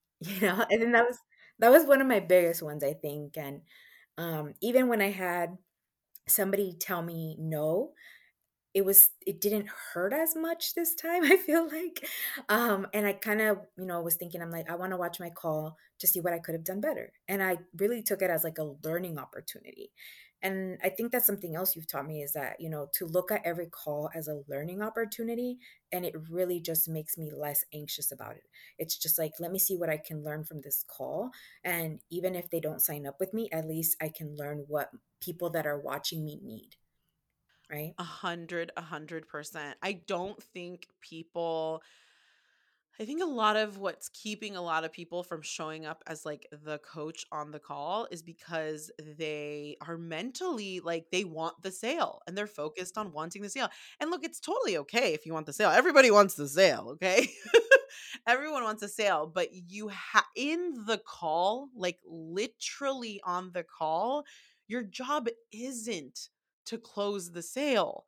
You 0.20 0.40
know, 0.40 0.64
and 0.70 0.82
then 0.82 0.92
that 0.92 1.06
was 1.06 1.18
that 1.58 1.70
was 1.70 1.84
one 1.86 2.00
of 2.00 2.06
my 2.06 2.20
biggest 2.20 2.62
ones, 2.62 2.84
I 2.84 2.94
think. 2.94 3.36
And 3.36 3.62
um, 4.18 4.54
even 4.62 4.88
when 4.88 5.02
I 5.02 5.10
had 5.10 5.58
somebody 6.28 6.74
tell 6.80 7.02
me 7.02 7.36
no, 7.40 7.92
it 8.74 8.84
was 8.84 9.10
it 9.26 9.40
didn't 9.40 9.68
hurt 9.92 10.12
as 10.12 10.34
much 10.36 10.74
this 10.74 10.94
time 10.94 11.24
i 11.26 11.36
feel 11.36 11.64
like 11.68 12.08
um 12.48 12.86
and 12.94 13.06
i 13.06 13.12
kind 13.12 13.40
of 13.40 13.58
you 13.76 13.84
know 13.86 14.00
was 14.00 14.16
thinking 14.16 14.40
i'm 14.42 14.50
like 14.50 14.70
i 14.70 14.74
want 14.74 14.92
to 14.92 14.96
watch 14.96 15.20
my 15.20 15.30
call 15.30 15.76
to 15.98 16.06
see 16.06 16.20
what 16.20 16.32
i 16.32 16.38
could 16.38 16.54
have 16.54 16.64
done 16.64 16.80
better 16.80 17.12
and 17.28 17.42
i 17.42 17.56
really 17.78 18.02
took 18.02 18.22
it 18.22 18.30
as 18.30 18.44
like 18.44 18.58
a 18.58 18.72
learning 18.84 19.18
opportunity 19.18 19.90
and 20.42 20.78
i 20.82 20.88
think 20.88 21.10
that's 21.12 21.26
something 21.26 21.54
else 21.54 21.74
you've 21.74 21.86
taught 21.86 22.06
me 22.06 22.22
is 22.22 22.32
that 22.32 22.56
you 22.60 22.68
know 22.68 22.88
to 22.92 23.06
look 23.06 23.30
at 23.30 23.42
every 23.44 23.66
call 23.66 24.10
as 24.14 24.28
a 24.28 24.42
learning 24.48 24.82
opportunity 24.82 25.58
and 25.92 26.04
it 26.04 26.14
really 26.30 26.60
just 26.60 26.88
makes 26.88 27.18
me 27.18 27.30
less 27.30 27.64
anxious 27.74 28.12
about 28.12 28.32
it. 28.32 28.44
It's 28.78 28.96
just 28.96 29.18
like 29.18 29.32
let 29.38 29.52
me 29.52 29.58
see 29.58 29.76
what 29.76 29.90
i 29.90 29.96
can 29.98 30.24
learn 30.24 30.44
from 30.44 30.60
this 30.60 30.84
call. 30.88 31.30
And 31.64 32.00
even 32.10 32.34
if 32.34 32.48
they 32.50 32.60
don't 32.60 32.82
sign 32.82 33.06
up 33.06 33.16
with 33.20 33.34
me 33.34 33.48
at 33.52 33.66
least 33.68 33.96
i 34.00 34.08
can 34.08 34.36
learn 34.36 34.64
what 34.68 34.90
people 35.20 35.50
that 35.50 35.66
are 35.66 35.78
watching 35.78 36.24
me 36.24 36.40
need 36.42 36.76
right? 37.70 37.94
A 37.98 38.04
hundred, 38.04 38.70
a 38.76 38.82
hundred 38.82 39.26
percent. 39.26 39.76
I 39.82 40.02
don't 40.06 40.40
think 40.52 40.86
people 41.00 41.82
I 43.00 43.04
think 43.04 43.22
a 43.22 43.26
lot 43.26 43.56
of 43.56 43.78
what's 43.78 44.10
keeping 44.10 44.54
a 44.54 44.62
lot 44.62 44.84
of 44.84 44.92
people 44.92 45.22
from 45.22 45.40
showing 45.42 45.86
up 45.86 46.02
as 46.06 46.26
like 46.26 46.46
the 46.64 46.78
coach 46.78 47.24
on 47.32 47.50
the 47.50 47.58
call 47.58 48.06
is 48.10 48.22
because 48.22 48.90
they 49.16 49.76
are 49.80 49.96
mentally 49.96 50.80
like 50.80 51.06
they 51.10 51.24
want 51.24 51.62
the 51.62 51.70
sale 51.70 52.20
and 52.26 52.36
they're 52.36 52.46
focused 52.46 52.98
on 52.98 53.12
wanting 53.12 53.40
the 53.42 53.48
sale. 53.48 53.68
And 53.98 54.10
look, 54.10 54.24
it's 54.24 54.40
totally 54.40 54.76
okay 54.78 55.14
if 55.14 55.24
you 55.24 55.32
want 55.32 55.46
the 55.46 55.54
sale. 55.54 55.70
Everybody 55.70 56.10
wants 56.10 56.34
the 56.34 56.48
sale, 56.48 56.90
okay? 56.92 57.28
Everyone 58.26 58.62
wants 58.62 58.82
a 58.82 58.88
sale, 58.88 59.26
but 59.26 59.48
you 59.52 59.88
have 59.88 60.24
in 60.36 60.84
the 60.86 60.98
call, 60.98 61.70
like 61.74 61.98
literally 62.06 63.20
on 63.24 63.52
the 63.52 63.64
call, 63.64 64.24
your 64.68 64.82
job 64.82 65.28
isn't 65.50 66.28
to 66.66 66.78
close 66.78 67.32
the 67.32 67.42
sale. 67.42 68.04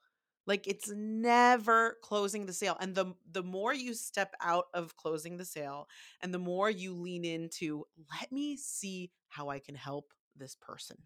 Like 0.46 0.66
it's 0.66 0.90
never 0.90 1.96
closing 2.02 2.46
the 2.46 2.52
sale. 2.52 2.76
And 2.80 2.94
the 2.94 3.14
the 3.30 3.42
more 3.42 3.72
you 3.74 3.94
step 3.94 4.34
out 4.42 4.66
of 4.74 4.96
closing 4.96 5.36
the 5.36 5.44
sale 5.44 5.88
and 6.20 6.32
the 6.34 6.38
more 6.38 6.70
you 6.70 6.94
lean 6.94 7.24
into 7.24 7.84
let 8.20 8.30
me 8.30 8.56
see 8.56 9.10
how 9.28 9.48
I 9.48 9.58
can 9.58 9.74
help 9.74 10.12
this 10.36 10.54
person. 10.56 10.96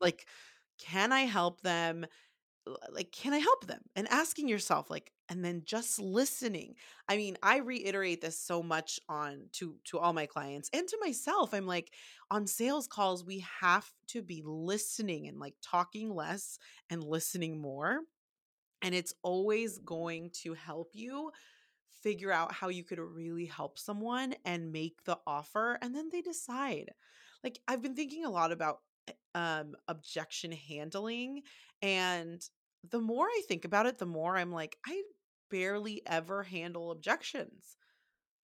Like 0.00 0.26
can 0.78 1.12
I 1.12 1.20
help 1.22 1.60
them? 1.62 2.06
Like 2.90 3.12
can 3.12 3.34
I 3.34 3.38
help 3.38 3.66
them? 3.66 3.82
And 3.96 4.08
asking 4.08 4.48
yourself 4.48 4.90
like 4.90 5.12
and 5.28 5.44
then 5.44 5.62
just 5.66 5.98
listening. 6.00 6.76
I 7.08 7.16
mean, 7.16 7.36
I 7.42 7.58
reiterate 7.58 8.20
this 8.22 8.38
so 8.38 8.62
much 8.62 9.00
on 9.08 9.48
to 9.54 9.76
to 9.86 9.98
all 9.98 10.12
my 10.14 10.26
clients 10.26 10.70
and 10.72 10.88
to 10.88 10.98
myself. 11.00 11.54
I'm 11.54 11.66
like 11.66 11.92
on 12.30 12.46
sales 12.46 12.86
calls 12.86 13.24
we 13.24 13.44
have 13.60 13.90
to 14.08 14.22
be 14.22 14.42
listening 14.46 15.28
and 15.28 15.38
like 15.38 15.54
talking 15.62 16.14
less 16.14 16.58
and 16.90 17.04
listening 17.04 17.60
more 17.60 18.00
and 18.84 18.94
it's 18.94 19.14
always 19.22 19.78
going 19.78 20.30
to 20.42 20.52
help 20.52 20.90
you 20.92 21.32
figure 22.02 22.30
out 22.30 22.52
how 22.52 22.68
you 22.68 22.84
could 22.84 22.98
really 22.98 23.46
help 23.46 23.78
someone 23.78 24.34
and 24.44 24.70
make 24.70 25.02
the 25.04 25.18
offer 25.26 25.78
and 25.80 25.96
then 25.96 26.10
they 26.12 26.20
decide. 26.20 26.90
Like 27.42 27.58
I've 27.66 27.82
been 27.82 27.96
thinking 27.96 28.26
a 28.26 28.30
lot 28.30 28.52
about 28.52 28.80
eh, 29.08 29.12
um 29.34 29.74
objection 29.88 30.52
handling 30.52 31.42
and 31.80 32.42
the 32.90 33.00
more 33.00 33.26
I 33.26 33.42
think 33.48 33.64
about 33.64 33.86
it 33.86 33.98
the 33.98 34.06
more 34.06 34.36
I'm 34.36 34.52
like 34.52 34.76
I 34.86 35.02
barely 35.50 36.02
ever 36.06 36.42
handle 36.42 36.90
objections. 36.90 37.78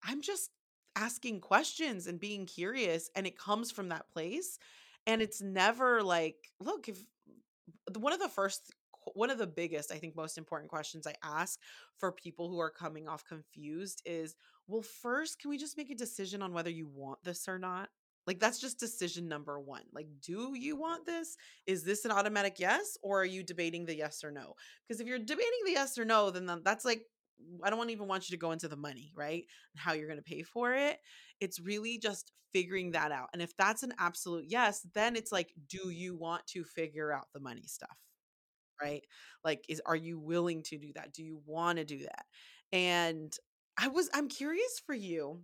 I'm 0.02 0.22
just 0.22 0.50
asking 0.96 1.40
questions 1.40 2.06
and 2.06 2.18
being 2.18 2.46
curious 2.46 3.10
and 3.14 3.26
it 3.26 3.38
comes 3.38 3.70
from 3.70 3.90
that 3.90 4.10
place 4.10 4.58
and 5.06 5.20
it's 5.20 5.42
never 5.42 6.02
like 6.02 6.36
look 6.60 6.88
if 6.88 6.98
one 7.98 8.12
of 8.12 8.20
the 8.20 8.28
first 8.28 8.72
one 9.14 9.30
of 9.30 9.38
the 9.38 9.46
biggest 9.46 9.92
i 9.92 9.96
think 9.96 10.14
most 10.14 10.38
important 10.38 10.70
questions 10.70 11.06
i 11.06 11.14
ask 11.22 11.58
for 11.96 12.12
people 12.12 12.48
who 12.48 12.58
are 12.58 12.70
coming 12.70 13.08
off 13.08 13.24
confused 13.24 14.02
is 14.04 14.34
well 14.66 14.82
first 14.82 15.38
can 15.40 15.50
we 15.50 15.58
just 15.58 15.76
make 15.76 15.90
a 15.90 15.94
decision 15.94 16.42
on 16.42 16.52
whether 16.52 16.70
you 16.70 16.88
want 16.88 17.18
this 17.24 17.48
or 17.48 17.58
not? 17.58 17.88
Like 18.26 18.38
that's 18.38 18.60
just 18.60 18.78
decision 18.78 19.28
number 19.28 19.58
one 19.58 19.82
like 19.92 20.06
do 20.24 20.54
you 20.54 20.76
want 20.76 21.04
this? 21.04 21.36
Is 21.66 21.82
this 21.82 22.04
an 22.04 22.12
automatic 22.12 22.60
yes 22.60 22.96
or 23.02 23.22
are 23.22 23.26
you 23.26 23.42
debating 23.42 23.86
the 23.86 23.96
yes 23.96 24.22
or 24.22 24.30
no? 24.30 24.54
Because 24.86 25.00
if 25.00 25.06
you're 25.06 25.18
debating 25.18 25.60
the 25.64 25.72
yes 25.72 25.98
or 25.98 26.04
no 26.04 26.30
then 26.30 26.48
that's 26.64 26.84
like 26.84 27.02
i 27.64 27.70
don't 27.70 27.88
even 27.88 28.06
want 28.06 28.28
you 28.28 28.36
to 28.36 28.40
go 28.40 28.52
into 28.52 28.68
the 28.68 28.76
money 28.76 29.12
right? 29.16 29.44
How 29.76 29.94
you're 29.94 30.06
going 30.06 30.18
to 30.18 30.22
pay 30.22 30.42
for 30.42 30.74
it. 30.74 30.98
It's 31.40 31.58
really 31.58 31.98
just 31.98 32.32
figuring 32.52 32.92
that 32.92 33.12
out 33.12 33.28
and 33.32 33.40
if 33.40 33.56
that's 33.56 33.84
an 33.84 33.94
absolute 33.98 34.44
yes 34.48 34.84
then 34.92 35.14
it's 35.14 35.30
like 35.30 35.52
do 35.68 35.90
you 35.90 36.16
want 36.16 36.44
to 36.48 36.64
figure 36.64 37.12
out 37.12 37.28
the 37.32 37.38
money 37.38 37.64
stuff 37.64 37.96
right? 38.82 39.04
Like 39.44 39.64
is 39.68 39.80
are 39.86 39.96
you 39.96 40.18
willing 40.18 40.62
to 40.64 40.78
do 40.78 40.92
that? 40.94 41.12
Do 41.12 41.22
you 41.24 41.40
want 41.46 41.78
to 41.78 41.84
do 41.84 41.98
that? 42.00 42.24
And 42.72 43.32
I 43.78 43.88
was 43.88 44.10
I'm 44.14 44.28
curious 44.28 44.80
for 44.84 44.94
you. 44.94 45.40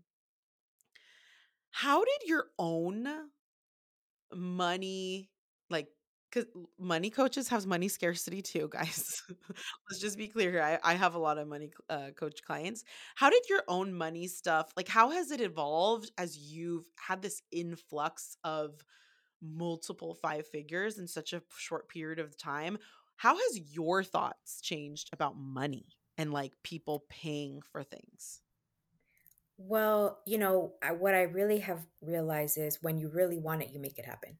How 1.70 2.04
did 2.04 2.28
your 2.28 2.50
own 2.58 3.30
money 4.34 5.30
like 5.70 5.88
cuz 6.32 6.44
money 6.78 7.10
coaches 7.10 7.48
have 7.48 7.66
money 7.66 7.88
scarcity 7.88 8.42
too, 8.42 8.68
guys. 8.72 9.22
Let's 9.88 10.00
just 10.00 10.18
be 10.18 10.28
clear 10.28 10.50
here. 10.50 10.62
I, 10.62 10.78
I 10.82 10.94
have 10.94 11.14
a 11.14 11.18
lot 11.18 11.38
of 11.38 11.48
money 11.48 11.70
uh, 11.88 12.10
coach 12.16 12.42
clients. 12.42 12.84
How 13.14 13.30
did 13.30 13.42
your 13.48 13.62
own 13.68 13.92
money 13.94 14.26
stuff, 14.26 14.72
like 14.76 14.88
how 14.88 15.10
has 15.10 15.30
it 15.30 15.40
evolved 15.40 16.10
as 16.18 16.36
you've 16.36 16.86
had 16.98 17.22
this 17.22 17.42
influx 17.50 18.36
of 18.44 18.84
multiple 19.42 20.14
five 20.14 20.46
figures 20.48 20.98
in 20.98 21.06
such 21.08 21.32
a 21.32 21.42
short 21.58 21.88
period 21.88 22.18
of 22.18 22.36
time. 22.36 22.78
How 23.16 23.36
has 23.36 23.58
your 23.74 24.04
thoughts 24.04 24.60
changed 24.60 25.10
about 25.12 25.36
money 25.36 25.86
and 26.16 26.32
like 26.32 26.62
people 26.62 27.04
paying 27.08 27.62
for 27.62 27.82
things? 27.82 28.42
Well, 29.58 30.20
you 30.26 30.38
know, 30.38 30.74
I, 30.82 30.92
what 30.92 31.14
I 31.14 31.22
really 31.22 31.60
have 31.60 31.86
realized 32.02 32.58
is 32.58 32.82
when 32.82 32.98
you 32.98 33.08
really 33.08 33.38
want 33.38 33.62
it, 33.62 33.70
you 33.70 33.80
make 33.80 33.98
it 33.98 34.04
happen, 34.04 34.38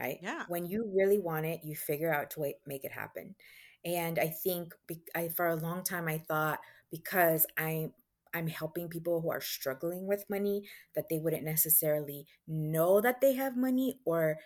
right? 0.00 0.20
Yeah. 0.20 0.46
When 0.46 0.66
you 0.66 0.92
really 0.94 1.18
want 1.20 1.46
it, 1.46 1.60
you 1.64 1.76
figure 1.76 2.12
out 2.12 2.30
to 2.32 2.52
make 2.66 2.84
it 2.84 2.92
happen. 2.92 3.36
And 3.84 4.18
I 4.18 4.28
think 4.28 4.74
I, 5.14 5.28
for 5.28 5.48
a 5.48 5.56
long 5.56 5.84
time, 5.84 6.08
I 6.08 6.18
thought 6.18 6.60
because 6.90 7.46
I 7.58 7.90
I'm 8.34 8.48
helping 8.48 8.88
people 8.88 9.20
who 9.20 9.30
are 9.30 9.40
struggling 9.40 10.06
with 10.06 10.30
money 10.30 10.64
that 10.96 11.08
they 11.08 11.18
wouldn't 11.18 11.44
necessarily 11.44 12.26
know 12.48 13.00
that 13.00 13.20
they 13.20 13.34
have 13.34 13.56
money 13.56 14.00
or 14.04 14.38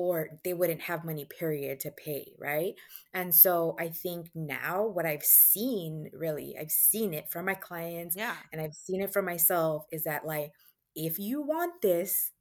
or 0.00 0.38
they 0.44 0.54
wouldn't 0.54 0.80
have 0.82 1.04
money 1.04 1.26
period 1.26 1.78
to 1.80 1.90
pay 1.90 2.32
right 2.38 2.74
and 3.12 3.34
so 3.34 3.76
i 3.78 3.88
think 3.88 4.30
now 4.34 4.86
what 4.86 5.04
i've 5.06 5.22
seen 5.24 6.08
really 6.14 6.56
i've 6.58 6.70
seen 6.70 7.12
it 7.12 7.30
from 7.30 7.44
my 7.44 7.54
clients 7.54 8.16
Yeah. 8.16 8.36
and 8.52 8.60
i've 8.62 8.74
seen 8.74 9.02
it 9.02 9.12
for 9.12 9.22
myself 9.22 9.84
is 9.92 10.04
that 10.04 10.24
like 10.24 10.52
if 10.94 11.18
you 11.18 11.42
want 11.42 11.82
this 11.82 12.32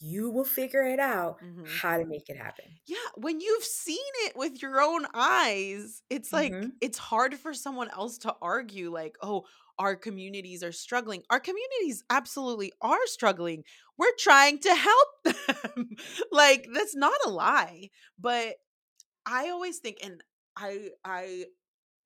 you 0.00 0.30
will 0.30 0.44
figure 0.44 0.84
it 0.84 1.00
out 1.00 1.36
hmm 1.40 1.80
how 1.82 1.98
to 1.98 2.06
make 2.06 2.28
it 2.28 2.36
happen 2.36 2.80
Yeah. 2.86 2.96
When 3.16 3.40
you've 3.40 3.64
seen 3.64 3.98
it 4.26 4.36
with 4.36 4.60
your 4.62 4.80
own 4.80 5.06
eyes, 5.14 6.02
it's 6.10 6.32
like 6.32 6.56
hmm 6.60 6.80
it's 6.80 6.98
hard 6.98 7.34
for 7.34 7.54
someone 7.54 7.90
else 7.90 8.18
to 8.18 8.34
argue, 8.40 8.90
like, 8.92 9.16
oh, 9.22 9.46
our 9.80 9.96
communities 9.96 10.62
are 10.62 10.72
struggling. 10.72 11.22
Our 11.30 11.40
communities 11.40 12.04
absolutely 12.10 12.70
are 12.82 13.06
struggling. 13.06 13.64
We're 13.96 14.14
trying 14.18 14.58
to 14.60 14.74
help 14.74 15.08
them. 15.24 15.90
like, 16.30 16.66
that's 16.72 16.94
not 16.94 17.14
a 17.24 17.30
lie. 17.30 17.88
But 18.18 18.56
I 19.24 19.48
always 19.48 19.78
think, 19.78 19.96
and 20.04 20.22
I 20.54 20.90
I 21.02 21.46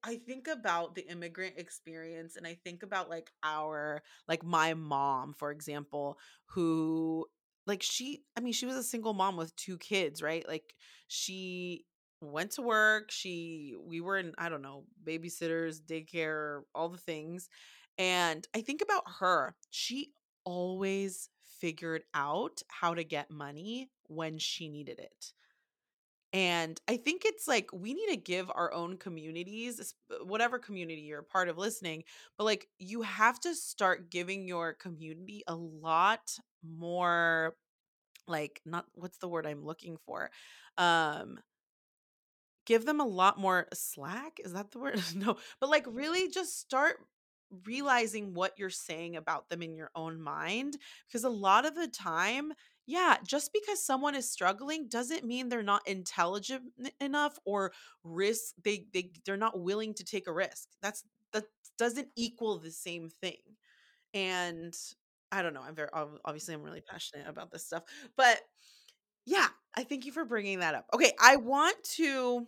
I 0.04 0.16
think 0.16 0.46
about 0.46 0.94
the 0.94 1.08
immigrant 1.10 1.54
experience 1.58 2.36
and 2.36 2.46
I 2.46 2.58
think 2.62 2.84
about 2.84 3.10
like 3.10 3.32
our 3.42 4.02
like 4.28 4.44
my 4.44 4.74
mom 4.74 5.32
for 5.32 5.50
example 5.50 6.18
who 6.50 7.26
like 7.66 7.82
she 7.82 8.22
I 8.36 8.40
mean 8.40 8.52
she 8.52 8.66
was 8.66 8.76
a 8.76 8.82
single 8.82 9.14
mom 9.14 9.36
with 9.36 9.56
two 9.56 9.78
kids, 9.78 10.22
right? 10.22 10.46
Like 10.46 10.74
she 11.08 11.86
went 12.32 12.52
to 12.52 12.62
work, 12.62 13.10
she 13.10 13.74
we 13.86 14.00
were 14.00 14.18
in 14.18 14.34
I 14.38 14.48
don't 14.48 14.62
know, 14.62 14.84
babysitters, 15.04 15.80
daycare, 15.80 16.62
all 16.74 16.88
the 16.88 16.98
things. 16.98 17.48
And 17.98 18.46
I 18.54 18.60
think 18.62 18.82
about 18.82 19.04
her. 19.20 19.54
She 19.70 20.12
always 20.44 21.28
figured 21.60 22.02
out 22.14 22.62
how 22.68 22.94
to 22.94 23.04
get 23.04 23.30
money 23.30 23.90
when 24.08 24.38
she 24.38 24.68
needed 24.68 24.98
it 24.98 25.32
and 26.32 26.80
I 26.88 26.96
think 26.96 27.22
it's 27.24 27.46
like 27.46 27.70
we 27.72 27.94
need 27.94 28.08
to 28.08 28.16
give 28.16 28.50
our 28.52 28.72
own 28.72 28.96
communities, 28.96 29.94
uh, 30.10 30.24
whatever 30.24 30.58
community 30.58 31.02
you're 31.02 31.22
part 31.22 31.48
of 31.48 31.58
listening, 31.58 32.02
but 32.36 32.44
like 32.44 32.66
you 32.78 33.02
have 33.02 33.38
to 33.40 33.54
start 33.54 34.10
giving 34.10 34.48
your 34.48 34.72
community 34.74 35.44
a 35.46 35.54
lot 35.54 36.36
more 36.62 37.54
like 38.26 38.60
not 38.66 38.86
what's 38.94 39.18
the 39.18 39.28
word 39.28 39.46
I'm 39.46 39.64
looking 39.64 39.96
for? 40.06 40.30
Um 40.78 41.38
give 42.66 42.86
them 42.86 43.00
a 43.00 43.06
lot 43.06 43.38
more 43.38 43.68
slack. 43.72 44.40
Is 44.44 44.52
that 44.52 44.72
the 44.72 44.78
word? 44.78 45.00
no, 45.14 45.36
but 45.60 45.70
like 45.70 45.84
mm-hmm. 45.84 45.96
really 45.96 46.28
just 46.28 46.60
start 46.60 46.96
realizing 47.66 48.34
what 48.34 48.58
you're 48.58 48.70
saying 48.70 49.16
about 49.16 49.48
them 49.48 49.62
in 49.62 49.76
your 49.76 49.90
own 49.94 50.20
mind 50.20 50.76
because 51.06 51.22
a 51.22 51.28
lot 51.28 51.64
of 51.64 51.76
the 51.76 51.86
time 51.86 52.52
yeah, 52.86 53.16
just 53.26 53.50
because 53.52 53.84
someone 53.84 54.14
is 54.14 54.30
struggling 54.30 54.88
doesn't 54.88 55.24
mean 55.24 55.48
they're 55.48 55.62
not 55.62 55.86
intelligent 55.88 56.64
enough 57.00 57.38
or 57.46 57.72
risk 58.02 58.54
they 58.62 58.86
they 58.92 59.10
they're 59.24 59.36
not 59.36 59.58
willing 59.58 59.94
to 59.94 60.04
take 60.04 60.26
a 60.26 60.32
risk. 60.32 60.68
That's 60.82 61.04
that 61.32 61.44
doesn't 61.78 62.08
equal 62.14 62.58
the 62.58 62.70
same 62.70 63.08
thing. 63.08 63.38
And 64.12 64.74
I 65.32 65.42
don't 65.42 65.54
know, 65.54 65.62
I'm 65.62 65.74
very 65.74 65.88
obviously 65.92 66.54
I'm 66.54 66.62
really 66.62 66.82
passionate 66.82 67.26
about 67.26 67.50
this 67.50 67.64
stuff. 67.64 67.84
But 68.16 68.40
yeah, 69.24 69.48
I 69.76 69.82
thank 69.84 70.06
you 70.06 70.12
for 70.12 70.24
bringing 70.24 70.60
that 70.60 70.74
up. 70.74 70.86
Okay, 70.94 71.12
I 71.20 71.36
want 71.36 71.82
to 71.96 72.46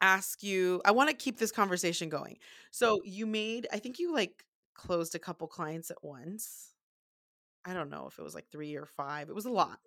ask 0.00 0.42
you 0.42 0.80
I 0.84 0.92
want 0.92 1.10
to 1.10 1.16
keep 1.16 1.38
this 1.38 1.52
conversation 1.52 2.08
going. 2.08 2.38
So, 2.70 3.00
you 3.04 3.26
made 3.26 3.66
I 3.72 3.78
think 3.78 3.98
you 3.98 4.12
like 4.14 4.44
closed 4.74 5.14
a 5.14 5.18
couple 5.18 5.46
clients 5.46 5.90
at 5.90 6.02
once. 6.02 6.70
I 7.66 7.74
don't 7.74 7.90
know 7.90 8.06
if 8.08 8.18
it 8.18 8.22
was 8.22 8.34
like 8.34 8.50
3 8.52 8.76
or 8.76 8.86
5. 8.86 9.28
It 9.30 9.34
was 9.34 9.46
a 9.46 9.50
lot. 9.50 9.80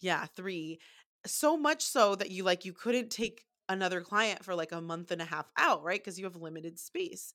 Yeah, 0.00 0.26
3. 0.36 0.78
So 1.26 1.56
much 1.56 1.82
so 1.82 2.14
that 2.16 2.30
you 2.30 2.44
like 2.44 2.64
you 2.64 2.72
couldn't 2.72 3.10
take 3.10 3.44
another 3.68 4.00
client 4.00 4.44
for 4.44 4.54
like 4.54 4.72
a 4.72 4.80
month 4.80 5.10
and 5.10 5.20
a 5.22 5.24
half 5.24 5.50
out, 5.58 5.82
right? 5.82 5.98
Because 6.00 6.18
you 6.18 6.24
have 6.24 6.36
limited 6.36 6.78
space. 6.78 7.32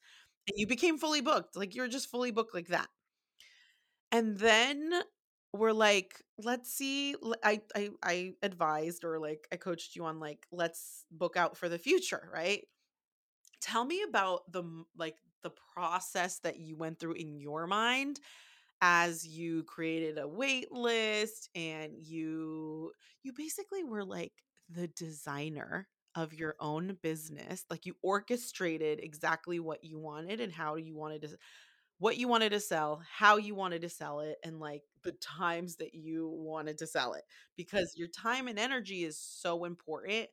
And 0.47 0.57
you 0.57 0.67
became 0.67 0.97
fully 0.97 1.21
booked. 1.21 1.55
Like 1.55 1.75
you're 1.75 1.87
just 1.87 2.09
fully 2.09 2.31
booked 2.31 2.53
like 2.53 2.67
that. 2.69 2.87
And 4.11 4.37
then 4.39 4.91
we're 5.53 5.73
like, 5.73 6.21
let's 6.37 6.71
see. 6.73 7.15
I, 7.43 7.61
I 7.75 7.89
i 8.03 8.33
advised 8.41 9.03
or 9.03 9.19
like 9.19 9.47
I 9.51 9.57
coached 9.57 9.95
you 9.95 10.05
on 10.05 10.19
like 10.19 10.45
let's 10.51 11.05
book 11.11 11.35
out 11.37 11.57
for 11.57 11.69
the 11.69 11.77
future, 11.77 12.29
right? 12.33 12.63
Tell 13.61 13.85
me 13.85 14.03
about 14.03 14.51
the 14.51 14.63
like 14.97 15.15
the 15.43 15.51
process 15.73 16.39
that 16.39 16.59
you 16.59 16.75
went 16.77 16.99
through 16.99 17.13
in 17.13 17.39
your 17.39 17.67
mind 17.67 18.19
as 18.81 19.27
you 19.27 19.63
created 19.63 20.17
a 20.17 20.27
wait 20.27 20.71
list 20.71 21.49
and 21.55 21.93
you 21.99 22.91
you 23.23 23.33
basically 23.35 23.83
were 23.83 24.05
like 24.05 24.33
the 24.69 24.87
designer 24.89 25.87
of 26.15 26.33
your 26.33 26.55
own 26.59 26.97
business 27.03 27.65
like 27.69 27.85
you 27.85 27.95
orchestrated 28.03 28.99
exactly 29.01 29.59
what 29.59 29.83
you 29.83 29.99
wanted 29.99 30.41
and 30.41 30.51
how 30.53 30.75
you 30.75 30.95
wanted 30.95 31.21
to 31.21 31.29
what 32.01 32.17
you 32.17 32.27
wanted 32.27 32.49
to 32.49 32.59
sell, 32.59 33.03
how 33.07 33.37
you 33.37 33.53
wanted 33.53 33.83
to 33.83 33.89
sell 33.89 34.21
it, 34.21 34.37
and 34.43 34.59
like 34.59 34.81
the 35.03 35.11
times 35.13 35.75
that 35.75 35.93
you 35.93 36.27
wanted 36.33 36.79
to 36.79 36.87
sell 36.87 37.13
it 37.13 37.21
because 37.55 37.93
your 37.95 38.07
time 38.07 38.47
and 38.47 38.57
energy 38.57 39.03
is 39.03 39.19
so 39.19 39.65
important 39.65 40.27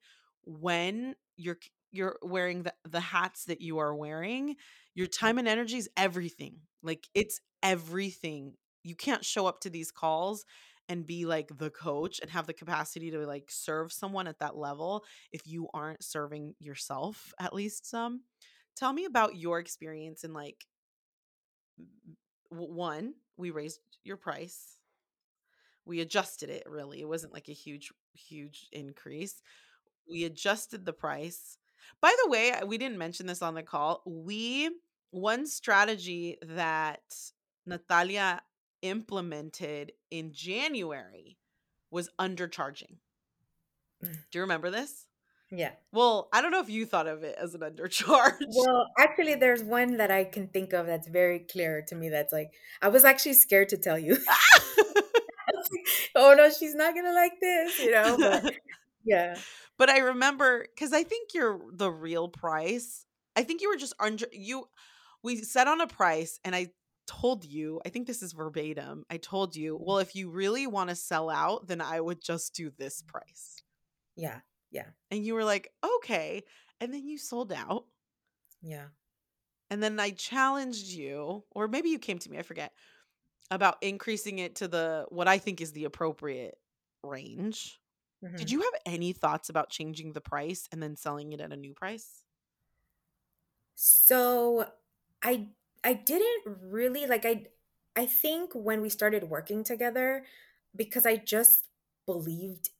when 0.47 1.15
you're 1.37 1.59
you're 1.93 2.17
wearing 2.23 2.63
the, 2.63 2.75
the 2.89 3.01
hats 3.01 3.45
that 3.45 3.61
you 3.61 3.79
are 3.79 3.95
wearing 3.95 4.57
your 4.95 5.07
time 5.07 5.39
and 5.39 5.47
energy 5.49 5.77
is 5.77 5.89
everything 5.97 6.57
like 6.83 7.07
it's 7.15 7.41
everything. 7.63 8.55
You 8.83 8.95
can't 8.95 9.25
show 9.25 9.47
up 9.47 9.61
to 9.63 9.71
these 9.71 9.91
calls 9.91 10.47
and 10.89 11.07
be 11.07 11.27
like 11.27 11.51
the 11.59 11.69
coach 11.71 12.19
and 12.21 12.31
have 12.31 12.47
the 12.47 12.55
capacity 12.55 13.11
to 13.11 13.27
like 13.27 13.51
serve 13.51 13.93
someone 13.93 14.27
at 14.27 14.39
that 14.39 14.57
level 14.57 15.05
if 15.33 15.47
you 15.47 15.69
aren't 15.75 16.03
serving 16.03 16.55
yourself 16.61 17.35
at 17.39 17.53
least 17.53 17.85
some. 17.85 18.23
Tell 18.77 18.93
me 18.93 19.05
about 19.05 19.37
your 19.37 19.59
experience 19.59 20.25
and 20.25 20.33
like 20.33 20.65
one, 22.51 23.15
we 23.37 23.51
raised 23.51 23.81
your 24.05 24.17
price. 24.17 24.79
We 25.85 26.01
adjusted 26.01 26.51
it 26.51 26.65
really. 26.67 27.01
It 27.01 27.09
wasn't 27.09 27.33
like 27.33 27.49
a 27.49 27.53
huge, 27.53 27.93
huge 28.13 28.69
increase. 28.73 29.41
We 30.11 30.25
adjusted 30.25 30.85
the 30.85 30.93
price. 30.93 31.59
By 32.01 32.15
the 32.23 32.31
way, 32.31 32.53
we 32.67 32.79
didn't 32.79 32.99
mention 32.99 33.27
this 33.27 33.43
on 33.43 33.55
the 33.55 33.63
call. 33.63 34.03
We, 34.07 34.71
one 35.11 35.47
strategy 35.47 36.37
that 36.43 37.03
Nathalia 37.69 38.41
implemented 38.83 39.93
in 40.11 40.33
January 40.33 41.39
was 41.91 42.11
undercharging. 42.19 42.99
Mm. 44.05 44.13
Do 44.13 44.39
you 44.39 44.41
remember 44.43 44.71
this? 44.71 45.08
Yeah. 45.51 45.71
Well, 45.93 46.29
I 46.33 46.43
don't 46.43 46.51
know 46.51 46.61
if 46.61 46.69
you 46.69 46.85
thought 46.85 47.07
of 47.07 47.23
it 47.23 47.37
as 47.41 47.55
an 47.55 47.63
undercharge. 47.63 48.35
Well, 48.55 48.87
actually, 48.99 49.37
there's 49.37 49.63
one 49.63 49.97
that 49.97 50.11
I 50.11 50.25
can 50.25 50.49
think 50.49 50.73
of 50.73 50.87
that's 50.87 51.09
very 51.09 51.41
clear 51.41 51.83
to 51.89 51.95
me. 51.95 52.09
That's 52.11 52.33
like, 52.33 52.53
I 52.83 52.89
was 52.89 53.05
actually 53.05 53.35
scared 53.35 53.71
to 53.71 53.77
tell 53.79 53.99
you. 53.99 54.19
Like, 55.71 55.87
oh 56.15 56.35
no, 56.37 56.51
she's 56.51 56.75
not 56.75 56.95
gonna 56.95 57.13
like 57.13 57.33
this, 57.41 57.79
you 57.81 57.91
know. 57.91 58.17
But 58.17 58.55
yeah, 59.05 59.37
But 59.77 59.91
I 59.91 59.99
remember 59.99 60.67
because 60.75 60.93
I 60.93 61.03
think 61.03 61.35
you're 61.35 61.61
the 61.73 61.91
real 61.91 62.29
price. 62.29 63.05
I 63.37 63.43
think 63.43 63.61
you 63.61 63.69
were 63.69 63.77
just 63.77 63.95
under 63.99 64.27
you. 64.33 64.67
We 65.23 65.37
set 65.43 65.67
on 65.67 65.81
a 65.81 65.87
price, 65.87 66.39
and 66.45 66.55
I 66.55 66.69
told 67.07 67.45
you. 67.45 67.81
I 67.85 67.89
think 67.89 68.07
this 68.07 68.23
is 68.23 68.33
verbatim. 68.33 69.05
I 69.11 69.17
told 69.17 69.57
you, 69.57 69.75
mm-hmm. 69.75 69.85
well, 69.85 69.99
if 69.99 70.15
you 70.15 70.31
really 70.31 70.67
want 70.67 70.91
to 70.91 70.97
sell 70.97 71.29
out, 71.29 71.67
then 71.67 71.81
I 71.81 72.01
would 72.01 72.23
just 72.23 72.55
do 72.55 72.71
this 72.79 73.03
price. 73.03 73.63
yeah, 74.17 74.41
yeah, 74.71 74.91
And 75.11 75.25
you 75.25 75.35
were 75.35 75.45
like, 75.45 75.73
okay. 75.83 76.45
And 76.81 76.93
then 76.95 77.07
you 77.07 77.19
sold 77.19 77.53
out. 77.53 77.87
yeah. 78.63 78.89
And 79.71 79.83
then 79.83 80.01
I 80.01 80.11
challenged 80.11 80.87
you, 80.87 81.45
or 81.51 81.69
maybe 81.69 81.91
you 81.91 81.99
came 81.99 82.19
to 82.21 82.31
me. 82.31 82.39
I 82.39 82.43
forget 82.43 82.73
about 83.51 83.83
increasing 83.83 84.39
it 84.41 84.57
to 84.57 84.69
the 84.69 85.07
what 85.11 85.29
I 85.29 85.39
think 85.39 85.61
is 85.61 85.73
the 85.73 85.85
appropriate 85.85 86.59
range. 87.05 87.81
Did 88.37 88.51
Mhm. 88.51 88.53
you 88.53 88.63
have 88.63 88.75
any 88.87 89.13
thoughts 89.13 89.51
about 89.51 89.71
changing 89.71 90.13
the 90.15 90.23
price 90.23 90.69
and 90.73 90.83
then 90.83 90.97
selling 90.97 91.33
it 91.33 91.41
at 91.41 91.53
a 91.53 91.59
new 91.59 91.75
price? 91.75 92.25
So 93.75 94.73
I 95.23 95.51
I 95.85 95.95
didn't 95.95 96.59
really 96.63 97.07
like 97.07 97.25
I 97.25 97.47
I 97.97 98.07
think 98.07 98.53
when 98.55 98.81
we 98.81 98.89
started 98.91 99.25
working 99.25 99.65
together 99.65 100.27
because 100.75 101.07
I 101.07 101.17
just 101.17 101.69
believed 102.07 102.71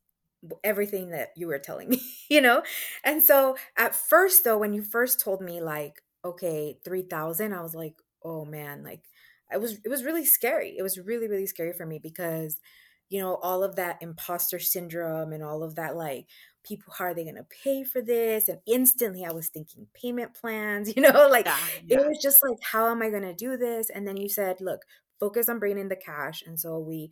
everything 0.65 1.11
that 1.11 1.31
you 1.37 1.47
were 1.49 1.59
telling 1.59 1.89
me, 1.89 2.01
you 2.31 2.41
know? 2.41 2.63
And 3.05 3.23
so 3.23 3.57
at 3.77 3.95
first 3.95 4.45
though 4.45 4.59
when 4.59 4.73
you 4.73 4.83
first 4.83 5.21
told 5.21 5.41
me 5.41 5.61
like 5.61 6.03
okay, 6.25 6.77
3000, 6.85 7.53
I 7.55 7.63
was 7.63 7.75
like, 7.75 7.95
"Oh 8.25 8.45
man, 8.45 8.83
like 8.85 9.03
I 9.51 9.57
was 9.59 9.79
it 9.85 9.89
was 9.89 10.05
really 10.05 10.25
scary. 10.25 10.75
It 10.79 10.83
was 10.83 10.99
really 10.99 11.29
really 11.29 11.47
scary 11.47 11.73
for 11.73 11.87
me 11.87 11.99
because 12.03 12.59
you 13.11 13.21
know, 13.23 13.37
all 13.37 13.65
of 13.65 13.77
that 13.77 13.97
imposter 14.03 14.59
syndrome 14.59 15.33
and 15.33 15.43
all 15.43 15.63
of 15.63 15.77
that 15.77 15.97
like 15.97 16.27
people 16.65 16.93
how 16.99 17.07
are 17.07 17.15
they 17.15 17.25
going 17.25 17.37
to 17.37 17.47
pay 17.65 17.83
for 17.85 18.03
this? 18.03 18.49
And 18.49 18.59
instantly 18.67 19.25
i 19.25 19.33
was 19.33 19.49
thinking 19.49 19.87
payment 19.95 20.35
plans 20.35 20.93
you 20.97 21.03
know? 21.03 21.29
Like 21.31 21.49
Yeah, 21.87 21.99
it 22.01 22.07
was 22.07 22.19
just 22.23 22.43
like 22.43 22.59
how 22.63 22.89
am 22.91 23.03
i 23.03 23.11
going 23.11 23.23
to 23.23 23.35
do 23.35 23.57
this? 23.57 23.91
And 23.91 24.07
then 24.07 24.17
you 24.17 24.29
said 24.29 24.57
look 24.61 24.83
focus 25.21 25.49
on 25.49 25.59
bringing 25.59 25.79
in 25.79 25.89
the 25.89 25.97
cash. 25.97 26.43
And 26.47 26.61
so 26.61 26.79
we 26.79 27.11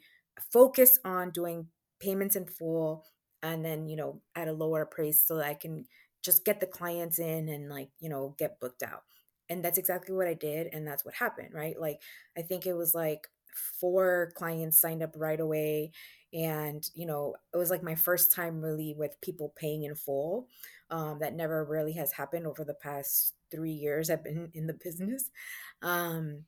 focus 0.53 0.99
on 1.05 1.31
doing 1.31 1.69
payments 2.01 2.37
in 2.37 2.47
full 2.47 3.05
and 3.53 3.65
then 3.65 3.89
you 3.89 3.97
know 3.97 4.21
at 4.35 4.49
a 4.49 4.53
lower 4.53 4.85
price 4.87 5.23
so 5.27 5.37
that 5.37 5.47
i 5.47 5.55
can 5.55 5.87
just 6.27 6.45
get 6.45 6.59
the 6.59 6.67
clients 6.67 7.21
in 7.21 7.49
and 7.49 7.71
like 7.71 7.89
you 8.01 8.09
know 8.09 8.35
get 8.37 8.59
booked 8.61 8.83
out. 8.83 9.05
And 9.49 9.65
that's 9.65 9.79
exactly 9.79 10.13
what 10.13 10.27
i 10.27 10.35
did 10.35 10.69
and 10.73 10.85
that's 10.87 11.05
what 11.05 11.15
happened 11.15 11.51
right? 11.55 11.81
Like 11.81 12.01
i 12.37 12.43
think 12.43 12.67
it 12.67 12.75
was 12.75 12.95
like 12.95 13.29
four 13.81 14.33
clients 14.35 14.79
signed 14.79 15.03
up 15.03 15.15
right 15.17 15.41
away 15.41 15.93
and 16.35 16.91
you 16.95 17.07
know 17.07 17.35
it 17.55 17.57
was 17.57 17.71
like 17.71 17.83
my 17.83 17.95
first 17.95 18.35
time 18.35 18.61
really 18.61 18.93
with 18.99 19.21
people 19.23 19.55
paying 19.57 19.85
in 19.85 19.95
full 19.95 20.49
um, 20.91 21.19
that 21.21 21.35
never 21.35 21.65
really 21.65 21.93
has 21.93 22.13
happened 22.13 22.47
over 22.47 22.65
the 22.65 22.75
past 22.75 23.35
three 23.53 23.73
years 23.73 24.11
i've 24.11 24.25
been 24.25 24.51
in 24.53 24.67
the 24.67 24.75
business. 24.75 25.31
Um, 25.81 26.45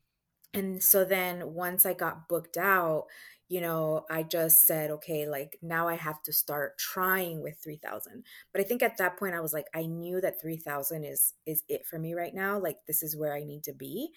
and 0.53 0.83
so 0.83 1.05
then 1.05 1.53
once 1.53 1.85
i 1.85 1.93
got 1.93 2.27
booked 2.27 2.57
out 2.57 3.05
you 3.49 3.59
know 3.59 4.05
i 4.09 4.23
just 4.23 4.65
said 4.65 4.91
okay 4.91 5.27
like 5.27 5.57
now 5.61 5.87
i 5.87 5.95
have 5.95 6.21
to 6.23 6.31
start 6.31 6.77
trying 6.77 7.41
with 7.41 7.57
3000 7.63 8.23
but 8.53 8.61
i 8.61 8.63
think 8.63 8.81
at 8.81 8.97
that 8.97 9.17
point 9.17 9.35
i 9.35 9.41
was 9.41 9.53
like 9.53 9.67
i 9.75 9.85
knew 9.85 10.21
that 10.21 10.39
3000 10.39 11.03
is 11.03 11.33
is 11.45 11.63
it 11.67 11.85
for 11.85 11.99
me 11.99 12.13
right 12.13 12.33
now 12.35 12.57
like 12.59 12.77
this 12.87 13.03
is 13.03 13.17
where 13.17 13.33
i 13.33 13.43
need 13.43 13.63
to 13.63 13.73
be 13.73 14.11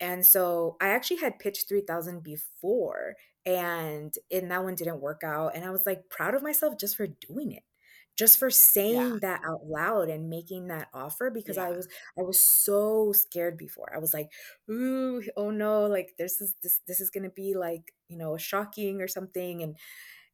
and 0.00 0.24
so 0.24 0.76
I 0.80 0.88
actually 0.88 1.18
had 1.18 1.38
pitched 1.38 1.68
3000 1.68 2.22
before 2.22 3.16
and 3.44 4.14
and 4.30 4.50
that 4.50 4.62
one 4.64 4.74
didn't 4.74 5.00
work 5.00 5.22
out 5.24 5.54
and 5.54 5.64
I 5.64 5.70
was 5.70 5.86
like 5.86 6.08
proud 6.08 6.34
of 6.34 6.42
myself 6.42 6.78
just 6.78 6.96
for 6.96 7.06
doing 7.06 7.52
it. 7.52 7.62
Just 8.18 8.38
for 8.38 8.50
Yeah. 8.86 9.04
saying 9.06 9.20
that 9.20 9.42
out 9.48 9.66
loud 9.66 10.10
and 10.10 10.28
making 10.28 10.68
that 10.68 10.88
offer 10.94 11.30
because 11.30 11.58
I 11.58 11.70
was 11.70 11.88
I 12.18 12.22
was 12.22 12.44
so 12.46 13.12
scared 13.12 13.56
before. 13.56 13.94
I 13.94 13.98
was 14.00 14.12
like, 14.14 14.32
"Ooh, 14.70 15.22
oh 15.36 15.50
no, 15.52 15.86
like 15.86 16.16
this 16.18 16.40
is 16.40 16.56
this 16.62 16.80
this 16.88 17.00
is 17.00 17.10
going 17.10 17.24
to 17.24 17.30
be 17.30 17.54
like, 17.54 17.94
you 18.08 18.18
know, 18.18 18.36
shocking 18.36 19.00
or 19.02 19.08
something." 19.08 19.62
And 19.62 19.78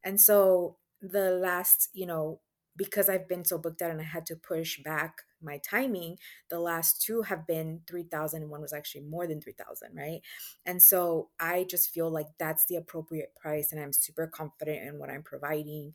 and 0.03 0.21
so 0.21 0.79
the 1.01 1.31
last, 1.33 1.91
you 1.93 2.07
know, 2.07 2.41
because 2.77 3.09
I've 3.09 3.29
been 3.29 3.45
so 3.45 3.59
booked 3.59 3.83
out 3.83 3.91
and 3.93 4.01
I 4.01 4.05
had 4.05 4.27
to 4.27 4.37
push 4.37 4.83
back 4.83 5.23
my 5.41 5.59
timing, 5.59 6.19
the 6.49 6.59
last 6.59 7.03
two 7.03 7.23
have 7.23 7.47
been 7.47 7.83
3000 7.87 8.43
and 8.43 8.51
one 8.51 8.63
was 8.63 8.73
actually 8.73 9.03
more 9.03 9.27
than 9.27 9.41
3000, 9.41 9.95
right? 9.97 10.23
And 10.67 10.83
so 10.83 11.31
I 11.39 11.65
just 11.65 11.91
feel 11.91 12.11
like 12.11 12.29
that's 12.39 12.67
the 12.67 12.77
appropriate 12.77 13.35
price 13.37 13.71
and 13.73 13.81
I'm 13.81 13.93
super 13.93 14.27
confident 14.27 14.87
in 14.89 14.99
what 14.99 15.11
I'm 15.11 15.23
providing. 15.23 15.95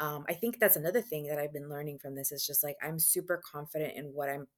Um, 0.00 0.26
I 0.28 0.34
think 0.34 0.60
that's 0.60 0.76
another 0.76 1.02
thing 1.02 1.26
that 1.28 1.38
I've 1.38 1.52
been 1.54 1.70
learning 1.70 2.00
from 2.00 2.16
this 2.16 2.32
is 2.32 2.46
just 2.46 2.64
like 2.64 2.76
I'm 2.82 2.98
super 2.98 3.38
confident 3.44 3.96
in 3.96 4.06
what 4.14 4.30
I'm 4.30 4.48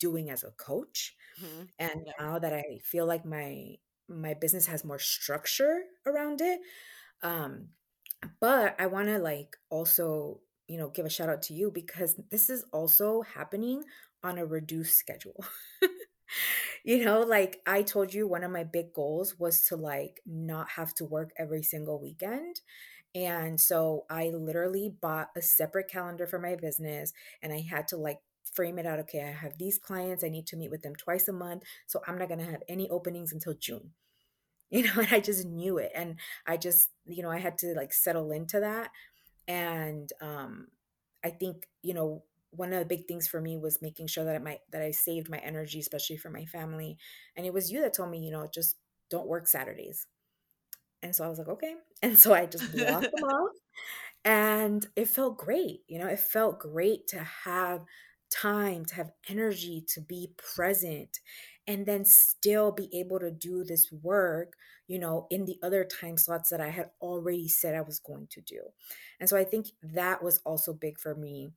doing 0.00 0.30
as 0.30 0.44
a 0.44 0.52
coach. 0.52 1.16
Mhm. 1.36 1.68
And 1.78 2.06
Yeah. 2.06 2.12
now 2.18 2.38
that 2.38 2.52
I 2.52 2.80
feel 2.84 3.06
like 3.06 3.24
my 3.24 3.76
my 4.08 4.34
business 4.34 4.66
has 4.66 4.84
more 4.84 4.98
structure 5.00 5.84
around 6.06 6.40
it, 6.40 6.60
Um, 7.22 7.70
but 8.40 8.80
I 8.80 8.86
want 8.88 9.08
to 9.08 9.18
like 9.18 9.56
also, 9.70 10.42
you 10.68 10.78
know, 10.78 10.90
give 10.90 11.06
a 11.06 11.10
shout 11.10 11.28
out 11.28 11.42
to 11.44 11.54
you 11.54 11.70
because 11.70 12.16
this 12.30 12.50
is 12.50 12.64
also 12.72 13.22
happening 13.22 13.84
on 14.22 14.38
a 14.38 14.46
reduced 14.46 14.98
schedule. 14.98 15.44
you 16.84 17.04
know, 17.04 17.20
like 17.20 17.62
I 17.66 17.82
told 17.82 18.14
you, 18.14 18.26
one 18.28 18.44
of 18.44 18.50
my 18.50 18.64
big 18.64 18.92
goals 18.92 19.38
was 19.38 19.64
to 19.66 19.76
like 19.76 20.20
not 20.26 20.70
have 20.70 20.94
to 20.94 21.04
work 21.04 21.30
every 21.38 21.62
single 21.62 22.00
weekend. 22.00 22.60
And 23.16 23.60
so 23.60 24.04
I 24.10 24.28
literally 24.28 24.94
bought 25.00 25.30
a 25.36 25.42
separate 25.42 25.88
calendar 25.90 26.28
for 26.28 26.38
my 26.38 26.56
business 26.56 27.14
and 27.42 27.52
I 27.52 27.62
had 27.62 27.88
to 27.88 27.96
like 27.96 28.20
frame 28.54 28.78
it 28.78 28.86
out. 28.86 29.00
Okay, 29.00 29.22
I 29.22 29.32
have 29.32 29.58
these 29.58 29.78
clients, 29.78 30.22
I 30.22 30.28
need 30.28 30.46
to 30.48 30.56
meet 30.58 30.70
with 30.70 30.82
them 30.82 30.94
twice 30.96 31.28
a 31.28 31.32
month. 31.32 31.64
So 31.88 32.02
I'm 32.06 32.18
not 32.18 32.28
going 32.28 32.40
to 32.40 32.52
have 32.52 32.62
any 32.68 32.90
openings 32.90 33.32
until 33.32 33.54
June 33.54 33.92
you 34.70 34.82
know 34.82 34.94
and 34.98 35.08
i 35.12 35.20
just 35.20 35.46
knew 35.46 35.78
it 35.78 35.92
and 35.94 36.18
i 36.46 36.56
just 36.56 36.90
you 37.06 37.22
know 37.22 37.30
i 37.30 37.38
had 37.38 37.56
to 37.58 37.74
like 37.74 37.92
settle 37.92 38.32
into 38.32 38.60
that 38.60 38.90
and 39.48 40.12
um 40.20 40.66
i 41.24 41.30
think 41.30 41.68
you 41.82 41.94
know 41.94 42.24
one 42.50 42.72
of 42.72 42.78
the 42.78 42.84
big 42.86 43.06
things 43.06 43.28
for 43.28 43.40
me 43.40 43.56
was 43.56 43.82
making 43.82 44.06
sure 44.06 44.24
that 44.24 44.42
might 44.42 44.60
that 44.72 44.82
I 44.82 44.90
saved 44.90 45.28
my 45.28 45.38
energy, 45.38 45.78
especially 45.78 46.16
for 46.16 46.30
my 46.30 46.46
family. 46.46 46.96
And 47.36 47.46
it 47.46 47.52
was 47.52 47.70
you 47.70 47.82
that 47.82 47.94
told 47.94 48.10
me, 48.10 48.18
you 48.18 48.30
know, 48.30 48.46
just 48.52 48.76
don't 49.10 49.28
work 49.28 49.46
Saturdays. 49.46 50.06
And 51.06 51.14
so 51.14 51.24
I 51.24 51.28
was 51.28 51.38
like, 51.38 51.48
okay. 51.48 51.74
And 52.02 52.18
so 52.18 52.34
I 52.34 52.46
just 52.46 52.70
blocked 52.72 53.10
them 53.14 53.24
off. 53.24 53.52
And 54.24 54.86
it 54.96 55.08
felt 55.08 55.38
great. 55.38 55.80
You 55.88 55.98
know, 55.98 56.08
it 56.08 56.20
felt 56.20 56.58
great 56.60 57.06
to 57.08 57.20
have 57.20 57.84
time, 58.30 58.84
to 58.86 58.94
have 58.96 59.12
energy, 59.28 59.84
to 59.94 60.00
be 60.00 60.32
present, 60.54 61.20
and 61.66 61.86
then 61.86 62.04
still 62.04 62.72
be 62.72 62.88
able 62.92 63.20
to 63.20 63.30
do 63.30 63.64
this 63.64 63.90
work, 63.92 64.54
you 64.88 64.98
know, 64.98 65.26
in 65.30 65.44
the 65.44 65.58
other 65.62 65.84
time 65.84 66.18
slots 66.18 66.50
that 66.50 66.60
I 66.60 66.68
had 66.70 66.90
already 67.00 67.48
said 67.48 67.74
I 67.74 67.82
was 67.82 68.00
going 68.00 68.26
to 68.32 68.40
do. 68.40 68.60
And 69.20 69.28
so 69.28 69.36
I 69.36 69.44
think 69.44 69.68
that 69.82 70.22
was 70.22 70.38
also 70.44 70.72
big 70.72 70.98
for 70.98 71.14
me 71.14 71.50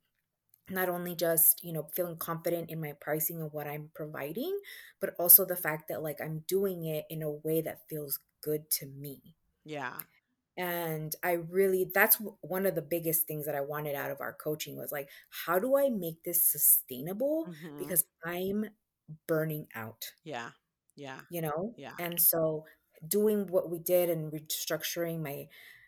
not 0.70 0.88
only 0.88 1.14
just 1.14 1.62
you 1.64 1.72
know 1.72 1.88
feeling 1.94 2.16
confident 2.16 2.70
in 2.70 2.80
my 2.80 2.92
pricing 3.00 3.40
and 3.40 3.52
what 3.52 3.66
i'm 3.66 3.90
providing 3.94 4.58
but 5.00 5.14
also 5.18 5.44
the 5.44 5.56
fact 5.56 5.88
that 5.88 6.02
like 6.02 6.20
i'm 6.20 6.44
doing 6.46 6.84
it 6.84 7.04
in 7.10 7.22
a 7.22 7.30
way 7.30 7.60
that 7.60 7.88
feels 7.88 8.20
good 8.42 8.70
to 8.70 8.86
me 8.86 9.34
yeah. 9.70 9.94
And 10.56 11.14
i 11.22 11.32
really 11.32 11.90
that's 11.94 12.18
one 12.42 12.66
of 12.66 12.74
the 12.74 12.82
biggest 12.82 13.26
things 13.26 13.46
that 13.46 13.54
i 13.54 13.60
wanted 13.60 13.94
out 13.94 14.10
of 14.10 14.20
our 14.20 14.34
coaching 14.34 14.76
was 14.76 14.92
like 14.92 15.08
how 15.46 15.58
do 15.58 15.76
i 15.78 15.88
make 15.88 16.22
this 16.24 16.44
sustainable? 16.44 17.46
Mm-hmm. 17.48 17.78
because 17.78 18.04
i'm 18.26 18.66
burning 19.26 19.66
out. 19.74 20.04
Yeah. 20.24 20.50
Yeah. 20.96 21.20
You 21.30 21.42
know? 21.42 21.74
Yeah. 21.76 21.92
And 21.98 22.20
so 22.20 22.64
doing 23.06 23.46
what 23.46 23.70
we 23.70 23.78
did 23.78 24.10
and 24.10 24.32
restructuring 24.32 25.22
my 25.22 25.46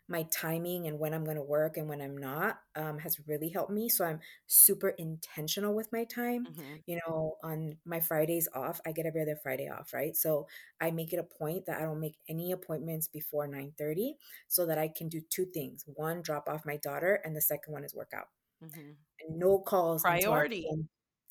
my 0.09 0.25
timing 0.25 0.87
and 0.87 0.99
when 0.99 1.15
I'm 1.15 1.25
going 1.25 1.37
to 1.37 1.43
work 1.43 1.77
and 1.77 1.89
when 1.89 2.01
I'm 2.01 2.17
not 2.17 2.59
um, 2.77 2.99
has 2.99 3.19
really 3.27 3.49
helped 3.49 3.73
me. 3.73 3.89
So 3.89 4.05
I'm 4.05 4.21
super 4.47 4.91
intentional 4.91 5.75
with 5.75 5.93
my 5.93 6.05
time. 6.05 6.47
mm-hmm. 6.47 6.77
You 6.87 7.01
know, 7.07 7.37
on 7.43 7.77
my 7.85 8.01
Fridays 8.01 8.49
off, 8.55 8.81
I 8.87 8.93
get 8.93 9.07
every 9.07 9.23
other 9.23 9.39
Friday 9.43 9.69
off, 9.69 9.93
right? 9.93 10.17
So 10.17 10.47
I 10.81 10.91
make 10.91 11.13
it 11.13 11.19
a 11.19 11.23
point 11.39 11.67
that 11.67 11.79
I 11.79 11.83
don't 11.83 12.01
make 12.01 12.17
any 12.29 12.53
appointments 12.53 13.09
before 13.09 13.47
9:30 13.47 14.15
so 14.49 14.67
that 14.67 14.79
I 14.79 14.89
can 14.89 15.09
do 15.09 15.21
two 15.31 15.47
things. 15.47 15.85
One, 15.87 16.23
drop 16.23 16.49
off 16.49 16.67
my 16.67 16.77
daughter, 16.77 17.21
and 17.25 17.35
the 17.37 17.41
second 17.41 17.73
one 17.73 17.85
is 17.85 17.95
workout. 17.95 18.27
Mm-hmm. 18.63 18.81
And 19.21 19.39
no 19.39 19.59
calls. 19.59 20.03
Priority. 20.03 20.67
Until 20.69 20.87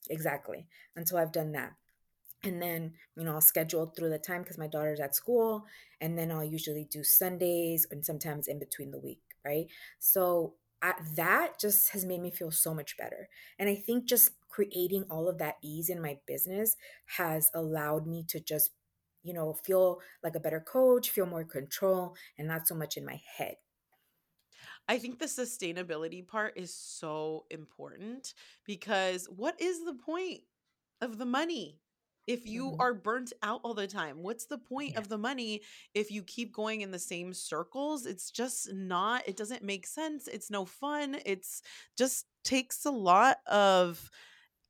exactly. 0.10 0.68
Until 0.96 1.18
I've 1.18 1.32
done 1.32 1.52
that 1.54 1.74
and 2.44 2.62
then 2.62 2.94
you 3.16 3.24
know 3.24 3.34
i'll 3.34 3.42
schedule 3.42 3.86
through 3.88 4.10
the 4.10 4.18
time 4.18 4.42
because 4.42 4.58
my 4.58 4.68
daughter's 4.68 5.00
at 5.00 5.16
school 5.16 5.66
and 6.00 6.18
then 6.18 6.32
i'll 6.32 6.44
usually 6.44 6.88
do 6.92 7.04
sundays 7.04 7.86
and 7.92 8.06
sometimes 8.06 8.48
in 8.48 8.60
between 8.60 8.92
the 8.92 9.00
week 9.00 9.22
right 9.46 9.68
so 10.00 10.56
that 11.16 11.60
just 11.60 11.90
has 11.92 12.06
made 12.06 12.22
me 12.22 12.32
feel 12.32 12.52
so 12.52 12.74
much 12.74 12.98
better 12.98 13.30
and 13.60 13.70
i 13.70 13.76
think 13.76 14.06
just 14.06 14.32
creating 14.50 15.06
all 15.10 15.30
of 15.30 15.38
that 15.38 15.56
ease 15.62 15.90
in 15.90 16.02
my 16.02 16.18
business 16.28 16.76
has 17.18 17.50
allowed 17.54 18.08
me 18.08 18.24
to 18.28 18.40
just 18.40 18.72
you 19.24 19.34
know 19.34 19.54
feel 19.64 20.00
like 20.24 20.36
a 20.36 20.40
better 20.40 20.60
coach 20.60 21.10
feel 21.10 21.26
more 21.26 21.44
control 21.44 22.16
and 22.38 22.48
not 22.48 22.68
so 22.68 22.74
much 22.76 22.98
in 22.98 23.06
my 23.06 23.20
head 23.38 23.56
I 24.88 24.98
think 25.00 25.20
the 25.20 25.26
sustainability 25.26 26.28
part 26.28 26.54
is 26.58 26.74
so 26.74 27.46
important 27.50 28.34
because 28.66 29.28
what 29.28 29.60
is 29.62 29.84
the 29.86 29.94
point 29.94 30.42
of 31.02 31.18
the 31.18 31.26
money? 31.26 31.80
If 32.32 32.46
you 32.46 32.72
mm-hmm. 32.72 32.82
are 32.82 32.94
burnt 32.94 33.34
out 33.44 33.62
all 33.64 33.74
the 33.74 33.88
time 33.88 34.24
what's 34.24 34.46
the 34.46 34.58
point 34.58 34.94
Yeah. 34.94 35.00
of 35.00 35.10
the 35.10 35.18
money 35.18 35.62
if 35.94 36.12
you 36.12 36.24
keep 36.24 36.54
going 36.54 36.82
in 36.82 36.92
the 36.92 37.00
same 37.00 37.34
circles 37.34 38.06
it's 38.06 38.32
just 38.32 38.74
not 38.74 39.28
it 39.28 39.36
doesn't 39.36 39.64
make 39.64 39.86
sense 39.86 40.28
it's 40.28 40.50
no 40.50 40.66
fun 40.66 41.18
it's 41.26 41.62
just 41.98 42.26
takes 42.44 42.86
a 42.86 42.92
lot 42.92 43.38
of 43.48 44.10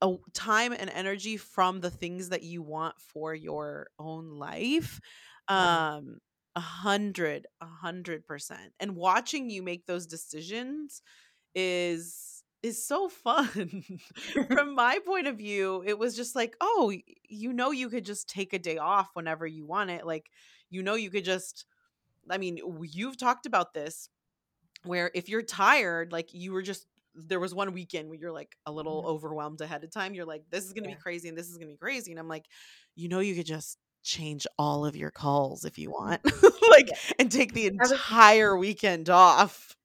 uh, 0.01 0.16
time 0.34 0.74
and 0.74 0.89
energy 0.89 1.38
from 1.38 1.80
the 1.82 1.91
things 1.91 2.30
that 2.30 2.43
you 2.43 2.62
want 2.64 2.95
for 2.99 3.36
your 3.36 3.88
own 3.99 4.30
life 4.32 4.99
um 5.47 6.18
a 6.55 6.59
hundred 6.59 7.47
a 7.62 7.66
hundred 7.66 8.26
percent 8.26 8.74
and 8.80 8.95
watching 8.95 9.49
you 9.49 9.62
make 9.64 9.86
those 9.86 10.05
decisions 10.07 11.01
is 11.55 12.31
is 12.64 12.86
so 12.86 13.09
fun. 13.09 13.84
From 14.51 14.76
my 14.76 14.99
point 15.05 15.28
of 15.28 15.38
view, 15.38 15.84
it 15.86 15.97
was 15.97 16.16
just 16.16 16.36
like, 16.36 16.55
oh, 16.62 16.93
you 17.28 17.53
know, 17.53 17.72
you 17.72 17.89
could 17.89 18.05
just 18.05 18.30
take 18.30 18.53
a 18.53 18.59
day 18.59 18.78
off 18.78 19.09
whenever 19.16 19.47
you 19.47 19.66
want 19.66 19.89
it. 19.89 20.05
Like, 20.05 20.30
you 20.70 20.84
know, 20.84 20.95
you 20.95 21.09
could 21.09 21.26
just, 21.26 21.66
I 22.30 22.38
mean, 22.38 22.59
you've 22.84 23.18
talked 23.18 23.45
about 23.45 23.74
this 23.74 24.09
where 24.84 25.12
if 25.14 25.30
you're 25.30 25.41
tired, 25.43 26.12
like 26.12 26.34
you 26.34 26.51
were 26.53 26.62
just, 26.62 26.88
there 27.16 27.39
was 27.39 27.53
one 27.53 27.74
weekend 27.74 28.09
where 28.09 28.18
you're 28.18 28.32
like 28.32 28.55
a 28.66 28.72
little 28.72 29.03
Mhm. 29.03 29.07
overwhelmed 29.07 29.62
ahead 29.62 29.84
of 29.84 29.91
time. 29.91 30.14
You're 30.14 30.26
like, 30.26 30.43
this 30.49 30.66
is 30.66 30.74
going 30.74 30.84
to 30.84 30.88
Yeah. 30.88 30.89
be 30.89 30.95
crazy 30.97 31.30
and 31.30 31.38
this 31.38 31.49
is 31.49 31.57
going 31.57 31.68
to 31.70 31.74
be 31.74 31.78
crazy. 31.78 32.12
And 32.12 32.20
I'm 32.20 32.28
like, 32.30 32.45
you 32.95 33.09
know, 33.09 33.20
you 33.20 33.36
could 33.36 33.45
just 33.45 33.78
change 34.03 34.47
all 34.57 34.86
of 34.86 34.95
your 34.95 35.12
calls 35.12 35.66
if 35.66 35.78
you 35.78 35.91
want, 35.91 36.22
like, 36.72 36.88
Yeah. 36.88 36.95
and 37.20 37.32
take 37.32 37.53
the 37.53 37.68
entire 37.68 38.57
weekend 38.57 39.09
off. 39.09 39.76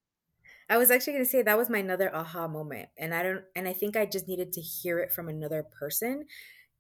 I 0.68 0.78
was 0.78 0.90
actually 0.90 1.14
going 1.14 1.24
to 1.24 1.30
say 1.30 1.42
that 1.42 1.58
was 1.58 1.70
my 1.70 1.78
another 1.78 2.14
aha 2.14 2.48
moment. 2.48 2.88
And 2.98 3.14
I 3.14 3.22
don't, 3.22 3.44
and 3.54 3.68
I 3.68 3.72
think 3.72 3.96
I 3.96 4.06
just 4.06 4.26
needed 4.28 4.52
to 4.54 4.60
hear 4.60 4.98
it 4.98 5.12
from 5.12 5.28
another 5.28 5.62
person 5.62 6.26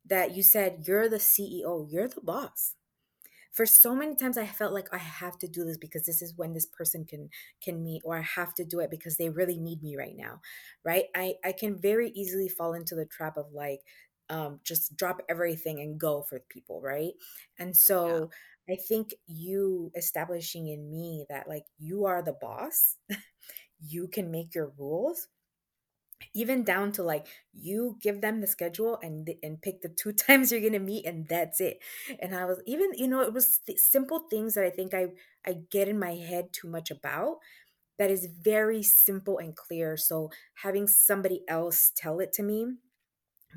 that 0.06 0.36
you 0.36 0.42
said, 0.42 0.84
you're 0.86 1.08
the 1.08 1.20
CEO, 1.20 1.86
you're 1.88 2.08
the 2.08 2.20
boss. 2.20 2.74
For 3.52 3.66
so 3.66 3.94
many 3.94 4.14
times 4.14 4.36
I 4.38 4.46
felt 4.46 4.74
like 4.74 4.88
I 4.92 4.98
have 4.98 5.38
to 5.38 5.48
do 5.48 5.64
this 5.64 5.78
because 5.78 6.04
this 6.06 6.22
is 6.22 6.34
when 6.36 6.52
this 6.52 6.66
person 6.66 7.04
can 7.06 7.30
can 7.62 7.82
meet 7.82 8.02
or 8.04 8.16
I 8.16 8.22
have 8.22 8.54
to 8.56 8.64
do 8.64 8.80
it 8.80 8.90
because 8.90 9.16
they 9.16 9.30
really 9.30 9.58
need 9.58 9.82
me 9.82 9.96
right 9.96 10.14
now. 10.16 10.40
Right? 10.84 11.06
I 11.14 11.34
I 11.44 11.52
can 11.52 11.80
very 11.80 12.10
easily 12.10 12.48
fall 12.48 12.74
into 12.74 12.94
the 12.94 13.06
trap 13.06 13.36
of 13.38 13.46
like 13.52 13.80
um 14.28 14.60
just 14.64 14.96
drop 14.96 15.22
everything 15.28 15.80
and 15.80 15.98
go 15.98 16.22
for 16.22 16.40
people, 16.50 16.82
right? 16.82 17.12
And 17.58 17.74
so 17.76 18.30
I 18.68 18.76
think 18.76 19.14
you 19.26 19.90
establishing 19.96 20.68
in 20.68 20.90
me 20.90 21.24
that 21.30 21.48
like 21.48 21.64
you 21.78 22.04
are 22.06 22.22
the 22.22 22.34
boss 22.34 22.96
you 23.80 24.08
can 24.08 24.30
make 24.30 24.54
your 24.54 24.72
rules 24.78 25.28
even 26.34 26.64
down 26.64 26.92
to 26.92 27.02
like 27.02 27.26
you 27.52 27.98
give 28.00 28.20
them 28.20 28.40
the 28.40 28.46
schedule 28.46 28.98
and 29.02 29.28
and 29.42 29.60
pick 29.60 29.80
the 29.82 29.88
two 29.88 30.12
times 30.26 30.50
you're 30.50 30.60
gonna 30.60 30.78
meet 30.78 31.04
and 31.06 31.28
that's 31.28 31.60
it. 31.60 31.78
And 32.20 32.34
i 32.34 32.44
was 32.44 32.62
even 32.66 32.92
you 32.94 33.08
know 33.08 33.20
it 33.22 33.32
was 33.32 33.58
th- 33.66 33.78
simple 33.78 34.20
things 34.30 34.54
that 34.54 34.64
i 34.64 34.70
think 34.70 34.94
i 34.94 35.08
i 35.46 35.54
get 35.70 35.88
in 35.88 35.98
my 35.98 36.14
head 36.14 36.52
too 36.52 36.68
much 36.68 36.90
about 36.90 37.36
that 37.98 38.10
is 38.10 38.26
very 38.26 38.82
simple 38.82 39.38
and 39.38 39.56
clear. 39.56 39.96
So 39.96 40.30
having 40.64 40.88
somebody 40.88 41.44
else 41.48 41.92
tell 41.96 42.20
it 42.20 42.32
to 42.34 42.42
me 42.42 42.66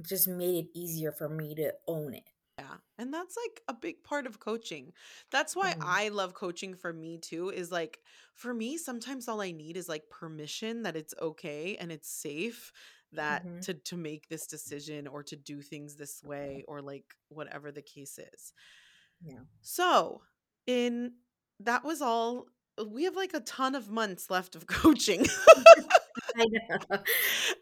just 0.04 0.28
made 0.28 0.66
it 0.66 0.72
easier 0.80 1.12
for 1.12 1.30
me 1.30 1.56
to 1.56 1.74
own 1.88 2.14
it 2.14 2.30
Yeah. 2.60 2.78
And 2.98 3.14
that's 3.14 3.36
like 3.46 3.62
a 3.68 3.74
big 3.74 4.04
part 4.04 4.26
of 4.28 4.40
coaching. 4.40 4.94
That's 5.32 5.56
why 5.56 5.74
Mhm. 5.74 5.82
I 5.82 6.10
love 6.10 6.34
coaching 6.34 6.76
for 6.76 6.92
me 6.94 7.18
too 7.18 7.50
is 7.50 7.72
like 7.72 8.00
for 8.36 8.54
me 8.54 8.78
sometimes 8.78 9.28
all 9.28 9.42
I 9.42 9.52
need 9.52 9.78
is 9.78 9.88
like 9.90 10.10
permission 10.10 10.84
that 10.84 10.96
it's 10.96 11.14
okay 11.22 11.78
and 11.78 11.92
it's 11.92 12.10
safe 12.10 12.72
that 13.14 13.44
Mhm. 13.46 13.62
to 13.62 13.74
to 13.74 13.98
make 13.98 14.28
this 14.28 14.48
decision 14.48 15.08
or 15.08 15.24
to 15.24 15.36
do 15.36 15.62
things 15.62 15.96
this 15.96 16.22
way 16.24 16.64
or 16.68 16.82
like 16.82 17.16
whatever 17.30 17.72
the 17.72 17.82
case 17.82 18.20
is. 18.20 18.54
Yeah. 19.22 19.44
So, 19.62 20.24
in 20.68 21.14
that 21.60 21.84
was 21.84 22.02
all 22.02 22.48
we 22.88 23.04
have 23.04 23.16
like 23.16 23.34
a 23.34 23.42
ton 23.42 23.76
of 23.76 23.90
months 23.90 24.30
left 24.30 24.56
of 24.56 24.68
coaching. 24.68 25.26
I 26.36 26.46
know. 26.46 27.04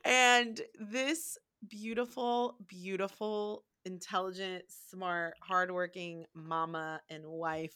and 0.06 0.62
this 0.80 1.38
beautiful, 1.68 2.58
beautiful, 2.68 3.66
intelligent, 3.88 4.66
smart, 4.70 5.36
hardworking 5.42 6.28
mama 6.36 7.02
and 7.10 7.26
wife 7.28 7.76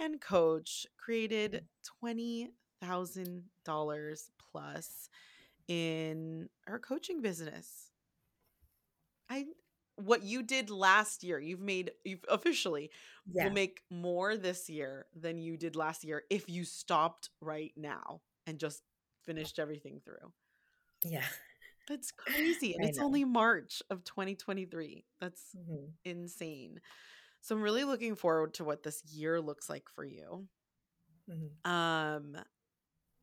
and 0.00 0.20
coach 0.20 0.86
created 0.98 1.52
mm. 1.52 1.60
$20,000 2.02 4.30
plus 4.52 5.10
in 5.68 6.48
her 6.66 6.78
coaching 6.78 7.22
business. 7.22 7.90
I 9.30 9.46
what 9.96 10.22
you 10.22 10.42
did 10.42 10.70
last 10.70 11.22
year. 11.22 11.38
You've 11.38 11.60
made 11.60 11.92
you've 12.04 12.24
officially 12.28 12.90
Yeah. 13.26 13.42
will 13.42 13.50
make 13.50 13.82
more 13.90 14.36
this 14.36 14.68
year 14.68 15.06
than 15.14 15.38
you 15.38 15.56
did 15.56 15.76
last 15.76 16.04
year 16.04 16.24
if 16.30 16.48
you 16.48 16.64
stopped 16.64 17.30
right 17.40 17.72
now 17.76 18.20
and 18.46 18.58
just 18.58 18.82
finished 19.24 19.58
everything 19.58 20.00
through. 20.04 20.32
Yeah. 21.04 21.24
That's 21.88 22.10
crazy. 22.10 22.74
And 22.74 22.84
I 22.84 22.84
it's 22.84 22.98
know. 22.98 23.02
only 23.02 23.24
March 23.24 23.82
of 23.90 24.04
2023. 24.04 25.06
That's 25.20 25.54
Mhm. 25.54 25.94
insane. 26.04 26.80
So 27.40 27.56
I'm 27.56 27.62
really 27.62 27.84
looking 27.84 28.16
forward 28.16 28.54
to 28.54 28.64
what 28.64 28.82
this 28.82 29.04
year 29.04 29.40
looks 29.40 29.68
like 29.70 29.88
for 29.90 30.04
you. 30.04 30.48
Mhm. 31.28 31.64
Um 31.64 32.36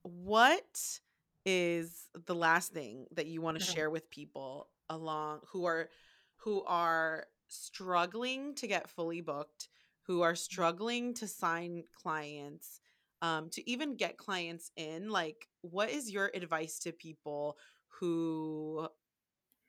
what 0.03 0.99
is 1.45 2.09
the 2.27 2.35
last 2.35 2.73
thing 2.73 3.07
that 3.13 3.27
you 3.27 3.41
want 3.41 3.55
to 3.55 3.59
Uh-huh. 3.59 3.81
share 3.81 3.89
with 3.91 4.09
people 4.11 4.71
along 4.89 5.41
who 5.49 5.65
are 5.65 5.89
who 6.37 6.63
are 6.65 7.27
struggling 7.49 8.55
to 8.55 8.67
get 8.67 8.89
fully 8.89 9.21
booked, 9.21 9.69
who 10.03 10.21
are 10.23 10.35
struggling 10.35 11.13
to 11.15 11.27
sign 11.27 11.83
clients, 11.93 12.81
um, 13.21 13.49
to 13.51 13.69
even 13.69 13.95
get 13.97 14.17
clients 14.17 14.71
in? 14.77 15.09
Like, 15.09 15.49
what 15.61 15.89
is 15.91 16.11
your 16.11 16.31
advice 16.35 16.79
to 16.81 16.93
people 16.93 17.57
who 18.01 18.89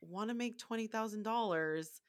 want 0.03 0.31
to 0.31 0.35
make 0.35 0.59
twenty 0.59 0.89
thousand 0.89 1.25
dollars 1.25 2.03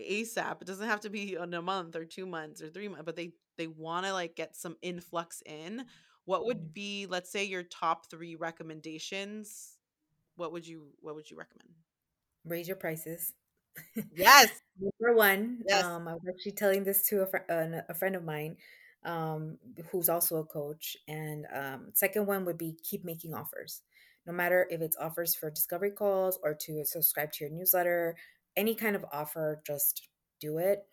ASAP? 0.00 0.62
It 0.62 0.66
doesn't 0.66 0.88
have 0.88 1.00
to 1.02 1.10
be 1.10 1.34
in 1.34 1.54
a 1.54 1.62
month 1.62 1.96
or 1.96 2.04
two 2.06 2.26
months 2.26 2.62
or 2.62 2.70
three 2.70 2.88
months, 2.88 3.04
but 3.06 3.16
they 3.16 3.32
they 3.58 3.68
want 3.68 4.06
to 4.06 4.12
like 4.14 4.36
get 4.36 4.56
some 4.56 4.76
influx 4.82 5.42
in. 5.46 5.86
What 6.26 6.46
would 6.46 6.58
Mhm. 6.58 6.72
be, 6.74 7.06
let's 7.06 7.30
say, 7.32 7.44
your 7.44 7.64
top 7.64 8.10
three 8.10 8.36
recommendations? 8.36 9.78
What 10.36 10.52
would 10.52 10.66
you 10.66 10.94
What 11.00 11.16
would 11.16 11.30
you 11.30 11.36
recommend? 11.38 11.70
Raise 12.44 12.68
your 12.68 12.76
prices. 12.76 13.34
Yes. 14.14 14.48
Number 14.80 15.16
one, 15.16 15.64
Yes. 15.66 15.84
um, 15.84 16.08
I 16.08 16.14
was 16.14 16.22
actually 16.28 16.52
telling 16.52 16.84
this 16.84 17.08
to 17.08 17.22
a, 17.22 17.26
fr- 17.26 17.50
uh, 17.50 17.82
a 17.88 17.94
friend 17.94 18.16
of 18.16 18.24
mine 18.24 18.56
um, 19.04 19.58
who's 19.90 20.08
also 20.08 20.36
a 20.38 20.44
coach. 20.44 20.96
And 21.08 21.46
um, 21.52 21.90
second 21.94 22.26
one 22.26 22.44
would 22.44 22.58
be 22.58 22.76
keep 22.82 23.04
making 23.04 23.34
offers. 23.34 23.82
No 24.26 24.32
matter 24.32 24.66
if 24.70 24.80
it's 24.80 24.96
offers 24.96 25.34
for 25.34 25.50
discovery 25.50 25.90
calls 25.92 26.38
or 26.42 26.54
to 26.54 26.84
subscribe 26.84 27.32
to 27.32 27.44
your 27.44 27.52
newsletter, 27.52 28.16
any 28.56 28.74
kind 28.74 28.96
of 28.96 29.04
offer, 29.12 29.62
just 29.66 30.08
do 30.40 30.58
it. 30.58 30.84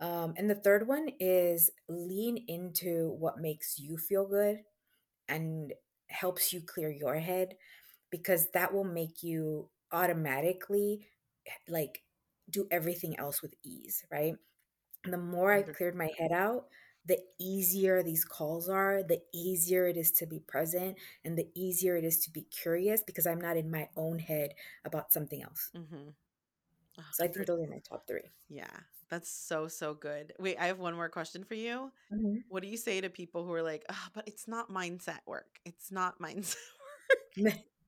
Um, 0.00 0.34
and 0.36 0.48
the 0.48 0.54
third 0.54 0.88
one 0.88 1.08
is 1.20 1.70
lean 1.88 2.44
into 2.48 3.10
what 3.18 3.38
makes 3.38 3.78
you 3.78 3.98
feel 3.98 4.26
good 4.26 4.60
and 5.28 5.72
helps 6.08 6.52
you 6.52 6.60
clear 6.60 6.90
your 6.90 7.16
head 7.16 7.56
because 8.10 8.50
that 8.52 8.72
will 8.74 8.84
make 8.84 9.22
you 9.22 9.68
automatically 9.92 11.08
like 11.68 12.02
do 12.50 12.66
everything 12.70 13.18
else 13.18 13.42
with 13.42 13.54
ease, 13.64 14.04
right? 14.10 14.34
And 15.04 15.12
the 15.12 15.18
more 15.18 15.52
I 15.52 15.62
cleared 15.62 15.94
my 15.96 16.10
head 16.18 16.32
out, 16.32 16.66
the 17.06 17.18
easier 17.38 18.02
these 18.02 18.24
calls 18.24 18.68
are, 18.68 19.02
the 19.02 19.22
easier 19.32 19.86
it 19.86 19.96
is 19.96 20.10
to 20.12 20.26
be 20.26 20.40
present, 20.40 20.96
and 21.24 21.36
the 21.38 21.48
easier 21.54 21.96
it 21.96 22.04
is 22.04 22.18
to 22.20 22.30
be 22.30 22.42
curious 22.42 23.02
because 23.02 23.26
I'm 23.26 23.40
not 23.40 23.56
in 23.56 23.70
my 23.70 23.88
own 23.96 24.18
head 24.18 24.54
about 24.84 25.12
something 25.12 25.42
else. 25.42 25.70
Mm-hmm. 25.76 26.10
So 27.10 27.24
I 27.24 27.28
think 27.28 27.46
those 27.46 27.60
are 27.60 27.66
my 27.66 27.78
top 27.80 28.06
three. 28.06 28.30
Yeah, 28.48 28.70
that's 29.08 29.30
so 29.30 29.68
so 29.68 29.94
good. 29.94 30.32
Wait, 30.38 30.56
I 30.58 30.66
have 30.66 30.78
one 30.78 30.94
more 30.94 31.08
question 31.08 31.44
for 31.44 31.54
you. 31.54 31.90
Mhm. 32.10 32.44
What 32.48 32.62
do 32.62 32.68
you 32.68 32.76
say 32.76 33.00
to 33.00 33.10
people 33.10 33.44
who 33.44 33.52
are 33.52 33.62
like, 33.62 33.84
"Ah, 33.88 34.10
but 34.14 34.26
it's 34.28 34.48
not 34.48 34.70
mindset 34.70 35.20
work. 35.26 35.60
It's 35.64 35.90
not 35.90 36.18
mindset." 36.22 36.56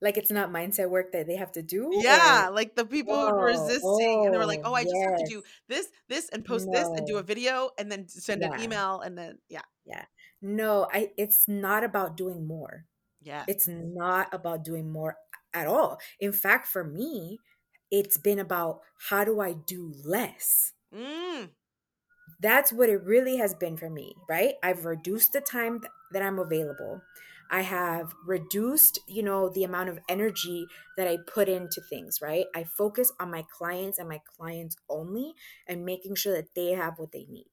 like 0.00 0.16
it's 0.16 0.30
not 0.30 0.50
mindset 0.50 0.90
work 0.90 1.12
that 1.12 1.26
they 1.26 1.36
have 1.36 1.52
to 1.52 1.62
do. 1.62 2.02
Yeah, 2.02 2.48
or- 2.48 2.52
like 2.52 2.74
the 2.74 2.84
people 2.84 3.14
who 3.20 3.32
Oh, 3.32 3.36
were 3.36 3.46
resisting 3.46 4.24
and 4.24 4.34
they 4.34 4.38
were 4.38 4.46
like, 4.46 4.60
oh, 4.64 4.70
"Oh, 4.72 4.74
I 4.74 4.84
just 4.84 5.04
have 5.04 5.14
to 5.16 5.24
do 5.24 5.42
this, 5.68 5.88
this, 6.08 6.28
and 6.30 6.44
post 6.44 6.70
this, 6.70 6.90
and 6.96 7.06
do 7.06 7.18
a 7.18 7.22
video, 7.22 7.70
and 7.78 7.90
then 7.90 8.08
send 8.08 8.42
an 8.42 8.54
email, 8.58 9.00
and 9.00 9.16
then 9.16 9.38
yeah, 9.48 9.62
Yeah. 9.84 10.06
No, 10.42 10.88
I. 10.92 11.12
It's 11.16 11.48
not 11.48 11.84
about 11.84 12.16
doing 12.16 12.46
more. 12.46 12.86
yeah, 13.20 13.46
It's 13.46 13.68
not 13.68 14.32
about 14.34 14.64
doing 14.64 14.90
more 14.90 15.18
at 15.54 15.66
all. 15.68 16.00
In 16.20 16.32
fact, 16.32 16.68
for 16.68 16.84
me, 16.84 17.38
it's 17.90 18.18
been 18.18 18.38
about 18.40 18.82
how 19.10 19.24
do 19.24 19.40
I 19.40 19.54
do 19.54 19.94
less? 20.04 20.74
mm, 20.92 21.50
That's 22.40 22.72
what 22.72 22.88
it 22.88 23.02
really 23.02 23.36
has 23.38 23.54
been 23.54 23.76
for 23.76 23.88
me, 23.90 24.14
right? 24.28 24.54
I've 24.62 24.84
reduced 24.84 25.32
the 25.32 25.40
time 25.40 25.80
th- 25.80 25.90
that 26.12 26.22
I'm 26.22 26.38
available. 26.38 27.00
I 27.50 27.62
have 27.62 28.14
reduced, 28.24 28.98
you 29.06 29.22
know, 29.22 29.48
the 29.48 29.64
amount 29.64 29.88
of 29.88 29.98
energy 30.08 30.66
that 30.96 31.08
I 31.08 31.18
put 31.32 31.48
into 31.48 31.80
things, 31.80 32.20
right? 32.20 32.46
I 32.54 32.64
focus 32.64 33.12
on 33.20 33.30
my 33.30 33.44
clients 33.50 33.98
and 33.98 34.08
my 34.08 34.20
clients 34.36 34.76
only 34.88 35.34
and 35.66 35.84
making 35.84 36.16
sure 36.16 36.34
that 36.34 36.54
they 36.54 36.72
have 36.72 36.98
what 36.98 37.12
they 37.12 37.26
need. 37.28 37.50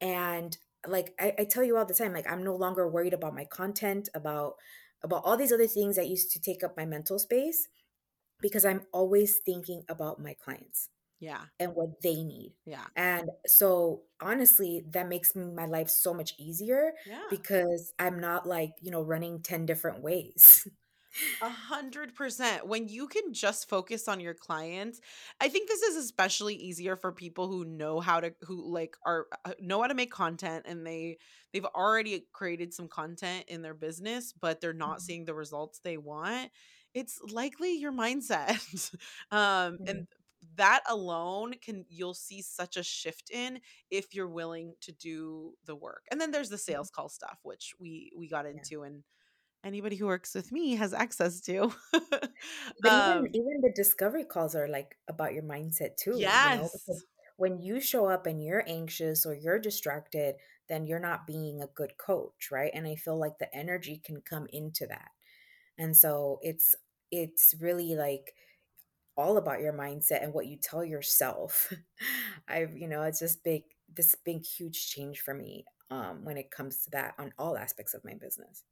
And 0.00 0.56
like 0.86 1.14
I, 1.18 1.34
I 1.38 1.44
tell 1.44 1.64
you 1.64 1.76
all 1.76 1.86
the 1.86 1.94
time, 1.94 2.12
like 2.12 2.30
I'm 2.30 2.44
no 2.44 2.54
longer 2.54 2.88
worried 2.88 3.14
about 3.14 3.34
my 3.34 3.44
content, 3.44 4.08
about 4.14 4.54
about 5.02 5.22
all 5.24 5.36
these 5.36 5.52
other 5.52 5.66
things 5.66 5.96
that 5.96 6.08
used 6.08 6.30
to 6.32 6.40
take 6.40 6.64
up 6.64 6.76
my 6.76 6.84
mental 6.84 7.18
space 7.18 7.68
because 8.40 8.64
I'm 8.64 8.82
always 8.92 9.38
thinking 9.44 9.82
about 9.88 10.20
my 10.20 10.34
clients 10.34 10.90
yeah, 11.20 11.46
and 11.58 11.74
what 11.74 12.02
they 12.02 12.22
need. 12.24 12.54
yeah, 12.64 12.88
And 12.96 13.30
so 13.46 14.02
honestly, 14.20 14.84
that 14.90 15.08
makes 15.08 15.34
my 15.36 15.66
life 15.66 15.88
so 15.88 16.12
much 16.14 16.34
easier 16.38 16.92
yeah. 17.04 17.30
because 17.30 17.92
I'm 17.98 18.20
not 18.20 18.46
like, 18.46 18.72
you 18.80 18.90
know, 18.90 19.02
running 19.02 19.40
10 19.42 19.66
different 19.66 20.02
ways. 20.02 20.68
A 21.40 21.50
hundred 21.50 22.16
percent. 22.16 22.66
When 22.66 22.88
you 22.88 23.06
can 23.06 23.32
just 23.32 23.68
focus 23.68 24.08
on 24.08 24.18
your 24.18 24.34
clients, 24.34 25.00
I 25.40 25.48
think 25.48 25.68
this 25.68 25.82
is 25.82 25.94
especially 25.96 26.56
easier 26.56 26.96
for 26.96 27.12
people 27.12 27.46
who 27.46 27.64
know 27.64 28.00
how 28.00 28.18
to, 28.18 28.34
who 28.42 28.68
like 28.72 28.96
are 29.04 29.26
uh, 29.44 29.52
know 29.60 29.80
how 29.80 29.86
to 29.86 29.94
make 29.94 30.10
content, 30.10 30.64
and 30.66 30.84
they 30.84 31.18
they've 31.52 31.64
already 31.64 32.26
created 32.32 32.74
some 32.74 32.88
content 32.88 33.44
in 33.46 33.62
their 33.62 33.74
business, 33.74 34.32
but 34.32 34.60
they're 34.60 34.72
not 34.72 35.00
Mhm. 35.00 35.00
seeing 35.00 35.26
the 35.26 35.34
results 35.34 35.78
they 35.78 35.96
want. 35.96 36.50
It's 36.92 37.20
likely 37.30 37.74
your 37.78 37.92
mindset, 37.92 38.92
um, 39.30 39.78
Mhm. 39.78 39.86
and 39.86 40.08
that 40.56 40.82
alone 40.88 41.54
can 41.60 41.84
you'll 41.88 42.14
see 42.14 42.42
such 42.42 42.76
a 42.76 42.82
shift 42.82 43.30
in 43.30 43.60
if 43.90 44.14
you're 44.14 44.28
willing 44.28 44.74
to 44.82 44.92
do 44.92 45.54
the 45.64 45.76
work. 45.76 46.04
And 46.10 46.20
then 46.20 46.30
there's 46.30 46.50
the 46.50 46.58
sales 46.58 46.90
call 46.90 47.08
stuff, 47.08 47.40
which 47.42 47.74
we 47.78 48.12
we 48.16 48.28
got 48.28 48.46
Mm-hmm. 48.52 48.58
Yeah. 48.58 48.64
into 48.64 48.82
and 48.82 49.04
anybody 49.64 49.96
who 49.96 50.06
works 50.06 50.34
with 50.34 50.52
me 50.52 50.76
has 50.76 50.94
access 50.94 51.40
to. 51.42 51.72
But 52.80 52.92
um, 52.92 53.26
even 53.34 53.34
even 53.34 53.60
the 53.60 53.72
discovery 53.74 54.24
calls 54.24 54.54
are 54.54 54.68
like 54.68 54.98
about 55.08 55.32
your 55.34 55.42
mindset 55.42 55.96
too, 55.96 56.36
you 56.40 56.50
know? 56.50 56.70
yes. 56.70 57.04
When 57.36 57.60
you 57.60 57.80
show 57.80 58.06
up 58.06 58.26
and 58.26 58.42
you're 58.44 58.64
anxious 58.68 59.24
or 59.26 59.34
you're 59.34 59.58
distracted, 59.60 60.36
then 60.68 60.86
you're 60.86 60.98
not 61.00 61.26
being 61.26 61.62
a 61.62 61.68
good 61.68 61.96
coach, 61.98 62.50
right? 62.50 62.70
And 62.74 62.86
I 62.86 62.96
feel 62.96 63.16
like 63.18 63.38
the 63.38 63.54
energy 63.54 63.98
can 63.98 64.22
come 64.22 64.46
into 64.52 64.86
that. 64.88 65.10
And 65.78 65.96
so 65.96 66.40
it's 66.42 66.74
it's 67.10 67.54
really 67.60 67.94
like 67.96 68.34
all 69.18 69.38
about 69.38 69.60
your 69.60 69.74
mindset 69.74 70.24
and 70.24 70.34
what 70.34 70.46
you 70.46 70.56
tell 70.56 70.84
yourself. 70.84 71.72
I've, 72.48 72.76
you 72.78 72.88
know, 72.88 73.02
it's 73.02 73.20
just 73.20 73.44
big 73.44 73.64
this 73.94 74.14
big 74.24 74.46
huge 74.46 74.90
change 74.90 75.20
for 75.20 75.34
me 75.34 75.64
um 75.90 76.24
when 76.24 76.36
it 76.38 76.50
comes 76.50 76.84
to 76.84 76.90
that 76.90 77.14
on 77.18 77.32
all 77.38 77.56
aspects 77.58 77.94
of 77.94 78.04
my 78.04 78.14
business. 78.14 78.64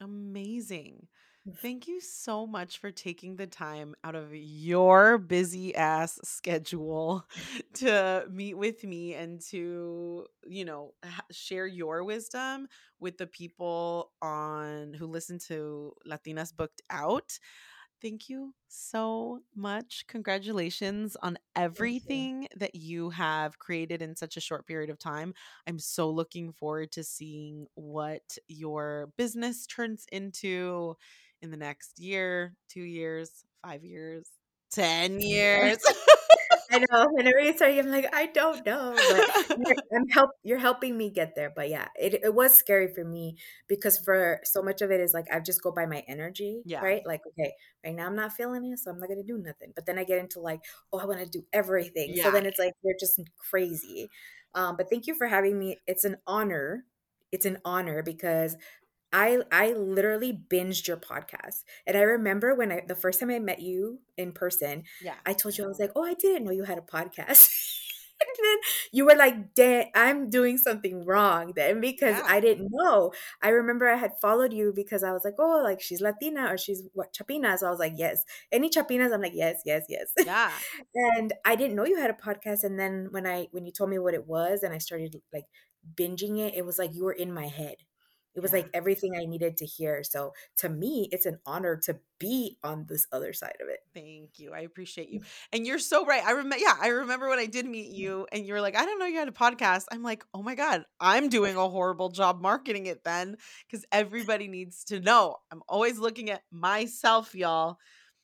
Amazing. 0.00 1.06
Thank 1.62 1.86
you 1.86 2.00
so 2.00 2.46
much 2.46 2.78
for 2.78 2.90
taking 2.90 3.36
the 3.36 3.46
time 3.46 3.94
out 4.02 4.16
of 4.16 4.34
your 4.34 5.16
busy 5.16 5.74
ass 5.76 6.18
schedule 6.24 7.24
to 7.74 8.26
meet 8.30 8.54
with 8.54 8.82
me 8.82 9.14
and 9.14 9.40
to, 9.50 10.26
you 10.46 10.64
know, 10.64 10.94
share 11.30 11.66
your 11.66 12.02
wisdom 12.02 12.66
with 12.98 13.16
the 13.18 13.28
people 13.28 14.10
on 14.20 14.92
who 14.94 15.06
listen 15.06 15.38
to 15.46 15.92
Latinas 16.08 16.54
Booked 16.54 16.82
Out. 16.90 17.38
Thank 18.02 18.28
you 18.28 18.54
so 18.68 19.40
much. 19.54 20.04
Congratulations 20.06 21.16
on 21.22 21.38
everything 21.54 22.46
that 22.56 22.74
you 22.74 23.10
have 23.10 23.58
created 23.58 24.02
in 24.02 24.14
such 24.14 24.36
a 24.36 24.40
short 24.40 24.66
period 24.66 24.90
of 24.90 24.98
time. 24.98 25.32
I'm 25.66 25.78
so 25.78 26.10
looking 26.10 26.52
forward 26.52 26.92
to 26.92 27.02
seeing 27.02 27.66
what 27.74 28.36
your 28.48 29.08
business 29.16 29.66
turns 29.66 30.04
into 30.12 30.96
in 31.40 31.50
the 31.50 31.56
next 31.56 31.98
year, 31.98 32.54
two 32.68 32.82
years, 32.82 33.30
five 33.64 33.82
years, 33.82 34.28
10 34.72 35.20
years. 35.20 35.78
I 36.78 36.84
know. 36.90 37.06
Whenever 37.12 37.40
you 37.40 37.54
start, 37.56 37.72
I'm 37.74 37.90
like, 37.90 38.08
I 38.14 38.26
don't 38.26 38.64
know, 38.66 39.04
but 39.08 39.28
you're, 39.56 39.76
I'm 39.94 40.08
help. 40.08 40.30
You're 40.42 40.58
helping 40.58 40.96
me 40.96 41.10
get 41.10 41.34
there. 41.36 41.52
But 41.54 41.68
yeah, 41.70 41.88
it 41.96 42.14
it 42.24 42.34
was 42.34 42.54
scary 42.54 42.92
for 42.92 43.04
me 43.04 43.36
because 43.68 43.98
for 43.98 44.40
so 44.44 44.62
much 44.62 44.82
of 44.82 44.90
it 44.90 45.00
is 45.00 45.14
like 45.14 45.26
I 45.32 45.40
just 45.40 45.62
go 45.62 45.70
by 45.72 45.86
my 45.86 46.02
energy, 46.08 46.62
Yeah. 46.64 46.80
right? 46.80 47.02
Like, 47.06 47.20
okay, 47.28 47.52
right 47.84 47.94
now 47.94 48.06
I'm 48.06 48.16
not 48.16 48.32
feeling 48.32 48.64
it, 48.72 48.78
so 48.78 48.90
I'm 48.90 48.98
not 48.98 49.08
gonna 49.08 49.22
do 49.22 49.38
nothing. 49.38 49.72
But 49.74 49.86
then 49.86 49.98
I 49.98 50.04
get 50.04 50.18
into 50.18 50.40
like, 50.40 50.60
oh, 50.92 50.98
I 50.98 51.06
want 51.06 51.20
to 51.20 51.26
do 51.26 51.44
everything. 51.52 52.14
So 52.16 52.30
then 52.30 52.46
it's 52.46 52.58
like 52.58 52.72
you're 52.82 52.96
just 52.98 53.20
crazy. 53.50 54.10
Um, 54.54 54.76
but 54.76 54.88
thank 54.90 55.06
you 55.06 55.14
for 55.14 55.26
having 55.26 55.58
me. 55.58 55.78
It's 55.86 56.04
an 56.04 56.16
honor. 56.26 56.84
It's 57.32 57.46
an 57.46 57.58
honor 57.64 58.02
because 58.02 58.56
I 59.16 59.40
I 59.50 59.72
literally 59.72 60.32
binged 60.52 60.86
your 60.88 60.98
podcast. 60.98 61.64
And 61.86 61.96
I 61.96 62.02
remember 62.02 62.54
when 62.54 62.70
I 62.72 62.82
the 62.86 62.94
first 62.94 63.18
time 63.20 63.30
I 63.30 63.38
met 63.38 63.60
you 63.62 64.00
in 64.18 64.32
person, 64.32 64.84
Yeah. 65.00 65.14
I 65.24 65.32
told 65.32 65.56
you 65.56 65.64
I 65.64 65.68
was 65.68 65.80
like, 65.80 65.92
"Oh, 65.96 66.04
I 66.04 66.14
didn't 66.14 66.44
know 66.44 66.52
you 66.52 66.64
had 66.64 66.78
a 66.78 66.82
podcast." 66.82 67.48
and 68.20 68.36
then 68.44 68.58
you 68.92 69.04
were 69.06 69.14
like, 69.16 69.54
"Damn, 69.54 69.86
I'm 69.94 70.30
doing 70.30 70.58
something 70.58 71.04
wrong 71.06 71.52
then 71.56 71.80
because 71.80 72.16
Yeah. 72.16 72.26
I 72.28 72.40
didn't 72.40 72.68
know." 72.70 73.12
I 73.42 73.48
remember 73.50 73.88
I 73.88 73.96
had 73.96 74.12
followed 74.20 74.52
you 74.52 74.72
because 74.76 75.02
I 75.02 75.12
was 75.12 75.24
like, 75.24 75.34
"Oh, 75.38 75.60
like 75.64 75.80
she's 75.80 76.00
Latina 76.02 76.52
or 76.52 76.58
she's 76.58 76.82
what 76.94 77.12
Chapina." 77.14 77.56
So 77.58 77.66
I 77.68 77.70
was 77.70 77.80
like, 77.80 77.94
"Yes." 77.96 78.24
Any 78.52 78.68
Chapinas, 78.68 79.12
I'm 79.12 79.22
like, 79.22 79.34
"Yes, 79.34 79.62
yes, 79.64 79.84
yes." 79.88 80.12
Yeah. 80.24 80.52
and 80.94 81.32
I 81.44 81.56
didn't 81.56 81.76
know 81.76 81.86
you 81.86 81.96
had 81.98 82.10
a 82.10 82.14
podcast. 82.28 82.64
And 82.64 82.78
then 82.78 83.08
when 83.12 83.26
I 83.26 83.48
when 83.52 83.64
you 83.66 83.72
told 83.72 83.90
me 83.90 83.98
what 83.98 84.14
it 84.14 84.26
was 84.26 84.62
and 84.62 84.74
I 84.74 84.78
started 84.78 85.16
like 85.32 85.46
binging 85.94 86.38
it, 86.38 86.54
it 86.54 86.66
was 86.66 86.78
like 86.78 86.94
you 86.94 87.04
were 87.04 87.12
in 87.12 87.32
my 87.32 87.46
head. 87.48 87.76
It 88.36 88.40
was 88.42 88.52
Yeah. 88.52 88.58
like 88.58 88.70
everything 88.74 89.16
I 89.16 89.24
needed 89.24 89.56
to 89.58 89.66
hear. 89.66 90.04
So 90.04 90.34
to 90.58 90.68
me, 90.68 91.08
it's 91.12 91.26
an 91.26 91.40
honor 91.46 91.76
to 91.84 91.98
be 92.20 92.58
on 92.62 92.86
this 92.88 93.06
other 93.12 93.32
side 93.32 93.56
of 93.62 93.68
it. 93.68 93.80
Thank 93.94 94.38
you. 94.38 94.52
I 94.54 94.60
appreciate 94.60 95.08
you. 95.08 95.22
And 95.52 95.66
you're 95.66 95.78
so 95.80 96.04
right. 96.06 96.22
I 96.24 96.32
remember 96.32 96.58
yeah, 96.58 96.74
I 96.80 96.88
remember 96.88 97.28
when 97.28 97.38
I 97.38 97.46
did 97.46 97.66
meet 97.66 97.90
you 97.90 98.26
and 98.32 98.46
you 98.46 98.54
were 98.54 98.60
like, 98.60 98.76
I 98.76 98.84
don't 98.84 98.98
know 98.98 99.06
you 99.06 99.18
had 99.18 99.28
a 99.28 99.32
podcast. 99.32 99.84
I'm 99.90 100.02
like, 100.02 100.24
oh 100.34 100.42
my 100.42 100.54
God, 100.54 100.84
I'm 101.00 101.28
doing 101.28 101.56
a 101.56 101.68
horrible 101.68 102.10
job 102.10 102.40
marketing 102.40 102.86
it 102.86 103.04
then. 103.04 103.36
Cause 103.70 103.84
everybody 103.92 104.48
needs 104.48 104.84
to 104.84 105.00
know. 105.00 105.36
I'm 105.50 105.62
always 105.68 105.98
looking 105.98 106.30
at 106.30 106.42
myself, 106.50 107.34
y'all. 107.34 107.78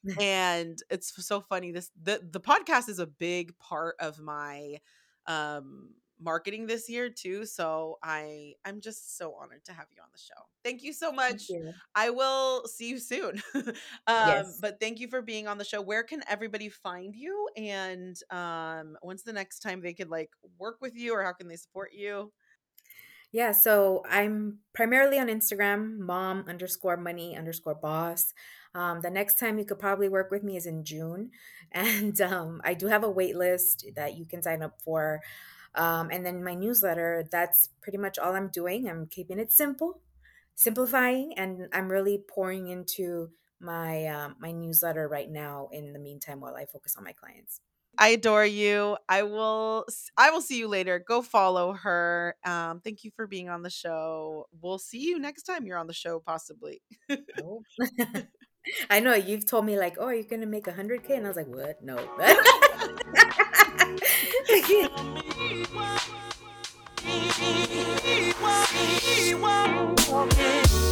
And 0.20 0.78
it's 0.90 1.12
so 1.26 1.40
funny. 1.40 1.70
This 1.72 1.90
the 2.02 2.20
the 2.28 2.40
podcast 2.40 2.88
is 2.88 2.98
a 2.98 3.06
big 3.06 3.56
part 3.58 3.96
of 4.00 4.18
my 4.20 4.78
um 5.26 5.90
marketing 6.22 6.66
this 6.66 6.88
year 6.88 7.10
too. 7.10 7.44
So 7.46 7.98
I 8.02 8.54
I'm 8.64 8.80
just 8.80 9.16
so 9.16 9.34
honored 9.34 9.64
to 9.64 9.72
have 9.72 9.86
you 9.94 10.02
on 10.02 10.08
the 10.12 10.18
show. 10.18 10.48
Thank 10.64 10.82
you 10.82 10.92
so 10.92 11.12
much. 11.12 11.48
you. 11.48 11.74
I 11.94 12.10
will 12.10 12.66
see 12.66 12.88
you 12.88 12.98
soon. 12.98 13.42
um, 13.54 13.74
Yes. 14.06 14.58
but 14.60 14.78
thank 14.80 15.00
you 15.00 15.08
for 15.08 15.22
being 15.22 15.48
on 15.48 15.58
the 15.58 15.64
show. 15.64 15.80
Where 15.82 16.02
can 16.02 16.22
everybody 16.28 16.68
find 16.68 17.14
you? 17.14 17.48
And 17.56 18.16
um, 18.30 18.96
when's 19.02 19.22
the 19.22 19.32
next 19.32 19.60
time 19.60 19.80
they 19.80 19.94
could 19.94 20.10
like 20.10 20.30
work 20.58 20.78
with 20.80 20.94
you 20.96 21.14
or 21.14 21.22
how 21.22 21.32
can 21.32 21.48
they 21.48 21.56
support 21.56 21.92
you? 21.92 22.32
Yeah, 23.32 23.52
so 23.52 24.02
I'm 24.08 24.58
primarily 24.74 25.18
on 25.18 25.28
Instagram, 25.28 25.98
mom 25.98 26.44
underscore 26.46 26.98
money 26.98 27.36
underscore 27.36 27.74
boss. 27.74 28.34
Um, 28.74 29.00
the 29.00 29.10
next 29.10 29.38
time 29.38 29.58
you 29.58 29.64
could 29.64 29.78
probably 29.78 30.08
work 30.08 30.30
with 30.30 30.42
me 30.42 30.56
is 30.56 30.66
in 30.66 30.84
June. 30.84 31.30
And 31.74 32.20
um, 32.20 32.60
I 32.64 32.74
do 32.74 32.88
have 32.88 33.02
a 33.02 33.08
wait 33.08 33.34
list 33.34 33.86
that 33.96 34.18
you 34.18 34.26
can 34.26 34.42
sign 34.42 34.62
up 34.62 34.82
for. 34.82 35.22
Um, 35.74 36.10
and 36.10 36.24
then 36.24 36.44
my 36.44 36.54
newsletter, 36.54 37.24
that's 37.30 37.70
pretty 37.80 37.98
much 37.98 38.18
all 38.18 38.34
I'm 38.34 38.48
doing. 38.48 38.88
I'm 38.88 39.06
keeping 39.06 39.38
it 39.38 39.52
simple, 39.52 40.00
simplifying, 40.54 41.32
and 41.36 41.68
I'm 41.72 41.88
really 41.88 42.18
pouring 42.18 42.68
into 42.68 43.30
my 43.60 44.06
um, 44.06 44.36
my 44.40 44.50
newsletter 44.50 45.08
right 45.08 45.30
now 45.30 45.68
in 45.72 45.92
the 45.92 45.98
meantime 45.98 46.40
while 46.40 46.56
I 46.56 46.66
focus 46.66 46.96
on 46.96 47.04
my 47.04 47.12
clients. 47.12 47.60
I 47.98 48.08
adore 48.08 48.46
you. 48.46 48.96
I 49.08 49.22
will 49.22 49.86
I 50.16 50.30
will 50.30 50.40
see 50.40 50.58
you 50.58 50.68
later. 50.68 50.98
Go 50.98 51.22
follow 51.22 51.74
her. 51.74 52.34
Um, 52.44 52.80
thank 52.80 53.04
you 53.04 53.10
for 53.14 53.26
being 53.26 53.48
on 53.48 53.62
the 53.62 53.70
show. 53.70 54.46
We'll 54.60 54.78
see 54.78 55.00
you 55.00 55.18
next 55.18 55.42
time 55.44 55.66
you're 55.66 55.78
on 55.78 55.86
the 55.86 55.92
show, 55.92 56.18
possibly. 56.18 56.82
Oh. 57.42 57.62
I 58.90 59.00
know 59.00 59.14
you've 59.14 59.44
told 59.44 59.64
me 59.66 59.76
like, 59.78 59.96
oh, 59.98 60.08
you're 60.08 60.22
gonna 60.22 60.46
make 60.46 60.66
a 60.68 60.72
hundred 60.72 61.04
k, 61.04 61.16
and 61.16 61.26
I 61.26 61.28
was 61.28 61.36
like, 61.36 61.48
what? 61.48 61.82
No. 61.82 61.96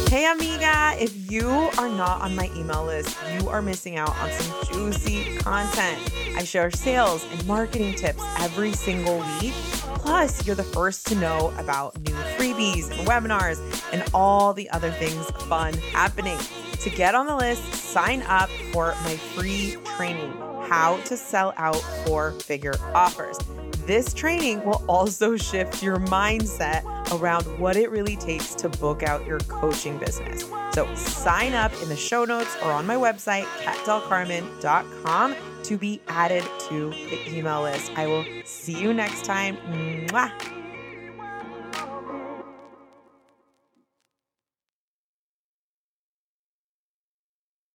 Hey, 0.09 0.29
amiga, 0.29 0.95
if 0.99 1.31
you 1.31 1.47
are 1.77 1.87
not 1.87 2.21
on 2.21 2.35
my 2.35 2.49
email 2.55 2.83
list, 2.85 3.17
you 3.33 3.47
are 3.47 3.61
missing 3.61 3.95
out 3.97 4.15
on 4.17 4.29
some 4.31 4.73
juicy 4.73 5.37
content. 5.37 5.99
I 6.35 6.43
share 6.43 6.69
sales 6.71 7.25
and 7.31 7.47
marketing 7.47 7.95
tips 7.95 8.23
every 8.39 8.73
single 8.73 9.19
week. 9.39 9.53
Plus, 9.95 10.45
you're 10.45 10.55
the 10.55 10.63
first 10.63 11.07
to 11.07 11.15
know 11.15 11.53
about 11.57 11.97
new 12.01 12.13
freebies 12.35 12.91
and 12.91 13.07
webinars 13.07 13.59
and 13.93 14.03
all 14.13 14.53
the 14.53 14.69
other 14.71 14.91
things 14.91 15.25
fun 15.47 15.73
happening. 15.93 16.37
To 16.81 16.89
get 16.89 17.13
on 17.13 17.27
the 17.27 17.35
list, 17.35 17.63
sign 17.73 18.23
up 18.23 18.49
for 18.71 18.95
my 19.03 19.15
free 19.15 19.77
training, 19.95 20.31
How 20.67 20.99
to 21.05 21.15
Sell 21.15 21.53
Out 21.57 21.75
Four 22.05 22.31
Figure 22.31 22.73
Offers. 22.95 23.37
This 23.85 24.15
training 24.15 24.63
will 24.65 24.83
also 24.87 25.37
shift 25.37 25.83
your 25.83 25.97
mindset 25.97 26.83
around 27.19 27.43
what 27.59 27.75
it 27.75 27.91
really 27.91 28.15
takes 28.15 28.55
to 28.55 28.69
book 28.69 29.03
out 29.03 29.27
your 29.27 29.39
coaching 29.41 29.99
business. 29.99 30.43
So 30.73 30.91
sign 30.95 31.53
up 31.53 31.71
in 31.83 31.89
the 31.89 31.95
show 31.95 32.25
notes 32.25 32.57
or 32.63 32.71
on 32.71 32.87
my 32.87 32.95
website, 32.95 33.45
catdelcarmen.com, 33.63 35.35
to 35.63 35.77
be 35.77 36.01
added 36.07 36.43
to 36.69 36.89
the 36.89 37.37
email 37.37 37.61
list. 37.61 37.91
I 37.95 38.07
will 38.07 38.25
see 38.43 38.79
you 38.79 38.91
next 38.91 39.23
time. 39.23 39.57
Mwah. 40.07 40.60